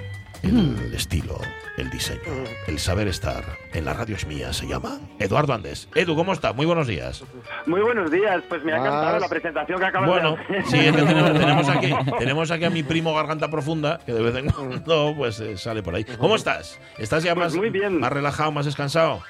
el 0.43 0.93
estilo, 0.95 1.39
el 1.77 1.91
diseño, 1.91 2.21
el 2.67 2.79
saber 2.79 3.07
estar. 3.09 3.45
En 3.75 3.85
la 3.85 3.93
radio 3.93 4.17
es 4.17 4.27
mía, 4.27 4.53
se 4.53 4.67
llama 4.67 4.99
Eduardo 5.19 5.53
Andés. 5.53 5.89
Edu, 5.95 6.15
¿cómo 6.17 6.33
estás? 6.33 6.55
Muy 6.55 6.65
buenos 6.67 6.87
días. 6.87 7.23
Muy 7.67 7.81
buenos 7.83 8.11
días, 8.11 8.43
pues 8.49 8.65
me 8.65 8.73
ha 8.73 8.77
encantado 8.79 9.19
la 9.19 9.29
presentación 9.29 9.79
que 9.79 9.85
acabas 9.85 10.09
Bueno, 10.09 10.37
de 10.49 10.59
hacer. 10.59 10.67
sí, 10.67 10.79
es 10.87 10.97
que 10.97 11.03
tenemos, 11.07 11.33
tenemos 11.39 11.69
aquí, 11.69 11.95
tenemos 12.19 12.51
aquí 12.51 12.65
a 12.65 12.71
mi 12.71 12.83
primo 12.83 13.15
Garganta 13.15 13.51
Profunda, 13.51 13.99
que 14.07 14.13
de 14.13 14.23
vez 14.23 14.37
en 14.37 14.51
cuando 14.51 15.15
pues 15.17 15.39
eh, 15.41 15.59
sale 15.59 15.83
por 15.83 15.95
ahí. 15.95 16.05
¿Cómo 16.05 16.37
estás? 16.37 16.79
¿Estás 16.99 17.23
ya 17.23 17.35
Pues 17.35 17.49
más, 17.49 17.57
muy 17.57 17.71
bien. 17.71 18.01
más 18.01 18.13
relajado, 18.13 18.53
más 18.53 18.65
descansado? 18.65 19.21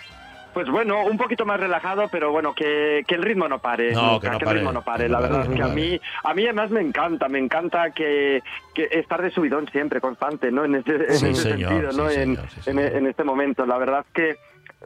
Pues 0.57 0.71
bueno, 0.71 1.05
un 1.05 1.19
poquito 1.19 1.45
más 1.45 1.61
relajado, 1.61 2.09
pero 2.11 2.33
bueno, 2.33 2.55
que, 2.55 3.05
que 3.07 3.15
el 3.15 3.21
ritmo 3.23 3.47
no 3.47 3.59
pare. 3.59 3.93
No, 3.93 4.13
nunca, 4.13 4.21
que 4.23 4.31
no 4.31 4.39
el 4.39 4.45
pare. 4.47 4.59
ritmo 4.59 4.73
no 4.73 4.81
pare. 4.83 5.07
La 5.07 5.19
no 5.19 5.23
verdad 5.25 5.37
pare, 5.41 5.49
es 5.51 5.55
que 5.55 5.61
no 5.61 5.67
a 5.67 5.75
mí, 5.75 6.01
a 6.25 6.33
mí 6.33 6.45
además 6.45 6.71
me 6.71 6.81
encanta, 6.81 7.29
me 7.29 7.39
encanta 7.39 7.91
que, 7.91 8.43
que 8.73 8.89
estar 8.91 9.21
de 9.21 9.31
subidón 9.33 9.69
siempre, 9.69 10.01
constante, 10.01 10.51
¿no? 10.51 10.65
En 10.65 10.77
este, 10.77 10.95
en 10.95 11.13
Sí, 11.13 11.35
señor, 11.35 11.69
sentido, 11.75 11.93
¿no? 11.93 12.09
en, 12.09 12.37
sí, 12.37 12.43
en- 12.57 12.63
señor. 12.63 12.85
en 12.97 13.07
este 13.07 13.23
momento. 13.23 13.67
La 13.67 13.77
verdad 13.77 14.07
es 14.09 14.13
que, 14.15 14.37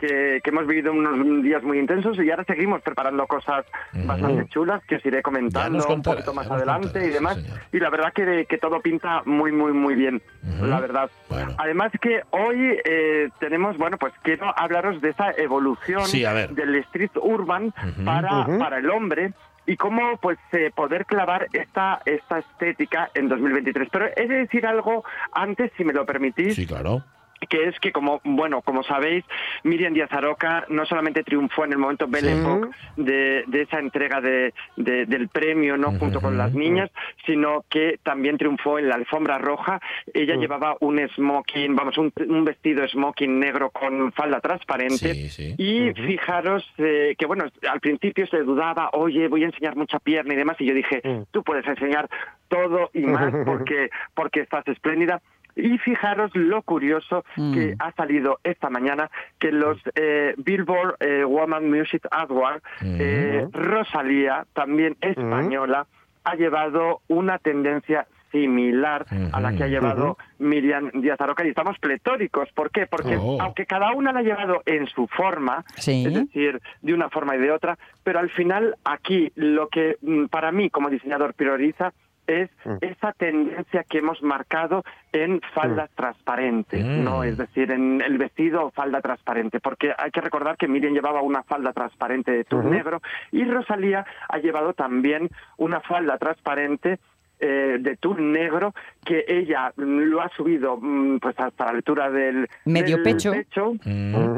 que, 0.00 0.40
que 0.42 0.50
hemos 0.50 0.66
vivido 0.66 0.92
unos 0.92 1.42
días 1.42 1.62
muy 1.62 1.78
intensos 1.78 2.18
y 2.18 2.30
ahora 2.30 2.44
seguimos 2.44 2.82
preparando 2.82 3.26
cosas 3.26 3.64
Ujú. 3.94 4.06
bastante 4.06 4.46
chulas 4.48 4.82
que 4.86 4.96
os 4.96 5.06
iré 5.06 5.22
comentando 5.22 5.86
un 5.86 6.02
poquito 6.02 6.34
más 6.34 6.50
adelante 6.50 7.04
y 7.06 7.10
demás. 7.10 7.36
sí, 7.36 7.46
y 7.72 7.78
la 7.78 7.90
verdad 7.90 8.12
que, 8.12 8.46
que 8.48 8.58
todo 8.58 8.80
pinta 8.80 9.22
muy, 9.26 9.52
muy, 9.52 9.72
muy 9.72 9.94
bien, 9.94 10.20
Ujú. 10.56 10.66
la 10.66 10.80
verdad. 10.80 11.10
Bueno. 11.28 11.54
Además 11.58 11.92
que 12.00 12.22
hoy 12.30 12.78
eh, 12.84 13.28
tenemos, 13.38 13.76
bueno, 13.76 13.98
pues 13.98 14.12
quiero 14.22 14.52
hablaros 14.58 15.00
de 15.00 15.10
esa 15.10 15.32
evolución 15.36 16.04
Sí, 16.06 16.24
del 16.50 16.74
street 16.76 17.10
urban 17.20 17.66
Ujú. 17.66 18.04
para, 18.04 18.40
Ujú. 18.40 18.58
para 18.58 18.78
el 18.78 18.88
hombre 18.90 19.32
y 19.66 19.76
cómo 19.76 20.16
pues 20.16 20.38
eh, 20.52 20.70
poder 20.74 21.04
clavar 21.06 21.46
esta, 21.52 22.00
esta 22.04 22.38
estética 22.38 23.10
en 23.14 23.28
2023. 23.28 23.88
Pero 23.92 24.06
he 24.16 24.26
de 24.26 24.36
decir 24.38 24.66
algo 24.66 25.04
antes, 25.32 25.70
si 25.76 25.84
me 25.84 25.92
lo 25.92 26.04
permitís. 26.06 26.54
Sí, 26.56 26.66
claro 26.66 27.04
que 27.48 27.68
es 27.68 27.78
que 27.80 27.90
como 27.90 28.20
bueno 28.24 28.60
como 28.62 28.82
sabéis 28.82 29.24
Miriam 29.64 29.94
Díaz 29.94 30.12
Aroca 30.12 30.66
no 30.68 30.84
solamente 30.84 31.22
triunfó 31.22 31.64
en 31.64 31.72
el 31.72 31.78
momento 31.78 32.06
Belle 32.06 32.32
Époque 32.40 32.68
de, 32.96 33.44
de 33.46 33.62
esa 33.62 33.78
entrega 33.78 34.20
de, 34.20 34.52
de- 34.76 35.06
del 35.06 35.28
premio 35.28 35.76
no 35.76 35.92
junto 35.98 36.20
con 36.20 36.36
las 36.36 36.52
niñas 36.54 36.90
sino 37.26 37.64
que 37.68 37.98
también 38.02 38.36
triunfó 38.38 38.78
en 38.78 38.88
la 38.88 38.94
alfombra 38.96 39.38
roja. 39.38 39.80
Ella 40.12 40.34
llevaba 40.36 40.76
un 40.80 40.98
smoking 41.14 41.74
vamos 41.74 41.96
un, 41.98 42.12
un 42.28 42.44
vestido 42.44 42.86
smoking 42.88 43.38
negro 43.40 43.70
con 43.70 44.12
falda 44.12 44.40
transparente. 44.40 45.12
Y 45.58 45.92
fijaros 45.94 46.64
eh, 46.78 47.14
que 47.18 47.26
bueno 47.26 47.44
al 47.68 47.80
principio 47.80 48.26
se 48.26 48.38
dudaba 48.42 48.90
oye 48.92 49.28
voy 49.28 49.44
a 49.44 49.46
enseñar 49.46 49.76
mucha 49.76 49.98
pierna 49.98 50.34
y 50.34 50.36
demás 50.36 50.56
y 50.60 50.66
yo 50.66 50.74
dije 50.74 51.00
tú 51.30 51.42
puedes 51.42 51.66
enseñar 51.66 52.08
todo 52.48 52.90
y 52.92 53.00
más 53.00 53.32
porque 53.46 53.88
porque 54.14 54.40
estás 54.40 54.66
espléndida 54.68 55.20
y 55.60 55.78
fijaros 55.78 56.30
lo 56.34 56.62
curioso 56.62 57.24
que 57.36 57.74
ha 57.78 57.92
salido 57.92 58.38
esta 58.44 58.70
mañana 58.70 59.10
que 59.38 59.52
los 59.52 59.78
eh, 59.94 60.34
Billboard 60.38 60.96
eh, 61.00 61.24
Woman 61.24 61.70
Music 61.70 62.06
Awards, 62.10 62.62
eh, 62.82 63.46
Rosalía, 63.52 64.46
también 64.52 64.96
española, 65.00 65.86
ha 66.24 66.34
llevado 66.36 67.00
una 67.08 67.38
tendencia 67.38 68.06
similar 68.30 69.06
a 69.32 69.40
la 69.40 69.52
que 69.56 69.64
ha 69.64 69.66
llevado 69.66 70.16
Miriam 70.38 70.88
Díaz 70.94 71.20
Aroca 71.20 71.44
y 71.44 71.48
estamos 71.48 71.78
pletóricos. 71.80 72.48
¿Por 72.54 72.70
qué? 72.70 72.86
Porque 72.86 73.16
Oh. 73.18 73.38
aunque 73.40 73.66
cada 73.66 73.92
una 73.92 74.12
la 74.12 74.20
ha 74.20 74.22
llevado 74.22 74.62
en 74.66 74.86
su 74.86 75.08
forma, 75.08 75.64
Sí. 75.76 76.04
es 76.06 76.14
decir, 76.14 76.60
de 76.80 76.94
una 76.94 77.08
forma 77.10 77.34
y 77.34 77.40
de 77.40 77.50
otra, 77.50 77.76
pero 78.04 78.20
al 78.20 78.30
final 78.30 78.76
aquí 78.84 79.32
lo 79.34 79.68
que 79.68 79.96
mm, 80.00 80.26
para 80.26 80.52
mí 80.52 80.70
como 80.70 80.90
diseñador 80.90 81.34
prioriza 81.34 81.92
es 82.30 82.50
esa 82.80 83.12
tendencia 83.12 83.84
que 83.84 83.98
hemos 83.98 84.22
marcado 84.22 84.84
en 85.12 85.40
faldas 85.54 85.90
transparentes, 85.96 86.84
Mm. 86.84 87.04
¿no? 87.04 87.24
Es 87.24 87.36
decir, 87.36 87.70
en 87.72 88.00
el 88.00 88.18
vestido 88.18 88.66
o 88.66 88.70
falda 88.70 89.00
transparente, 89.00 89.58
porque 89.60 89.92
hay 89.96 90.10
que 90.10 90.20
recordar 90.20 90.56
que 90.56 90.68
Miriam 90.68 90.92
llevaba 90.94 91.22
una 91.22 91.42
falda 91.42 91.72
transparente 91.72 92.30
de 92.32 92.44
tul 92.44 92.70
negro 92.70 93.00
y 93.32 93.44
Rosalía 93.44 94.04
ha 94.28 94.38
llevado 94.38 94.72
también 94.74 95.28
una 95.56 95.80
falda 95.80 96.16
transparente 96.18 96.98
eh, 97.42 97.78
de 97.80 97.96
tul 97.96 98.32
negro 98.32 98.74
que 99.02 99.24
ella 99.26 99.72
mm, 99.74 99.82
lo 100.10 100.20
ha 100.20 100.28
subido 100.36 100.76
mm, 100.78 101.18
pues 101.20 101.34
hasta 101.40 101.64
la 101.64 101.70
altura 101.70 102.10
del 102.10 102.46
Medio 102.66 102.96
del 102.98 103.02
pecho. 103.02 103.32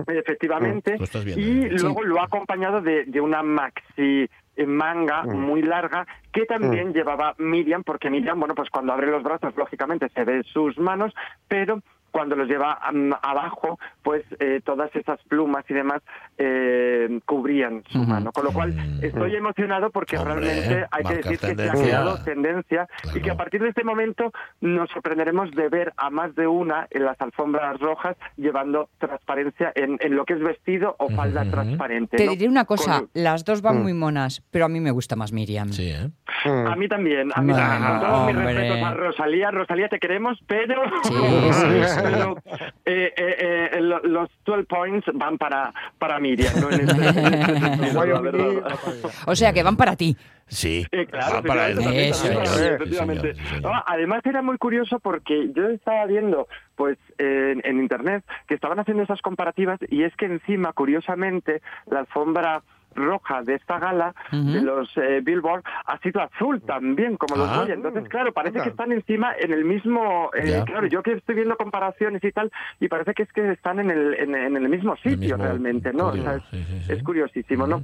efectivamente 0.06 0.96
Lo 0.98 1.06
y 1.36 1.64
¿eh? 1.64 1.70
luego 1.80 2.02
lo 2.04 2.20
ha 2.20 2.24
acompañado 2.24 2.80
de, 2.80 3.04
de 3.04 3.20
una 3.20 3.42
maxi 3.42 4.28
manga 4.66 5.22
muy 5.24 5.62
larga 5.62 6.06
que 6.32 6.44
también 6.44 6.92
llevaba 6.92 7.34
Miriam 7.38 7.82
porque 7.84 8.10
Miriam 8.10 8.38
bueno 8.38 8.54
pues 8.54 8.70
cuando 8.70 8.92
abre 8.92 9.06
los 9.06 9.22
brazos 9.22 9.56
lógicamente 9.56 10.08
se 10.10 10.24
ve 10.24 10.42
sus 10.44 10.78
manos 10.78 11.14
pero 11.48 11.80
cuando 12.12 12.36
los 12.36 12.46
lleva 12.46 12.78
mm, 12.92 13.10
abajo 13.22 13.78
pues 14.02 14.22
eh, 14.38 14.60
todas 14.64 14.94
esas 14.94 15.18
plumas 15.24 15.64
y 15.68 15.74
demás 15.74 16.00
eh, 16.38 17.20
cubrían 17.26 17.82
su 17.90 17.98
mano 18.04 18.30
con 18.32 18.44
lo 18.44 18.52
cual 18.52 18.74
estoy 19.02 19.34
emocionado 19.34 19.90
porque 19.90 20.16
realmente 20.16 20.86
hay 20.90 21.04
que 21.04 21.14
decir 21.16 21.38
que 21.40 21.54
se 21.56 21.68
ha 21.68 21.72
creado 21.72 22.22
tendencia 22.24 22.86
y 23.14 23.20
que 23.20 23.30
a 23.30 23.36
partir 23.36 23.60
de 23.62 23.70
este 23.70 23.82
momento 23.84 24.32
nos 24.60 24.88
sorprenderemos 24.90 25.50
de 25.52 25.68
ver 25.68 25.92
a 25.96 26.10
más 26.10 26.34
de 26.36 26.46
una 26.46 26.86
en 26.90 27.04
las 27.04 27.20
alfombras 27.20 27.78
rojas 27.80 28.16
llevando 28.36 28.88
transparencia 28.98 29.72
en, 29.74 29.96
en 30.00 30.14
lo 30.16 30.24
que 30.24 30.34
es 30.34 30.40
vestido 30.40 30.94
o 30.98 31.08
falda 31.10 31.44
transparente. 31.50 32.16
Te 32.16 32.26
¿no? 32.26 32.32
diré 32.32 32.48
una 32.48 32.64
cosa, 32.64 33.00
Con- 33.00 33.10
las 33.14 33.44
dos 33.44 33.60
van 33.62 33.72
Mm. 33.72 33.82
muy 33.82 33.94
monas, 33.94 34.42
pero 34.50 34.66
a 34.66 34.68
mí 34.68 34.80
me 34.80 34.90
gusta 34.90 35.16
más 35.16 35.32
Miriam. 35.32 35.70
Sí, 35.70 35.88
¿eh? 35.90 36.10
A 36.44 36.76
mí 36.76 36.88
también, 36.88 37.30
a 37.34 37.40
mí 37.40 37.52
también. 37.54 37.90
Con 37.90 38.00
todos 38.00 38.26
mis 38.26 38.36
respetos 38.44 38.82
a 38.82 38.94
Rosalía. 38.94 39.50
Rosalía, 39.50 39.88
te 39.88 39.98
queremos, 39.98 40.38
pero, 40.46 40.82
Sí, 41.04 41.14
sí, 41.52 41.82
sí. 41.84 42.00
pero, 42.02 42.36
eh, 42.84 43.12
eh, 43.16 43.70
eh, 43.74 43.80
lo- 43.80 44.00
los 44.00 44.28
12 44.44 44.64
points 44.64 45.06
van 45.14 45.38
para, 45.38 45.72
para 45.98 46.18
Miriam. 46.18 46.52
¿no? 46.60 46.70
En 46.70 46.80
este- 46.88 47.08
en 47.08 47.24
este 47.26 47.58
sentido, 47.60 48.04
la 48.06 48.20
verdad. 48.20 48.78
O 49.26 49.34
sea, 49.36 49.52
que 49.52 49.62
van 49.62 49.76
para 49.76 49.96
ti. 49.96 50.16
Sí, 50.48 50.84
Eh, 50.92 51.06
claro, 51.06 51.36
va 51.36 51.42
para 51.42 51.66
él. 51.68 51.78
efectivamente, 51.78 52.08
Eso 52.10 52.24
también 52.24 52.42
es. 52.42 52.50
para 52.50 52.60
mí, 52.60 52.68
Sí, 52.68 52.74
efectivamente. 52.74 53.34
señor, 53.34 53.48
sí, 53.48 53.54
señor. 53.56 53.72
Además 53.86 54.20
era 54.26 54.42
muy 54.42 54.58
curioso 54.58 54.98
porque 55.00 55.50
yo 55.54 55.68
estaba 55.68 56.04
viendo 56.06 56.46
pues 56.76 56.98
en, 57.18 57.62
en 57.64 57.78
internet 57.78 58.24
que 58.48 58.54
estaban 58.54 58.78
haciendo 58.78 59.02
esas 59.02 59.22
comparativas 59.22 59.78
y 59.88 60.02
es 60.02 60.14
que 60.16 60.26
encima 60.26 60.72
curiosamente 60.74 61.62
la 61.90 62.00
alfombra 62.00 62.62
roja 62.94 63.42
de 63.42 63.54
esta 63.54 63.78
gala 63.78 64.14
de 64.30 64.60
los 64.62 64.88
eh, 64.96 65.20
Billboard 65.22 65.62
ha 65.86 65.98
sido 65.98 66.20
azul 66.20 66.60
también 66.62 67.16
como 67.16 67.36
los 67.36 67.48
Ah. 67.52 67.60
Goya 67.60 67.74
entonces 67.74 68.08
claro 68.08 68.32
parece 68.32 68.60
que 68.60 68.70
están 68.70 68.92
encima 68.92 69.32
en 69.38 69.52
el 69.52 69.64
mismo 69.64 70.30
eh, 70.34 70.62
claro 70.64 70.86
yo 70.86 71.02
que 71.02 71.12
estoy 71.12 71.34
viendo 71.34 71.56
comparaciones 71.56 72.22
y 72.24 72.32
tal 72.32 72.50
y 72.80 72.88
parece 72.88 73.14
que 73.14 73.24
es 73.24 73.32
que 73.32 73.52
están 73.52 73.80
en 73.80 73.90
el 73.90 74.14
en, 74.14 74.34
en 74.34 74.56
el 74.56 74.68
mismo 74.68 74.96
sitio 74.96 75.16
mismo 75.16 75.36
realmente 75.36 75.92
no 75.92 76.08
O 76.08 76.16
sea, 76.16 76.36
es, 76.36 76.90
es 76.90 77.02
curiosísimo 77.02 77.66
no 77.66 77.82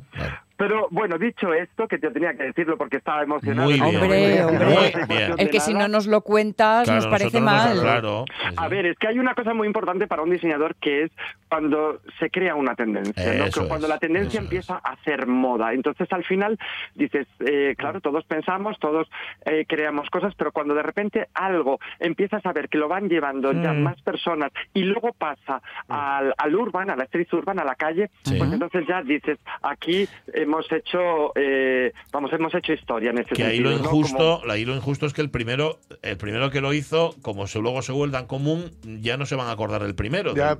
pero 0.59 0.89
bueno 0.91 1.17
dicho 1.17 1.55
esto 1.55 1.89
que 1.89 1.99
yo 2.03 2.13
tenía 2.13 2.35
que 2.35 2.43
decirlo 2.43 2.77
porque 2.77 2.99
estaba 2.99 3.23
emocionado 3.23 3.71
Muy 3.71 3.81
bien. 3.81 3.97
Hombre, 3.97 4.45
Muy 4.45 4.57
hombre. 4.57 5.07
bien. 5.09 5.35
Es 5.39 5.49
que 5.49 5.61
si 5.61 5.73
no 5.73 5.89
nos 5.89 6.07
lo 6.07 6.21
cuentas, 6.21 6.85
Claro, 6.85 7.01
nos 7.01 7.07
parece 7.11 7.41
nos- 7.41 7.45
mal. 7.51 7.81
claro. 7.81 8.25
A 8.57 8.69
ver, 8.69 8.85
es 8.87 8.99
que 8.99 9.09
hay 9.09 9.19
una 9.19 9.35
cosa 9.35 9.55
muy 9.55 9.67
importante 9.67 10.07
para 10.07 10.23
un 10.23 10.31
diseñador 10.31 10.75
que 10.77 11.05
es 11.05 11.13
cuando 11.49 12.01
se 12.19 12.29
crea 12.29 12.55
una 12.57 12.75
tendencia, 12.75 13.35
¿no? 13.35 13.69
Cuando 13.69 13.87
es, 13.87 13.91
la 13.91 13.99
tendencia 13.99 14.41
empieza 14.41 14.77
a 14.77 14.97
ser 15.05 15.27
moda. 15.27 15.73
Entonces, 15.73 16.07
al 16.13 16.25
final, 16.25 16.59
dices, 16.95 17.27
eh, 17.41 17.75
claro, 17.79 18.01
todos 18.01 18.25
pensamos, 18.27 18.79
todos 18.79 19.09
eh, 19.47 19.65
creamos 19.67 20.11
cosas, 20.11 20.35
pero 20.37 20.53
cuando 20.53 20.75
de 20.75 20.83
repente 20.83 21.29
algo 21.35 21.79
empiezas 22.01 22.45
a 22.45 22.53
ver 22.53 22.69
que 22.69 22.77
lo 22.79 22.89
van 22.89 23.09
llevando 23.09 23.53
ya 23.53 23.73
Mm. 23.73 23.83
más 23.83 24.01
personas 24.03 24.51
y 24.75 24.83
luego 24.83 25.13
pasa 25.13 25.63
al, 25.89 26.35
al 26.37 26.55
urban, 26.55 26.91
a 26.91 26.97
la 26.97 27.05
street 27.05 27.33
urban, 27.33 27.61
a 27.61 27.65
la 27.65 27.77
calle, 27.77 28.11
pues 28.25 28.53
entonces 28.53 28.85
ya 28.89 29.03
dices, 29.03 29.39
aquí 29.63 30.09
hemos 30.49 30.67
hecho, 30.73 31.33
eh, 31.37 31.93
vamos, 32.13 32.33
hemos 32.33 32.55
hecho 32.55 32.73
historia 32.73 33.11
en 33.11 33.19
ese 33.19 33.35
Que 33.35 33.45
ahí 33.45 33.59
lo 33.59 33.69
sentido. 33.71 33.85
¿no? 33.85 33.91
Como- 33.91 34.01
injusto, 34.01 34.41
ahí 34.51 34.65
lo 34.65 34.75
injusto 34.75 35.07
es 35.07 35.13
que 35.13 35.21
el 35.21 35.31
primero, 35.31 35.79
el 36.03 36.17
primero 36.17 36.51
que 36.51 36.61
lo 36.61 36.73
hizo, 36.73 37.15
como 37.23 37.47
se, 37.47 37.59
luego 37.61 37.83
se 37.83 37.93
vuelve 37.93 38.19
en 38.19 38.27
común, 38.27 38.71
ya 39.01 39.17
no 39.17 39.27
se 39.27 39.37
van 39.37 39.49
a 39.49 39.53
acordar 39.53 39.83
del 39.83 39.95
primero. 39.95 40.35
Ya. 40.35 40.57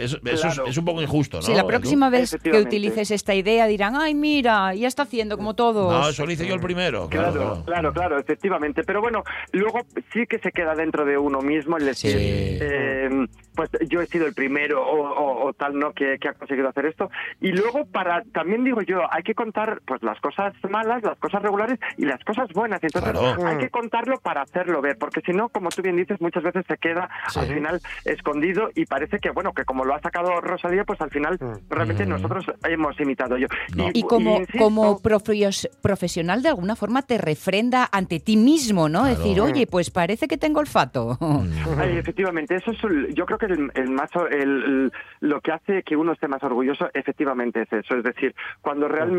Eso, 0.00 0.18
es, 0.66 0.76
un 0.78 0.84
poco 0.84 1.02
injusto, 1.02 1.38
¿no? 1.38 1.42
Si 1.42 1.52
la 1.54 1.66
próxima 1.66 2.10
vez 2.10 2.36
que 2.42 2.58
utilices 2.60 3.10
esta 3.10 3.34
idea 3.34 3.66
dirán, 3.66 3.94
ay, 3.96 4.14
mira, 4.14 4.74
ya 4.74 4.86
está 4.88 5.02
haciendo 5.02 5.36
como 5.36 5.54
todos. 5.54 5.92
No, 5.92 6.08
eso 6.08 6.24
lo 6.24 6.32
hice 6.32 6.46
yo 6.46 6.54
el 6.54 6.60
primero. 6.60 7.08
Claro, 7.08 7.32
Claro, 7.32 7.32
claro. 7.32 7.64
claro, 7.64 7.92
claro, 7.92 8.18
efectivamente. 8.18 8.82
Pero 8.84 9.00
bueno, 9.00 9.24
luego 9.52 9.80
sí 10.12 10.26
que 10.28 10.38
se 10.38 10.52
queda 10.52 10.74
dentro 10.74 11.04
de 11.04 11.18
uno 11.18 11.40
mismo 11.40 11.76
el 11.76 11.86
decir, 11.86 12.12
Sí. 12.12 12.18
eh, 12.60 13.26
pues 13.54 13.70
yo 13.88 14.00
he 14.00 14.06
sido 14.06 14.26
el 14.26 14.34
primero 14.34 14.84
o, 14.84 15.00
o- 15.10 15.48
o 15.48 15.52
tal, 15.52 15.78
¿no? 15.78 15.92
Que, 15.92 16.18
que 16.20 16.28
ha 16.28 16.34
conseguido 16.34 16.68
hacer 16.68 16.86
esto. 16.86 17.10
Y 17.40 17.48
luego 17.52 17.86
para, 17.86 18.22
también 18.32 18.64
digo 18.64 18.80
yo, 18.82 19.00
hay 19.10 19.22
que 19.24 19.34
contar 19.34 19.80
pues 19.86 20.02
las 20.02 20.20
cosas 20.20 20.54
malas, 20.70 21.02
las 21.02 21.18
cosas 21.18 21.42
regulares 21.42 21.78
y 21.96 22.04
las 22.04 22.22
cosas 22.24 22.48
buenas. 22.52 22.80
Entonces 22.82 23.10
Claro. 23.12 23.46
hay 23.46 23.58
que 23.58 23.70
contarlo 23.70 24.18
para 24.20 24.42
hacerlo 24.42 24.80
ver, 24.80 24.96
porque 24.98 25.20
si 25.22 25.32
no, 25.32 25.48
como 25.48 25.70
tú 25.70 25.82
bien 25.82 25.96
dices, 25.96 26.20
muchas 26.20 26.42
veces 26.44 26.64
se 26.68 26.76
queda 26.78 27.08
Sí. 27.28 27.40
al 27.40 27.46
final 27.46 27.80
escondido 28.04 28.68
y 28.74 28.86
parece 28.86 29.18
que, 29.18 29.30
bueno, 29.30 29.52
que 29.52 29.64
como 29.64 29.84
lo 29.84 29.94
ha 29.94 30.00
sacado 30.00 30.40
Rosalía, 30.40 30.84
pues 30.84 31.00
al 31.00 31.10
final 31.10 31.38
realmente 31.68 32.06
Mm. 32.06 32.08
nosotros 32.10 32.44
hemos 32.68 32.98
imitado 33.00 33.36
yo. 33.36 33.46
Y 33.94 34.02
como, 34.04 34.36
insisto- 34.38 34.58
como 34.58 35.00
profios- 35.00 35.68
profesional 35.82 36.42
de 36.42 36.50
alguna 36.50 36.76
forma 36.76 37.02
te 37.02 37.18
refrenda 37.18 37.88
ante 37.90 38.20
ti 38.20 38.36
mismo, 38.36 38.88
¿no? 38.88 39.00
Claro. 39.02 39.16
Decir, 39.16 39.40
oye, 39.40 39.66
pues 39.66 39.90
parece 39.90 40.28
que 40.28 40.36
tengo 40.38 40.60
olfato. 40.60 41.18
Ay, 41.78 41.96
efectivamente, 41.96 42.56
eso 42.56 42.70
es 42.72 42.84
el- 42.84 43.14
yo 43.14 43.24
creo 43.26 43.38
que 43.38 43.46
el, 43.46 43.70
el 43.74 43.90
más 43.90 44.10
el- 44.30 44.42
el- 44.64 44.92
lo 45.20 45.40
que 45.40 45.52
hace 45.52 45.82
que 45.82 45.96
uno 45.96 46.12
esté 46.12 46.28
más 46.28 46.42
orgulloso 46.42 46.88
efectivamente 46.94 47.62
es 47.62 47.72
eso, 47.72 47.94
es 47.96 48.04
decir, 48.04 48.34
cuando 48.60 48.86
realmente 48.88 49.13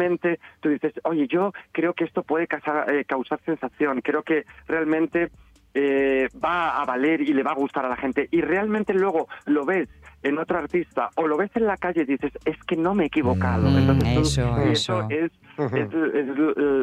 tú 0.59 0.69
dices, 0.69 0.93
oye, 1.03 1.27
yo 1.27 1.51
creo 1.71 1.93
que 1.93 2.03
esto 2.03 2.23
puede 2.23 2.47
causar, 2.47 2.89
eh, 2.93 3.05
causar 3.05 3.39
sensación, 3.45 4.01
creo 4.01 4.23
que 4.23 4.45
realmente 4.67 5.31
eh, 5.73 6.29
va 6.41 6.81
a 6.81 6.85
valer 6.85 7.21
y 7.21 7.33
le 7.33 7.43
va 7.43 7.51
a 7.51 7.55
gustar 7.55 7.85
a 7.85 7.89
la 7.89 7.97
gente 7.97 8.27
y 8.31 8.41
realmente 8.41 8.93
luego 8.93 9.27
lo 9.45 9.65
ves 9.65 9.89
en 10.23 10.37
otro 10.37 10.57
artista 10.57 11.09
o 11.15 11.27
lo 11.27 11.35
ves 11.37 11.51
en 11.55 11.65
la 11.65 11.77
calle 11.77 12.01
y 12.03 12.05
dices, 12.05 12.31
es 12.45 12.57
que 12.65 12.75
no 12.77 12.95
me 12.95 13.03
he 13.03 13.07
equivocado. 13.07 13.69
Mm, 13.71 13.77
Entonces, 13.77 14.13
tú- 14.13 14.21
eso, 14.21 14.57
y 14.57 14.71
eso. 14.71 15.07
es, 15.09 15.31
es, 15.57 15.93
es 15.93 16.37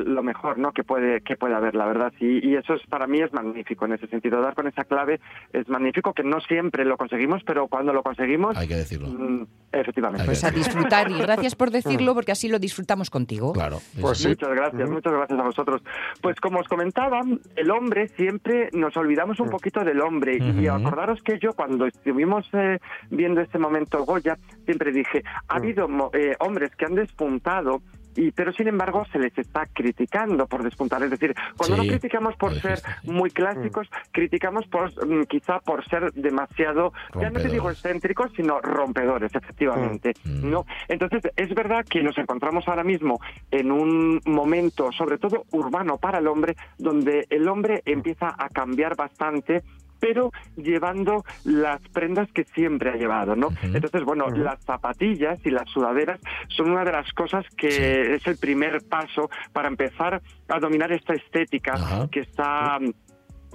lo 0.07 0.23
mejor 0.23 0.59
no 0.59 0.73
que 0.73 0.85
puede 0.85 1.21
que 1.23 1.37
puede 1.37 1.55
haber 1.55 1.75
la 1.75 1.87
verdad 1.87 2.13
y, 2.21 2.47
y 2.49 2.57
eso 2.57 2.75
es 2.75 2.83
para 2.89 3.07
mí 3.07 3.21
es 3.21 3.33
magnífico 3.33 3.85
en 3.87 3.93
ese 3.93 4.07
sentido 4.09 4.41
dar 4.41 4.55
con 4.55 4.67
esa 4.67 4.85
clave 4.85 5.21
es 5.53 5.69
magnífico 5.69 6.13
que 6.13 6.23
no 6.25 6.41
siempre 6.41 6.85
lo 6.85 6.97
conseguimos 6.97 7.43
pero 7.45 7.69
cuando 7.69 7.93
lo 7.93 8.03
conseguimos 8.03 8.57
Hay 8.57 8.69
que 8.69 8.77
decirlo. 8.77 9.09
mm, 9.09 9.47
efectivamente 9.73 10.25
Pues 10.25 10.45
a 10.45 10.51
disfrutar 10.51 11.11
y 11.11 11.19
gracias 11.19 11.55
por 11.55 11.71
decirlo 11.79 12.15
porque 12.15 12.33
así 12.33 12.49
lo 12.49 12.59
disfrutamos 12.59 13.11
contigo. 13.11 13.53
Claro. 13.53 13.79
Pues 14.01 14.19
sí. 14.19 14.29
Muchas 14.29 14.51
gracias, 14.51 14.91
muchas 14.91 15.13
gracias 15.13 15.39
a 15.39 15.43
vosotros. 15.43 15.83
Pues 16.21 16.39
como 16.41 16.61
os 16.61 16.69
comentaba, 16.69 17.21
el 17.57 17.71
hombre 17.71 18.09
siempre 18.09 18.69
nos 18.73 18.97
olvidamos 18.97 19.39
un 19.41 19.51
poquito 19.51 19.85
del 19.85 20.01
hombre. 20.01 20.39
Y 20.39 20.67
acordaros 20.67 21.23
que 21.23 21.39
yo 21.39 21.53
cuando 21.55 21.87
estuvimos 21.87 22.49
eh, 22.53 22.79
viendo 23.11 23.41
este 23.41 23.59
momento 23.59 24.05
Goya, 24.05 24.39
siempre 24.65 24.93
dije, 24.93 25.23
ha 25.49 25.57
habido 25.57 25.89
mo- 25.89 26.11
eh, 26.13 26.35
hombres 26.41 26.75
que 26.77 26.85
han 26.85 26.95
despuntado 26.95 27.83
y 28.17 28.31
pero 28.31 28.53
sin 28.53 28.69
embargo 28.69 29.05
se 29.13 29.19
les 29.19 29.37
está 29.37 29.67
criticando 29.73 30.47
por 30.47 30.63
despuntar. 30.63 31.03
Es 31.03 31.11
decir, 31.11 31.35
cuando 31.57 31.77
Sí, 31.77 31.83
no 31.83 31.89
criticamos 31.89 32.37
por 32.37 32.55
ser 32.61 32.81
muy 33.05 33.31
clásicos, 33.31 33.89
criticamos 34.11 34.67
por 34.67 34.91
mm, 35.07 35.25
quizá 35.25 35.61
por 35.61 35.85
ser 35.89 36.13
demasiado, 36.13 36.93
ya 37.19 37.31
no 37.31 37.41
te 37.41 37.49
digo 37.49 37.71
excéntricos, 37.71 38.31
sino 38.37 38.61
rompedores, 38.61 39.35
efectivamente. 39.35 40.15
Mm. 40.25 40.51
¿no? 40.51 40.67
Entonces, 40.89 41.23
es 41.37 41.55
verdad 41.55 41.85
que 41.89 42.03
nos 42.03 42.17
encontramos 42.19 42.67
ahora 42.69 42.85
mismo 42.85 43.21
en 43.51 43.73
un 43.73 44.21
momento, 44.27 44.93
sobre 44.93 45.19
todo 45.19 45.45
urbano 45.53 45.99
para 45.99 46.19
el 46.19 46.27
hombre, 46.27 46.57
donde 46.79 47.27
el 47.31 47.49
hombre 47.49 47.83
empieza 47.85 48.35
a 48.37 48.49
cambiar 48.49 48.97
bastante 48.97 49.63
pero 50.03 50.33
llevando 50.57 51.25
las 51.45 51.81
prendas 51.91 52.29
que 52.33 52.43
siempre 52.43 52.91
ha 52.91 52.97
llevado, 52.97 53.37
¿no? 53.37 53.51
Entonces, 53.63 54.03
bueno, 54.03 54.29
las 54.31 54.61
zapatillas 54.65 55.39
y 55.47 55.51
las 55.51 55.71
sudaderas 55.71 56.19
son 56.49 56.73
una 56.73 56.85
de 56.85 56.91
las 56.91 57.13
cosas 57.13 57.47
que 57.57 58.17
es 58.17 58.27
el 58.27 58.37
primer 58.37 58.83
paso 58.89 59.31
para 59.53 59.69
empezar 59.69 60.21
a 60.49 60.59
dominar 60.59 60.91
esta 60.91 61.15
estética 61.15 62.09
que 62.11 62.19
está 62.19 62.81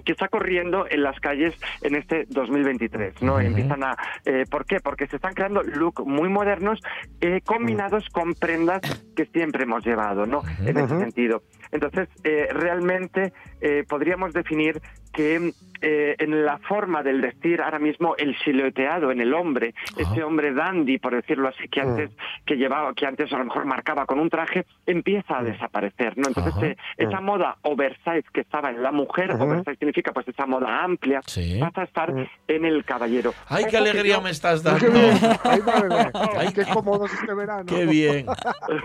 que 0.05 0.13
está 0.13 0.29
corriendo 0.29 0.85
en 0.89 1.03
las 1.03 1.19
calles 1.19 1.53
en 1.81 1.95
este 1.95 2.25
2023, 2.29 3.21
¿no? 3.23 3.41
Empiezan 3.41 3.83
a... 3.83 3.97
eh, 4.23 4.45
¿Por 4.49 4.65
qué? 4.65 4.79
Porque 4.79 5.07
se 5.07 5.17
están 5.17 5.33
creando 5.33 5.63
look 5.63 6.05
muy 6.05 6.29
modernos 6.29 6.79
eh, 7.19 7.41
combinados 7.43 8.07
con 8.13 8.33
prendas 8.35 8.79
que 9.17 9.25
siempre 9.25 9.63
hemos 9.63 9.85
llevado, 9.85 10.25
¿no? 10.25 10.43
En 10.65 10.77
ese 10.77 10.97
sentido. 10.99 11.43
Entonces, 11.71 12.07
eh, 12.23 12.47
realmente 12.51 13.33
eh, 13.59 13.83
podríamos 13.89 14.31
definir 14.33 14.81
que 15.17 15.51
eh, 15.81 16.15
en 16.19 16.45
la 16.45 16.57
forma 16.59 17.01
del 17.03 17.21
vestir 17.21 17.61
ahora 17.61 17.77
mismo 17.79 18.15
el 18.17 18.35
silueteado 18.39 19.11
en 19.11 19.19
el 19.21 19.33
hombre, 19.33 19.73
ese 19.97 20.23
hombre 20.23 20.53
dandy, 20.53 20.97
por 20.99 21.13
decirlo 21.15 21.47
así, 21.49 21.67
que 21.67 21.81
antes 21.81 22.09
que 22.45 22.55
llevaba, 22.55 22.93
que 22.93 23.05
antes 23.05 23.31
a 23.33 23.37
lo 23.39 23.45
mejor 23.45 23.65
marcaba 23.65 24.05
con 24.05 24.19
un 24.19 24.29
traje, 24.29 24.65
empieza 24.85 25.39
a 25.39 25.43
desaparecer, 25.43 26.17
¿no? 26.17 26.27
Entonces 26.27 26.53
Ajá. 26.55 26.65
eh, 26.67 26.77
esa 26.97 27.19
moda 27.21 27.57
oversize 27.63 28.23
que 28.33 28.41
estaba 28.41 28.69
en 28.69 28.81
la 28.83 28.91
mujer, 28.91 29.31
oversize 29.31 29.75
significa 29.77 30.11
pues 30.13 30.27
esa 30.27 30.45
moda 30.45 30.83
amplia, 30.83 31.21
pasa 31.59 31.81
a 31.81 31.83
estar 31.83 32.13
en 32.47 32.65
el 32.65 32.85
caballero. 32.85 33.33
¡Ay, 33.47 33.65
qué 33.69 33.77
alegría 33.77 34.15
yo- 34.15 34.21
me 34.21 34.29
estás 34.31 34.61
dando! 34.63 34.85
Ay, 36.37 36.53
qué 36.53 36.63
cómodos 36.73 37.11
este 37.13 37.33
verano. 37.33 37.65
¡Qué 37.65 37.85
bien! 37.85 38.25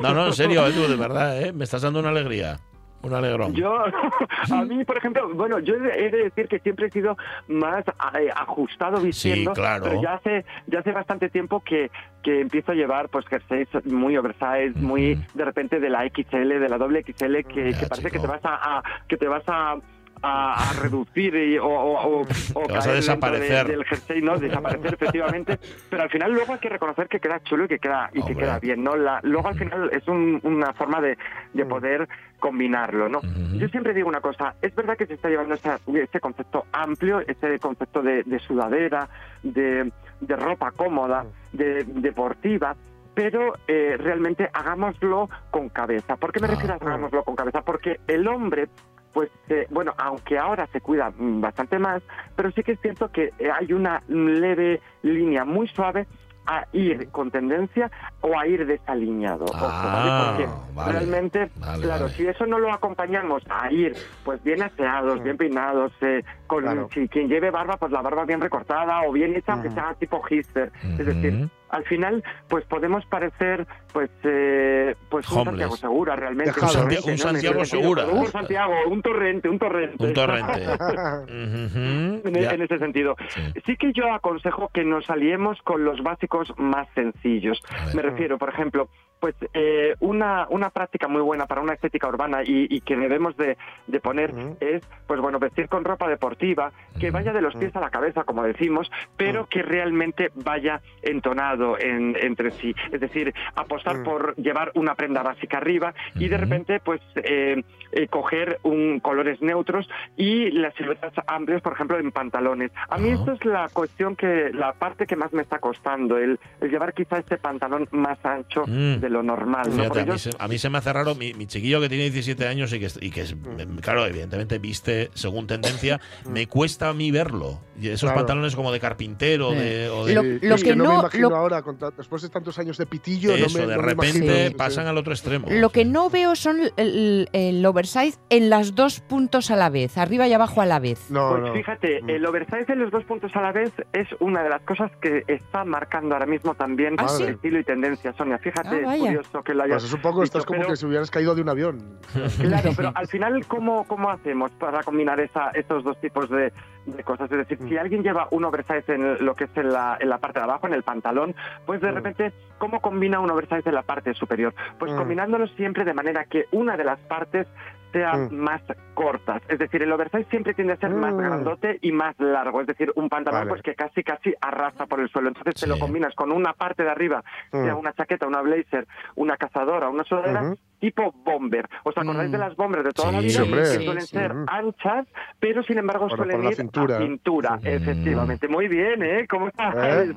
No, 0.02 0.14
no, 0.14 0.26
en 0.28 0.32
serio, 0.32 0.66
Edu, 0.66 0.88
de 0.88 0.96
verdad, 0.96 1.42
¿eh? 1.42 1.52
Me 1.52 1.64
estás 1.64 1.82
dando 1.82 2.00
una 2.00 2.08
alegría. 2.10 2.58
Un 3.02 3.14
alegrón. 3.14 3.52
Yo, 3.54 3.76
a 4.52 4.64
mí, 4.64 4.84
por 4.84 4.96
ejemplo, 4.96 5.28
bueno, 5.34 5.58
yo 5.58 5.74
he 5.74 6.10
de, 6.10 6.24
decir 6.24 6.46
que 6.48 6.58
siempre 6.60 6.86
he 6.86 6.90
sido 6.90 7.16
más 7.48 7.84
eh, 8.18 8.28
ajustado 8.34 9.00
vistiendo, 9.00 9.52
claro. 9.52 9.84
pero 9.84 10.00
ya 10.02 10.14
hace 10.14 10.44
ya 10.68 10.78
hace 10.80 10.92
bastante 10.92 11.28
tiempo 11.28 11.60
que, 11.60 11.90
que 12.22 12.40
empiezo 12.40 12.72
a 12.72 12.74
llevar 12.74 13.08
pues 13.08 13.26
jerseys 13.26 13.68
muy 13.86 14.16
oversize, 14.16 14.72
muy 14.76 15.18
de 15.34 15.44
repente 15.44 15.80
de 15.80 15.90
la 15.90 16.04
XL, 16.08 16.48
de 16.60 16.68
la 16.68 16.78
doble 16.78 17.02
XL, 17.02 17.38
que, 17.48 17.74
que 17.78 17.86
parece 17.88 18.10
que 18.10 18.18
te 18.20 18.26
vas 18.26 18.44
a, 18.44 18.78
a- 18.78 18.82
que 19.08 19.16
te 19.16 19.26
vas 19.26 19.42
a 19.48 19.76
a, 20.22 20.70
a 20.70 20.72
reducir 20.80 21.34
y- 21.34 21.58
o, 21.58 21.66
o, 21.66 22.20
o- 22.20 22.20
o 22.54 22.68
vas 22.68 22.86
a 22.86 22.90
dentro 22.90 22.90
de- 22.92 22.96
desaparecer. 22.96 23.66
del 23.68 23.84
jersey, 23.84 24.22
¿no? 24.22 24.38
Desaparecer 24.38 24.94
efectivamente, 25.00 25.58
pero 25.90 26.02
al 26.04 26.10
final 26.10 26.32
luego 26.32 26.52
hay 26.54 26.58
que 26.60 26.68
reconocer 26.68 27.08
que 27.08 27.20
queda 27.20 27.40
chulo 27.42 27.64
y 27.64 27.68
que 27.68 27.78
queda 27.78 28.10
y 28.12 28.22
que 28.22 28.34
queda 28.36 28.58
bien, 28.58 28.82
¿no? 28.84 28.96
La, 28.96 29.20
luego 29.22 29.48
al 29.48 29.54
final 29.58 29.90
es 29.92 30.06
un- 30.08 30.40
una 30.44 30.72
forma 30.74 31.00
de, 31.00 31.18
de 31.52 31.64
poder 31.66 32.08
combinarlo, 32.38 33.08
¿no? 33.08 33.20
Yo 33.54 33.68
siempre 33.68 33.94
digo 33.94 34.08
una 34.08 34.20
cosa, 34.20 34.54
es 34.62 34.74
verdad 34.74 34.96
que 34.96 35.06
se 35.06 35.14
está 35.14 35.28
llevando 35.28 35.54
esa- 35.54 35.78
ese 35.94 36.20
concepto 36.20 36.64
amplio, 36.72 37.20
ese 37.20 37.58
concepto 37.58 38.02
de, 38.02 38.22
de 38.24 38.38
sudadera, 38.40 39.08
de, 39.42 39.92
de 40.20 40.36
ropa 40.36 40.70
cómoda, 40.72 41.24
de 41.52 41.84
deportiva, 41.84 42.74
pero 43.14 43.54
eh, 43.68 43.96
realmente 43.98 44.48
hagámoslo 44.52 45.28
con 45.50 45.68
cabeza. 45.68 46.16
¿Por 46.16 46.32
qué 46.32 46.40
me 46.40 46.46
refiero 46.48 46.74
a 46.74 46.76
hagámoslo 46.76 47.22
con 47.24 47.36
cabeza? 47.36 47.60
Porque 47.62 48.00
el 48.08 48.26
hombre, 48.26 48.68
pues, 49.12 49.30
eh, 49.48 49.66
bueno, 49.70 49.94
aunque 49.98 50.38
ahora 50.38 50.66
se 50.68 50.80
cuida 50.80 51.10
mm, 51.16 51.40
bastante 51.40 51.78
más, 51.78 52.02
pero 52.36 52.50
sí 52.52 52.62
que 52.62 52.72
es 52.72 52.80
cierto 52.80 53.08
que 53.10 53.32
eh, 53.38 53.50
hay 53.50 53.72
una 53.72 54.02
leve 54.08 54.80
línea 55.02 55.44
muy 55.44 55.68
suave 55.68 56.06
a 56.46 56.66
ir 56.72 57.08
con 57.10 57.30
tendencia 57.30 57.90
o 58.20 58.38
a 58.38 58.46
ir. 58.46 58.62
Ojo, 58.62 59.88
¿vale? 59.88 60.10
Ah, 60.10 60.34
Porque 60.36 60.48
vale. 60.74 60.92
realmente, 60.92 61.50
Vale, 61.56 61.82
claro, 61.82 62.08
si 62.08 62.26
eso 62.26 62.46
no 62.46 62.58
lo 62.58 62.72
acompañamos 62.72 63.42
a 63.48 63.70
ir 63.72 63.94
pues 64.24 64.42
bien 64.42 64.62
aseados, 64.62 65.22
bien 65.22 65.36
peinados, 65.36 65.92
eh, 66.00 66.22
con 66.46 66.62
Claro. 66.64 66.88
si 66.92 67.08
quien 67.08 67.28
lleve 67.28 67.50
barba, 67.50 67.76
pues 67.76 67.92
la 67.92 68.02
barba 68.02 68.24
bien 68.24 68.40
recortada 68.40 69.02
o 69.06 69.12
bien 69.12 69.34
hecha, 69.34 69.52
aunque 69.52 69.70
sea 69.70 69.94
tipo 69.94 70.20
hipster. 70.22 70.72
Es 70.98 71.06
decir, 71.06 71.48
al 71.72 71.84
final, 71.84 72.22
pues 72.48 72.64
podemos 72.66 73.04
parecer, 73.06 73.66
pues, 73.92 74.10
eh, 74.22 74.94
pues 75.10 75.28
un 75.30 75.38
Homeless. 75.38 75.48
Santiago 75.70 75.76
Segura 75.76 76.14
realmente. 76.16 76.52
Un 76.60 77.18
Santiago 77.18 77.64
Segura. 77.64 78.06
Un 78.06 78.26
Santiago, 78.28 78.74
un 78.88 79.02
torrente, 79.02 79.48
un 79.48 79.58
torrente. 79.58 80.04
Un 80.04 80.12
torrente. 80.14 80.62
En, 82.24 82.36
e- 82.36 82.44
en 82.44 82.62
ese 82.62 82.78
sentido. 82.78 83.16
Sí. 83.64 83.76
que 83.76 83.92
yo 83.92 84.12
aconsejo 84.12 84.68
que 84.72 84.84
nos 84.84 85.08
aliemos 85.10 85.60
con 85.62 85.84
los 85.84 86.02
básicos 86.02 86.52
más 86.58 86.86
sencillos. 86.94 87.60
Me 87.94 88.02
refiero, 88.02 88.38
por 88.38 88.50
ejemplo, 88.50 88.88
pues 89.22 89.36
eh, 89.54 89.94
una, 90.00 90.48
una 90.50 90.70
práctica 90.70 91.06
muy 91.06 91.22
buena 91.22 91.46
para 91.46 91.60
una 91.60 91.74
estética 91.74 92.08
urbana 92.08 92.42
y, 92.42 92.66
y 92.68 92.80
que 92.80 92.96
debemos 92.96 93.36
de, 93.36 93.56
de 93.86 94.00
poner 94.00 94.34
es, 94.58 94.82
pues 95.06 95.20
bueno, 95.20 95.38
vestir 95.38 95.68
con 95.68 95.84
ropa 95.84 96.08
deportiva, 96.08 96.72
que 96.98 97.12
vaya 97.12 97.32
de 97.32 97.40
los 97.40 97.54
pies 97.54 97.74
a 97.76 97.80
la 97.80 97.90
cabeza, 97.90 98.24
como 98.24 98.42
decimos, 98.42 98.90
pero 99.16 99.46
que 99.46 99.62
realmente 99.62 100.32
vaya 100.34 100.80
entonado 101.02 101.78
en- 101.78 102.16
entre 102.20 102.50
sí. 102.50 102.74
Es 102.90 103.00
decir, 103.00 103.32
apostar 103.54 104.02
por 104.02 104.34
llevar 104.36 104.72
una 104.74 104.96
prenda 104.96 105.22
básica 105.22 105.58
arriba 105.58 105.94
y 106.16 106.26
de 106.26 106.36
repente, 106.38 106.80
pues, 106.80 107.00
eh, 107.14 107.62
eh, 107.92 108.08
coger 108.08 108.58
un 108.64 108.98
colores 108.98 109.40
neutros 109.40 109.88
y 110.16 110.50
las 110.50 110.74
siluetas 110.74 111.12
amplias, 111.28 111.62
por 111.62 111.74
ejemplo, 111.74 111.96
en 111.96 112.10
pantalones. 112.10 112.72
A 112.88 112.98
mí 112.98 113.10
esto 113.10 113.30
es 113.32 113.44
la 113.44 113.68
cuestión 113.72 114.16
que, 114.16 114.50
la 114.52 114.72
parte 114.72 115.06
que 115.06 115.14
más 115.14 115.32
me 115.32 115.42
está 115.42 115.60
costando, 115.60 116.18
el, 116.18 116.40
el 116.60 116.70
llevar 116.70 116.92
quizá 116.92 117.18
este 117.18 117.36
pantalón 117.36 117.86
más 117.92 118.18
ancho 118.24 118.62
Mm. 118.66 119.00
de 119.00 119.10
lo 119.12 119.22
normal. 119.22 119.64
¿no? 119.68 119.82
Fíjate, 119.84 120.00
a, 120.00 120.04
mí 120.06 120.18
se, 120.18 120.30
a 120.38 120.48
mí 120.48 120.58
se 120.58 120.70
me 120.70 120.78
hace 120.78 120.92
raro, 120.92 121.14
mi, 121.14 121.34
mi 121.34 121.46
chiquillo 121.46 121.80
que 121.80 121.88
tiene 121.88 122.04
17 122.04 122.46
años 122.46 122.72
y 122.72 122.80
que, 122.80 122.86
es- 122.86 122.98
y 123.00 123.10
que 123.10 123.20
es, 123.22 123.36
claro, 123.80 124.06
evidentemente 124.06 124.58
viste 124.58 125.10
según 125.14 125.46
tendencia, 125.46 126.00
me 126.28 126.46
cuesta 126.46 126.88
a 126.88 126.94
mí 126.94 127.10
verlo. 127.10 127.60
Y 127.80 127.88
esos 127.88 128.02
Claro. 128.02 128.16
pantalones 128.18 128.54
como 128.54 128.70
de 128.72 128.80
carpintero 128.80 129.52
de, 129.52 129.88
o 129.88 130.04
de... 130.06 130.14
Lo- 130.14 130.22
lo 130.22 130.54
es 130.54 130.62
que 130.64 130.70
que 130.70 130.76
no, 130.76 130.84
me 130.84 130.90
no- 130.94 131.00
imagino 131.00 131.30
lo- 131.30 131.36
ahora, 131.36 131.62
con 131.62 131.78
ta- 131.78 131.90
después 131.96 132.22
de 132.22 132.28
tantos 132.28 132.58
años 132.58 132.76
de 132.78 132.86
pitillo, 132.86 133.34
Eso, 133.34 133.58
no 133.58 133.66
me, 133.66 133.70
de 133.72 133.76
no 133.76 133.82
me 133.82 133.88
repente 133.88 134.18
imagino, 134.26 134.56
pasan 134.56 134.84
sí. 134.84 134.90
al 134.90 134.98
otro 134.98 135.12
extremo. 135.12 135.46
Lo 135.50 135.70
que 135.70 135.84
no 135.84 136.08
veo 136.10 136.34
son 136.36 136.58
el, 136.76 137.28
el 137.32 137.64
oversize 137.66 138.18
en 138.30 138.50
las 138.50 138.74
dos 138.74 139.00
puntos 139.00 139.50
a 139.50 139.56
la 139.56 139.70
vez, 139.70 139.98
arriba 139.98 140.26
y 140.28 140.32
abajo 140.32 140.60
a 140.60 140.66
la 140.66 140.78
vez. 140.78 141.00
pues 141.08 141.52
fíjate, 141.54 142.00
el 142.08 142.24
oversize 142.26 142.72
en 142.72 142.78
los 142.80 142.90
dos 142.90 143.04
puntos 143.04 143.30
a 143.34 143.40
la 143.42 143.52
vez 143.52 143.72
es 143.92 144.08
una 144.20 144.42
de 144.42 144.50
las 144.50 144.62
cosas 144.62 144.90
que 145.00 145.24
está 145.28 145.64
marcando 145.64 146.14
ahora 146.14 146.26
mismo 146.26 146.54
también 146.54 146.94
¿Ah, 146.98 147.08
sí? 147.08 147.24
estilo 147.24 147.58
y 147.58 147.64
tendencia, 147.64 148.12
Sonia. 148.16 148.38
Fíjate, 148.38 148.84
Ah. 148.86 148.96
Curioso 149.06 149.42
que 149.42 149.54
lo 149.54 149.62
hayas 149.64 149.74
Pues 149.76 149.84
es 149.84 149.92
un 149.92 150.00
poco, 150.02 150.22
estás 150.22 150.44
como 150.44 150.60
pero- 150.60 150.70
que 150.70 150.76
si 150.76 150.86
hubieras 150.86 151.10
caído 151.10 151.34
de 151.34 151.42
un 151.42 151.48
avión. 151.48 151.98
Claro, 152.38 152.70
pero 152.76 152.92
al 152.94 153.06
final, 153.08 153.46
¿cómo, 153.46 153.84
cómo 153.84 154.10
hacemos 154.10 154.50
para 154.52 154.82
combinar 154.82 155.20
esa, 155.20 155.50
estos 155.50 155.84
dos 155.84 156.00
tipos 156.00 156.28
de, 156.30 156.52
de 156.86 157.04
cosas? 157.04 157.30
Es 157.30 157.38
decir, 157.38 157.58
Mm. 157.60 157.68
si 157.68 157.76
alguien 157.78 158.02
lleva 158.02 158.28
un 158.30 158.44
oversize 158.44 158.94
en 158.94 159.24
lo 159.24 159.34
que 159.34 159.44
es 159.44 159.56
en 159.56 159.72
la, 159.72 159.96
en 160.00 160.08
la 160.08 160.18
parte 160.18 160.38
de 160.40 160.44
abajo, 160.44 160.66
en 160.66 160.74
el 160.74 160.82
pantalón, 160.82 161.34
pues 161.66 161.80
Mm. 161.80 161.84
de 161.86 161.90
repente, 161.92 162.32
¿cómo 162.58 162.80
combina 162.80 163.20
un 163.20 163.30
oversize 163.30 163.68
en 163.68 163.74
la 163.74 163.82
parte 163.82 164.14
superior? 164.14 164.54
Pues 164.78 164.92
Mm. 164.92 164.96
combinándolo 164.96 165.46
siempre 165.48 165.84
de 165.84 165.94
manera 165.94 166.24
que 166.24 166.46
una 166.52 166.76
de 166.76 166.84
las 166.84 166.98
partes 167.00 167.46
sea 167.92 168.14
Mm. 168.14 168.34
más 168.34 168.60
cortas. 168.94 169.42
Es 169.48 169.58
decir, 169.58 169.82
el 169.82 169.92
oversize 169.92 170.24
siempre 170.30 170.54
tiende 170.54 170.72
a 170.74 170.76
ser 170.76 170.90
más 170.90 171.12
Mm. 171.14 171.18
grandote 171.18 171.78
y 171.82 171.92
más 171.92 172.18
largo. 172.18 172.60
Es 172.60 172.66
decir, 172.66 172.92
un 172.96 173.08
pantalón 173.08 173.40
Vale. 173.42 173.48
pues 173.50 173.62
que 173.62 173.74
casi 173.74 174.02
casi 174.02 174.34
arrastra 174.40 174.86
por 174.86 175.00
el 175.00 175.08
suelo. 175.10 175.28
Entonces 175.28 175.54
te 175.54 175.66
lo 175.66 175.78
combinas 175.78 176.14
con 176.14 176.32
una 176.32 176.52
parte 176.52 176.82
de 176.82 176.90
arriba, 176.90 177.22
Mm. 177.52 177.64
sea 177.64 177.76
una 177.76 177.92
chaqueta, 177.92 178.26
una 178.26 178.40
blazer, 178.42 178.86
una 179.16 179.36
cazadora, 179.36 179.88
una 179.88 180.04
sudadera. 180.04 180.54
Tipo 180.82 181.12
bomber. 181.24 181.68
¿Os 181.84 181.96
acordáis 181.96 182.28
Mm. 182.28 182.32
de 182.32 182.38
las 182.38 182.56
bombers 182.56 182.82
de 182.84 182.90
toda 182.90 183.10
Sí, 183.10 183.14
la 183.14 183.20
vida? 183.22 183.44
sí, 183.44 183.50
que 183.52 183.66
sí, 183.78 183.84
suelen 183.84 184.02
sí. 184.06 184.16
ser 184.16 184.32
Ujú. 184.32 184.44
anchas, 184.48 185.06
pero 185.38 185.62
sin 185.62 185.78
embargo 185.78 186.08
Por- 186.08 186.16
suelen 186.18 186.36
por 186.38 186.44
la 186.44 186.50
ir 186.50 186.56
cintura. 186.56 186.96
a 186.96 186.98
cintura, 186.98 187.60
efectivamente. 187.62 188.48
Muy 188.48 188.66
bien, 188.66 189.00
¿eh? 189.00 189.26
¿Cómo 189.30 189.46
estás? 189.46 189.74
¿Eh? 189.76 190.12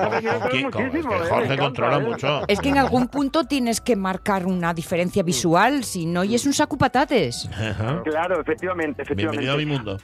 Hombre, 0.00 0.20
quién- 0.50 0.70
con- 0.72 0.82
muchísimo, 0.86 1.10
que 1.10 1.16
¿eh? 1.24 1.28
Jorge 1.30 1.56
controla 1.56 1.96
¿eh? 1.98 2.00
mucho. 2.00 2.42
Es 2.48 2.60
que 2.60 2.68
en 2.70 2.78
algún 2.78 3.06
punto 3.06 3.44
tienes 3.44 3.80
que 3.80 3.94
marcar 3.94 4.44
una 4.44 4.74
diferencia 4.74 5.22
visual, 5.22 5.84
si 5.84 6.04
no, 6.04 6.24
y 6.24 6.34
es 6.34 6.46
un 6.46 6.52
saco 6.52 6.76
patates. 6.76 7.48
Ajá. 7.52 8.02
Claro, 8.02 8.40
efectivamente, 8.40 9.02
efectivamente. 9.02 9.40
Bienvenido 9.40 9.54
a 9.54 9.56
mi 9.56 9.66
mundo. 9.66 9.98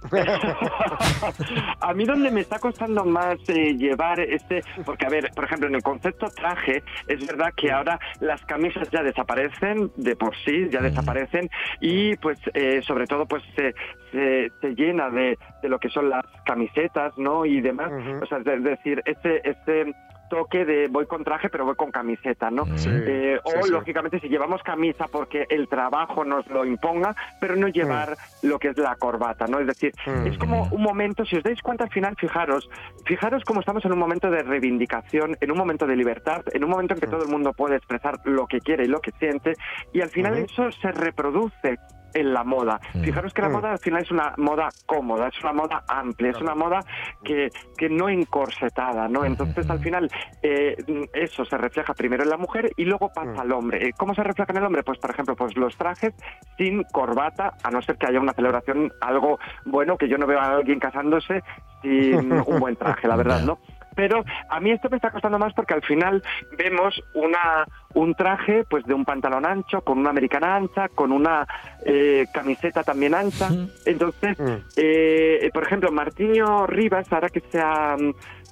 a 1.80 1.92
mí 1.94 2.04
donde 2.04 2.30
me 2.30 2.40
está 2.42 2.58
costando 2.60 3.04
más 3.04 3.36
eh, 3.48 3.74
llevar 3.76 4.20
este, 4.20 4.62
porque 4.84 5.06
a 5.06 5.08
ver, 5.08 5.30
por 5.34 5.44
ejemplo, 5.44 5.66
en 5.68 5.74
el 5.74 5.82
concepto 5.82 6.26
traje, 6.28 6.82
es 7.08 7.26
verdad 7.26 7.52
que 7.56 7.70
ahora 7.72 7.98
las 8.20 8.40
camisas 8.46 8.88
ya 8.90 9.02
desaparecen 9.02 9.39
de 9.96 10.16
por 10.16 10.34
sí, 10.44 10.68
ya 10.70 10.80
desaparecen 10.80 11.48
y 11.80 12.16
pues 12.16 12.38
eh, 12.54 12.82
sobre 12.82 13.06
todo 13.06 13.26
pues 13.26 13.42
se, 13.56 13.74
se, 14.12 14.50
se 14.60 14.74
llena 14.74 15.10
de, 15.10 15.38
de 15.62 15.68
lo 15.68 15.78
que 15.78 15.88
son 15.88 16.10
las 16.10 16.24
camisetas, 16.44 17.16
¿no? 17.16 17.46
Y 17.46 17.60
demás, 17.60 17.90
o 18.22 18.26
sea, 18.26 18.38
es 18.38 18.64
decir, 18.64 19.02
este, 19.06 19.48
este 19.48 19.94
toque 20.30 20.64
de 20.64 20.88
voy 20.88 21.04
con 21.04 21.22
traje 21.24 21.50
pero 21.50 21.66
voy 21.66 21.74
con 21.74 21.90
camiseta, 21.90 22.50
¿no? 22.50 22.64
Sí, 22.78 22.88
Eh, 22.90 23.38
o 23.44 23.62
sí, 23.64 23.70
lógicamente 23.70 24.18
si 24.20 24.28
llevamos 24.28 24.62
camisa 24.62 25.06
porque 25.12 25.44
el 25.50 25.68
trabajo 25.68 26.24
nos 26.24 26.46
lo 26.46 26.64
imponga, 26.64 27.14
pero 27.40 27.56
no 27.56 27.68
llevar 27.68 28.16
lo 28.42 28.58
que 28.58 28.68
es 28.68 28.78
la 28.78 28.94
corbata, 28.96 29.46
¿no? 29.46 29.58
Es 29.58 29.66
decir, 29.66 29.92
Mm. 30.06 30.26
es 30.28 30.38
como 30.38 30.68
un 30.70 30.82
momento, 30.82 31.24
si 31.26 31.36
os 31.36 31.42
dais 31.42 31.60
cuenta 31.60 31.84
al 31.84 31.90
final, 31.90 32.14
fijaros, 32.18 32.70
fijaros 33.04 33.42
cómo 33.44 33.60
estamos 33.60 33.84
en 33.84 33.92
un 33.92 33.98
momento 33.98 34.30
de 34.30 34.42
reivindicación, 34.42 35.36
en 35.40 35.50
un 35.50 35.58
momento 35.58 35.86
de 35.86 35.96
libertad, 35.96 36.42
en 36.52 36.62
un 36.64 36.70
momento 36.70 36.94
en 36.94 37.00
que 37.00 37.06
todo 37.08 37.24
el 37.24 37.28
mundo 37.28 37.52
puede 37.52 37.76
expresar 37.76 38.20
lo 38.24 38.46
que 38.46 38.60
quiere 38.60 38.84
y 38.84 38.88
lo 38.88 39.00
que 39.00 39.10
siente, 39.18 39.54
y 39.92 40.00
al 40.00 40.08
final 40.10 40.38
eso 40.38 40.70
se 40.70 40.92
reproduce 40.92 41.78
en 42.14 42.32
la 42.32 42.44
moda. 42.44 42.80
Fijaros 43.02 43.32
que 43.32 43.42
la 43.42 43.48
Mm. 43.48 43.52
moda 43.52 43.72
al 43.72 43.78
final 43.78 44.02
es 44.02 44.10
una 44.10 44.34
moda 44.36 44.68
cómoda, 44.86 45.28
es 45.28 45.42
una 45.42 45.52
moda 45.52 45.84
amplia, 45.88 46.30
es 46.30 46.40
una 46.40 46.54
moda 46.54 46.84
que, 47.24 47.50
que 47.76 47.88
no 47.88 48.08
encorsetada, 48.08 49.08
¿no? 49.08 49.24
Entonces 49.24 49.68
al 49.70 49.80
final 49.80 50.10
eh, 50.42 50.76
eso 51.12 51.44
se 51.44 51.56
refleja 51.58 51.94
primero 51.94 52.22
en 52.22 52.30
la 52.30 52.36
mujer 52.36 52.72
y 52.76 52.84
luego 52.84 53.10
pasa 53.12 53.42
al 53.42 53.52
hombre. 53.52 53.88
Eh, 53.88 53.92
¿Cómo 53.96 54.14
se 54.14 54.22
refleja 54.22 54.52
en 54.52 54.58
el 54.58 54.64
hombre? 54.64 54.82
Pues 54.82 54.98
por 54.98 55.10
ejemplo, 55.10 55.36
pues 55.36 55.56
los 55.56 55.76
trajes 55.76 56.14
sin 56.56 56.82
corbata, 56.84 57.54
a 57.62 57.70
no 57.70 57.82
ser 57.82 57.96
que 57.96 58.06
haya 58.06 58.20
una 58.20 58.32
celebración, 58.32 58.92
algo 59.00 59.38
bueno, 59.64 59.96
que 59.96 60.08
yo 60.08 60.18
no 60.18 60.26
veo 60.26 60.38
a 60.40 60.56
alguien 60.56 60.78
casándose 60.78 61.42
sin 61.82 62.32
un 62.46 62.60
buen 62.60 62.76
traje, 62.76 63.08
la 63.08 63.16
verdad, 63.16 63.42
¿no? 63.42 63.58
Pero 64.00 64.24
a 64.48 64.60
mí 64.60 64.70
esto 64.70 64.88
me 64.88 64.96
está 64.96 65.10
costando 65.10 65.38
más 65.38 65.52
porque 65.52 65.74
al 65.74 65.82
final 65.82 66.22
vemos 66.56 67.02
una 67.12 67.66
un 67.92 68.14
traje 68.14 68.64
pues 68.70 68.86
de 68.86 68.94
un 68.94 69.04
pantalón 69.04 69.44
ancho, 69.44 69.82
con 69.82 69.98
una 69.98 70.08
americana 70.08 70.56
ancha, 70.56 70.88
con 70.88 71.12
una 71.12 71.46
eh, 71.84 72.26
camiseta 72.32 72.82
también 72.82 73.14
ancha. 73.14 73.50
Entonces, 73.84 74.38
eh, 74.76 75.50
por 75.52 75.64
ejemplo, 75.64 75.92
Martiño 75.92 76.66
Rivas, 76.66 77.12
ahora 77.12 77.28
que 77.28 77.40
se 77.40 77.60
ha, 77.60 77.96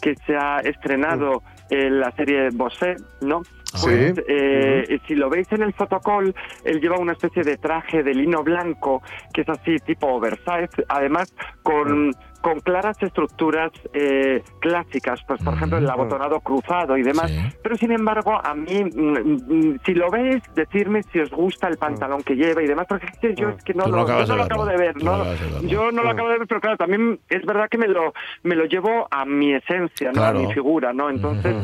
que 0.03 0.17
se 0.27 0.37
ha 0.37 0.59
estrenado 0.59 1.43
eh, 1.71 1.89
la 1.89 2.11
serie 2.13 2.51
Bosé, 2.53 2.97
¿no? 3.23 3.41
Pues, 3.83 4.15
Sí. 4.17 4.23
eh, 4.29 4.99
si 5.07 5.15
lo 5.15 5.29
veis 5.29 5.51
en 5.53 5.63
el 5.63 5.75
fotocall, 5.75 6.35
él 6.65 6.81
lleva 6.81 6.99
una 6.99 7.13
especie 7.13 7.43
de 7.43 7.59
traje 7.59 8.03
de 8.03 8.15
lino 8.15 8.43
blanco 8.43 9.03
que 9.33 9.43
es 9.43 9.49
así 9.49 9.77
tipo 9.81 10.07
oversize, 10.09 10.71
además 10.89 11.35
con, 11.63 12.13
con 12.41 12.61
claras 12.61 12.97
estructuras 13.03 13.71
eh, 13.93 14.43
clásicas, 14.61 15.21
pues 15.27 15.43
por 15.43 15.55
ejemplo 15.55 15.79
el 15.79 15.89
abotonado 15.91 16.41
cruzado 16.41 16.97
y 16.97 17.03
demás. 17.03 17.33
Pero 17.63 17.77
sin 17.77 17.91
embargo, 17.93 18.41
a 18.43 18.55
mí, 18.55 18.85
mm, 18.85 19.73
mm, 19.73 19.79
si 19.85 19.95
lo 19.95 20.11
veis, 20.11 20.43
decirme 20.55 21.03
si 21.05 21.19
os 21.21 21.31
gusta 21.31 21.69
el 21.69 21.77
pantalón 21.79 22.23
que 22.23 22.35
lleva 22.37 22.63
y 22.63 22.67
demás, 22.67 22.87
porque 22.89 23.07
es 23.07 23.19
que 23.19 23.35
yo 23.35 23.49
es 23.51 23.63
que 23.65 23.75
no, 23.75 23.87
lo, 23.87 24.07
yo 24.07 24.27
no 24.27 24.37
lo 24.37 24.43
acabo 24.45 24.65
de 24.67 24.77
ver, 24.77 25.03
no. 25.03 25.25
Yo 25.63 25.91
no 25.91 26.03
lo 26.03 26.09
Mm. 26.09 26.13
acabo 26.13 26.29
de 26.31 26.39
ver, 26.39 26.49
pero 26.49 26.61
claro, 26.61 26.77
también 26.77 27.19
es 27.29 27.45
verdad 27.45 27.69
que 27.69 27.79
me 27.79 27.89
lo, 27.89 28.13
me 28.45 28.55
lo 28.55 28.65
llevo 28.67 29.07
a 29.11 29.25
mi 29.25 29.53
esencia, 29.55 30.09
¿no? 30.09 30.15
Claro. 30.15 30.39
A 30.39 30.43
mi 30.43 30.53
figura, 30.55 30.93
¿no? 30.93 31.11
Entonces. 31.11 31.55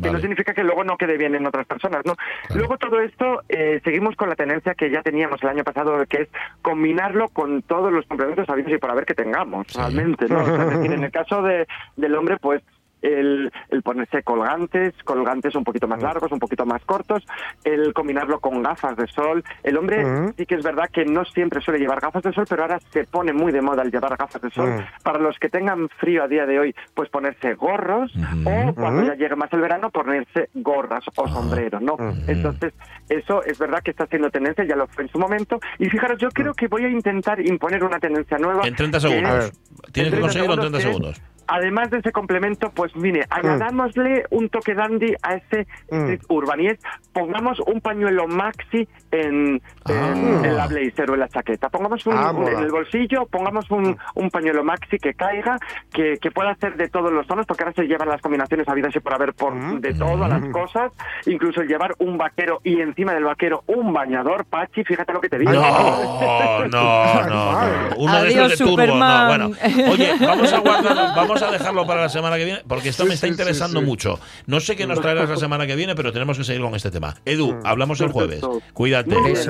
Que 0.00 0.10
no 0.10 0.20
significa 0.20 0.54
que 0.54 0.64
luego 0.64 0.84
no 0.84 0.96
quede 0.96 1.16
bien 1.16 1.34
en 1.34 1.46
otras 1.46 1.66
personas, 1.66 2.02
¿no? 2.04 2.14
Luego 2.54 2.76
todo 2.78 3.00
esto 3.00 3.42
eh, 3.48 3.80
seguimos 3.84 4.16
con 4.16 4.28
la 4.28 4.36
tendencia 4.36 4.74
que 4.74 4.90
ya 4.90 5.02
teníamos 5.02 5.42
el 5.42 5.48
año 5.50 5.64
pasado, 5.64 6.04
que 6.06 6.22
es 6.22 6.28
combinarlo 6.62 7.28
con 7.28 7.62
todos 7.62 7.92
los 7.92 8.06
complementos 8.06 8.48
habidos 8.48 8.72
y 8.72 8.78
por 8.78 8.90
haber 8.90 9.04
que 9.04 9.14
tengamos, 9.14 9.72
realmente, 9.74 10.26
¿no? 10.28 10.42
O 10.42 10.46
sea, 10.46 10.64
es 10.64 10.70
decir, 10.70 10.92
en 10.92 11.04
el 11.04 11.10
caso 11.10 11.42
de, 11.42 11.66
del 11.96 12.14
hombre, 12.14 12.36
pues 12.38 12.62
el, 13.04 13.52
el 13.68 13.82
ponerse 13.82 14.22
colgantes, 14.22 14.94
colgantes 15.04 15.54
un 15.54 15.64
poquito 15.64 15.86
más 15.86 16.02
largos, 16.02 16.32
un 16.32 16.38
poquito 16.38 16.64
más 16.66 16.82
cortos, 16.84 17.22
el 17.64 17.92
combinarlo 17.92 18.40
con 18.40 18.62
gafas 18.62 18.96
de 18.96 19.06
sol. 19.08 19.44
El 19.62 19.76
hombre 19.76 20.04
Ujú. 20.04 20.34
sí 20.36 20.46
que 20.46 20.54
es 20.56 20.64
verdad 20.64 20.88
que 20.92 21.04
no 21.04 21.24
siempre 21.24 21.60
suele 21.60 21.78
llevar 21.80 22.00
gafas 22.00 22.22
de 22.22 22.32
sol, 22.32 22.46
pero 22.48 22.62
ahora 22.62 22.78
se 22.90 23.04
pone 23.04 23.32
muy 23.32 23.52
de 23.52 23.60
moda 23.60 23.82
el 23.82 23.90
llevar 23.90 24.16
gafas 24.16 24.40
de 24.40 24.50
sol. 24.50 24.70
Mm. 24.70 25.02
Para 25.02 25.18
los 25.18 25.38
que 25.38 25.48
tengan 25.48 25.88
frío 26.00 26.24
a 26.24 26.28
día 26.28 26.46
de 26.46 26.58
hoy, 26.58 26.74
pues 26.94 27.08
ponerse 27.10 27.54
gorros 27.54 28.12
o 28.44 28.74
cuando 28.74 29.04
ya 29.04 29.14
llegue 29.14 29.36
más 29.36 29.52
el 29.52 29.60
verano 29.60 29.90
ponerse 29.90 30.48
gorras 30.54 31.04
o 31.16 31.28
sombreros, 31.28 31.82
¿no? 31.82 31.96
Entonces, 32.26 32.72
eso 33.08 33.42
es 33.44 33.58
verdad 33.58 33.82
que 33.82 33.90
está 33.90 34.04
haciendo 34.04 34.30
tendencia, 34.30 34.64
ya 34.64 34.76
lo 34.76 34.86
fue 34.86 35.04
en 35.04 35.10
su 35.10 35.18
momento. 35.18 35.60
Y 35.78 35.88
fijaros, 35.90 36.18
yo 36.18 36.28
creo 36.30 36.54
que 36.54 36.68
voy 36.68 36.84
a 36.84 36.88
intentar 36.88 37.38
imponer 37.40 37.84
una 37.84 37.98
tendencia 37.98 38.38
nueva. 38.38 38.66
En 38.66 38.74
30 38.74 38.98
que 38.98 39.00
segundos. 39.02 39.30
es- 39.30 39.34
A 39.34 39.38
ver. 39.44 39.52
Tienes 39.92 39.92
que 39.92 40.00
en 40.00 40.10
30 40.10 40.20
conseguirlo 40.20 40.54
en 40.54 40.60
30 40.60 40.78
que 40.78 40.84
es, 40.84 40.88
segundos. 40.90 41.22
Además 41.46 41.90
de 41.90 41.98
ese 41.98 42.12
complemento, 42.12 42.70
pues 42.70 42.94
mire, 42.96 43.26
añadámosle 43.30 44.24
un 44.30 44.48
toque 44.48 44.74
dandy 44.74 45.14
a 45.22 45.34
ese 45.34 45.66
street 45.88 46.20
urban 46.28 46.60
y 46.60 46.66
es 46.68 46.78
pongamos 47.12 47.60
un 47.60 47.80
pañuelo 47.80 48.26
maxi 48.26 48.88
en, 49.10 49.54
en, 49.54 49.60
Ah. 49.86 50.14
en 50.44 50.56
la 50.56 50.66
blazer 50.66 51.10
o 51.10 51.14
en 51.14 51.20
la 51.20 51.28
chaqueta. 51.28 51.68
Pongamos 51.68 52.06
un, 52.06 52.14
Ah, 52.16 52.32
un- 52.32 52.48
en 52.48 52.58
el 52.58 52.70
bolsillo, 52.70 53.26
pongamos 53.26 53.70
un, 53.70 53.96
un 54.14 54.30
pañuelo 54.30 54.64
maxi 54.64 54.98
que 54.98 55.14
caiga, 55.14 55.56
que, 55.92 56.16
que 56.20 56.30
pueda 56.30 56.54
ser 56.56 56.76
de 56.76 56.88
todos 56.88 57.12
los 57.12 57.26
tonos, 57.26 57.46
porque 57.46 57.62
ahora 57.64 57.74
se 57.74 57.84
llevan 57.86 58.08
las 58.08 58.20
combinaciones 58.20 58.68
habidas 58.68 58.94
y 58.96 59.00
por 59.00 59.14
haber 59.14 59.34
por 59.34 59.54
de 59.80 59.94
todas 59.94 60.28
las 60.28 60.44
cosas, 60.50 60.92
incluso 61.26 61.60
el 61.60 61.68
llevar 61.68 61.94
un 61.98 62.18
vaquero 62.18 62.60
y 62.64 62.80
encima 62.80 63.12
del 63.14 63.24
vaquero 63.24 63.62
un 63.66 63.92
bañador, 63.92 64.44
Pachi, 64.46 64.82
fíjate 64.84 65.12
lo 65.12 65.20
que 65.20 65.28
te 65.28 65.38
digo. 65.38 65.52
No, 65.52 65.60
no, 66.68 66.68
no, 66.68 67.22
no. 67.28 67.96
Uno 67.98 68.22
de 68.22 68.28
esos 68.28 68.50
de 68.50 68.56
turbo, 68.56 68.86
no. 68.86 69.26
Bueno, 69.28 69.50
oye, 69.92 70.12
vamos 70.20 70.52
a 70.52 70.58
guardarlo, 70.58 71.02
vamos 71.14 71.33
a 71.42 71.50
dejarlo 71.50 71.86
para 71.86 72.02
la 72.02 72.08
semana 72.08 72.36
que 72.36 72.44
viene, 72.44 72.62
porque 72.66 72.88
esto 72.90 73.02
Sí, 73.04 73.08
me 73.08 73.14
está 73.14 73.26
sí, 73.26 73.32
interesando 73.32 73.80
sí. 73.80 73.86
mucho. 73.86 74.18
No 74.46 74.60
sé 74.60 74.76
qué 74.76 74.86
nos 74.86 75.00
traerás 75.00 75.28
la 75.28 75.36
semana 75.36 75.66
que 75.66 75.76
viene, 75.76 75.94
pero 75.94 76.12
tenemos 76.12 76.38
que 76.38 76.44
seguir 76.44 76.62
con 76.62 76.74
este 76.74 76.90
tema. 76.90 77.14
Edu, 77.24 77.58
hablamos 77.64 78.00
el 78.00 78.08
jueves. 78.10 78.40
Cuídate. 78.72 79.14
Besos. 79.22 79.46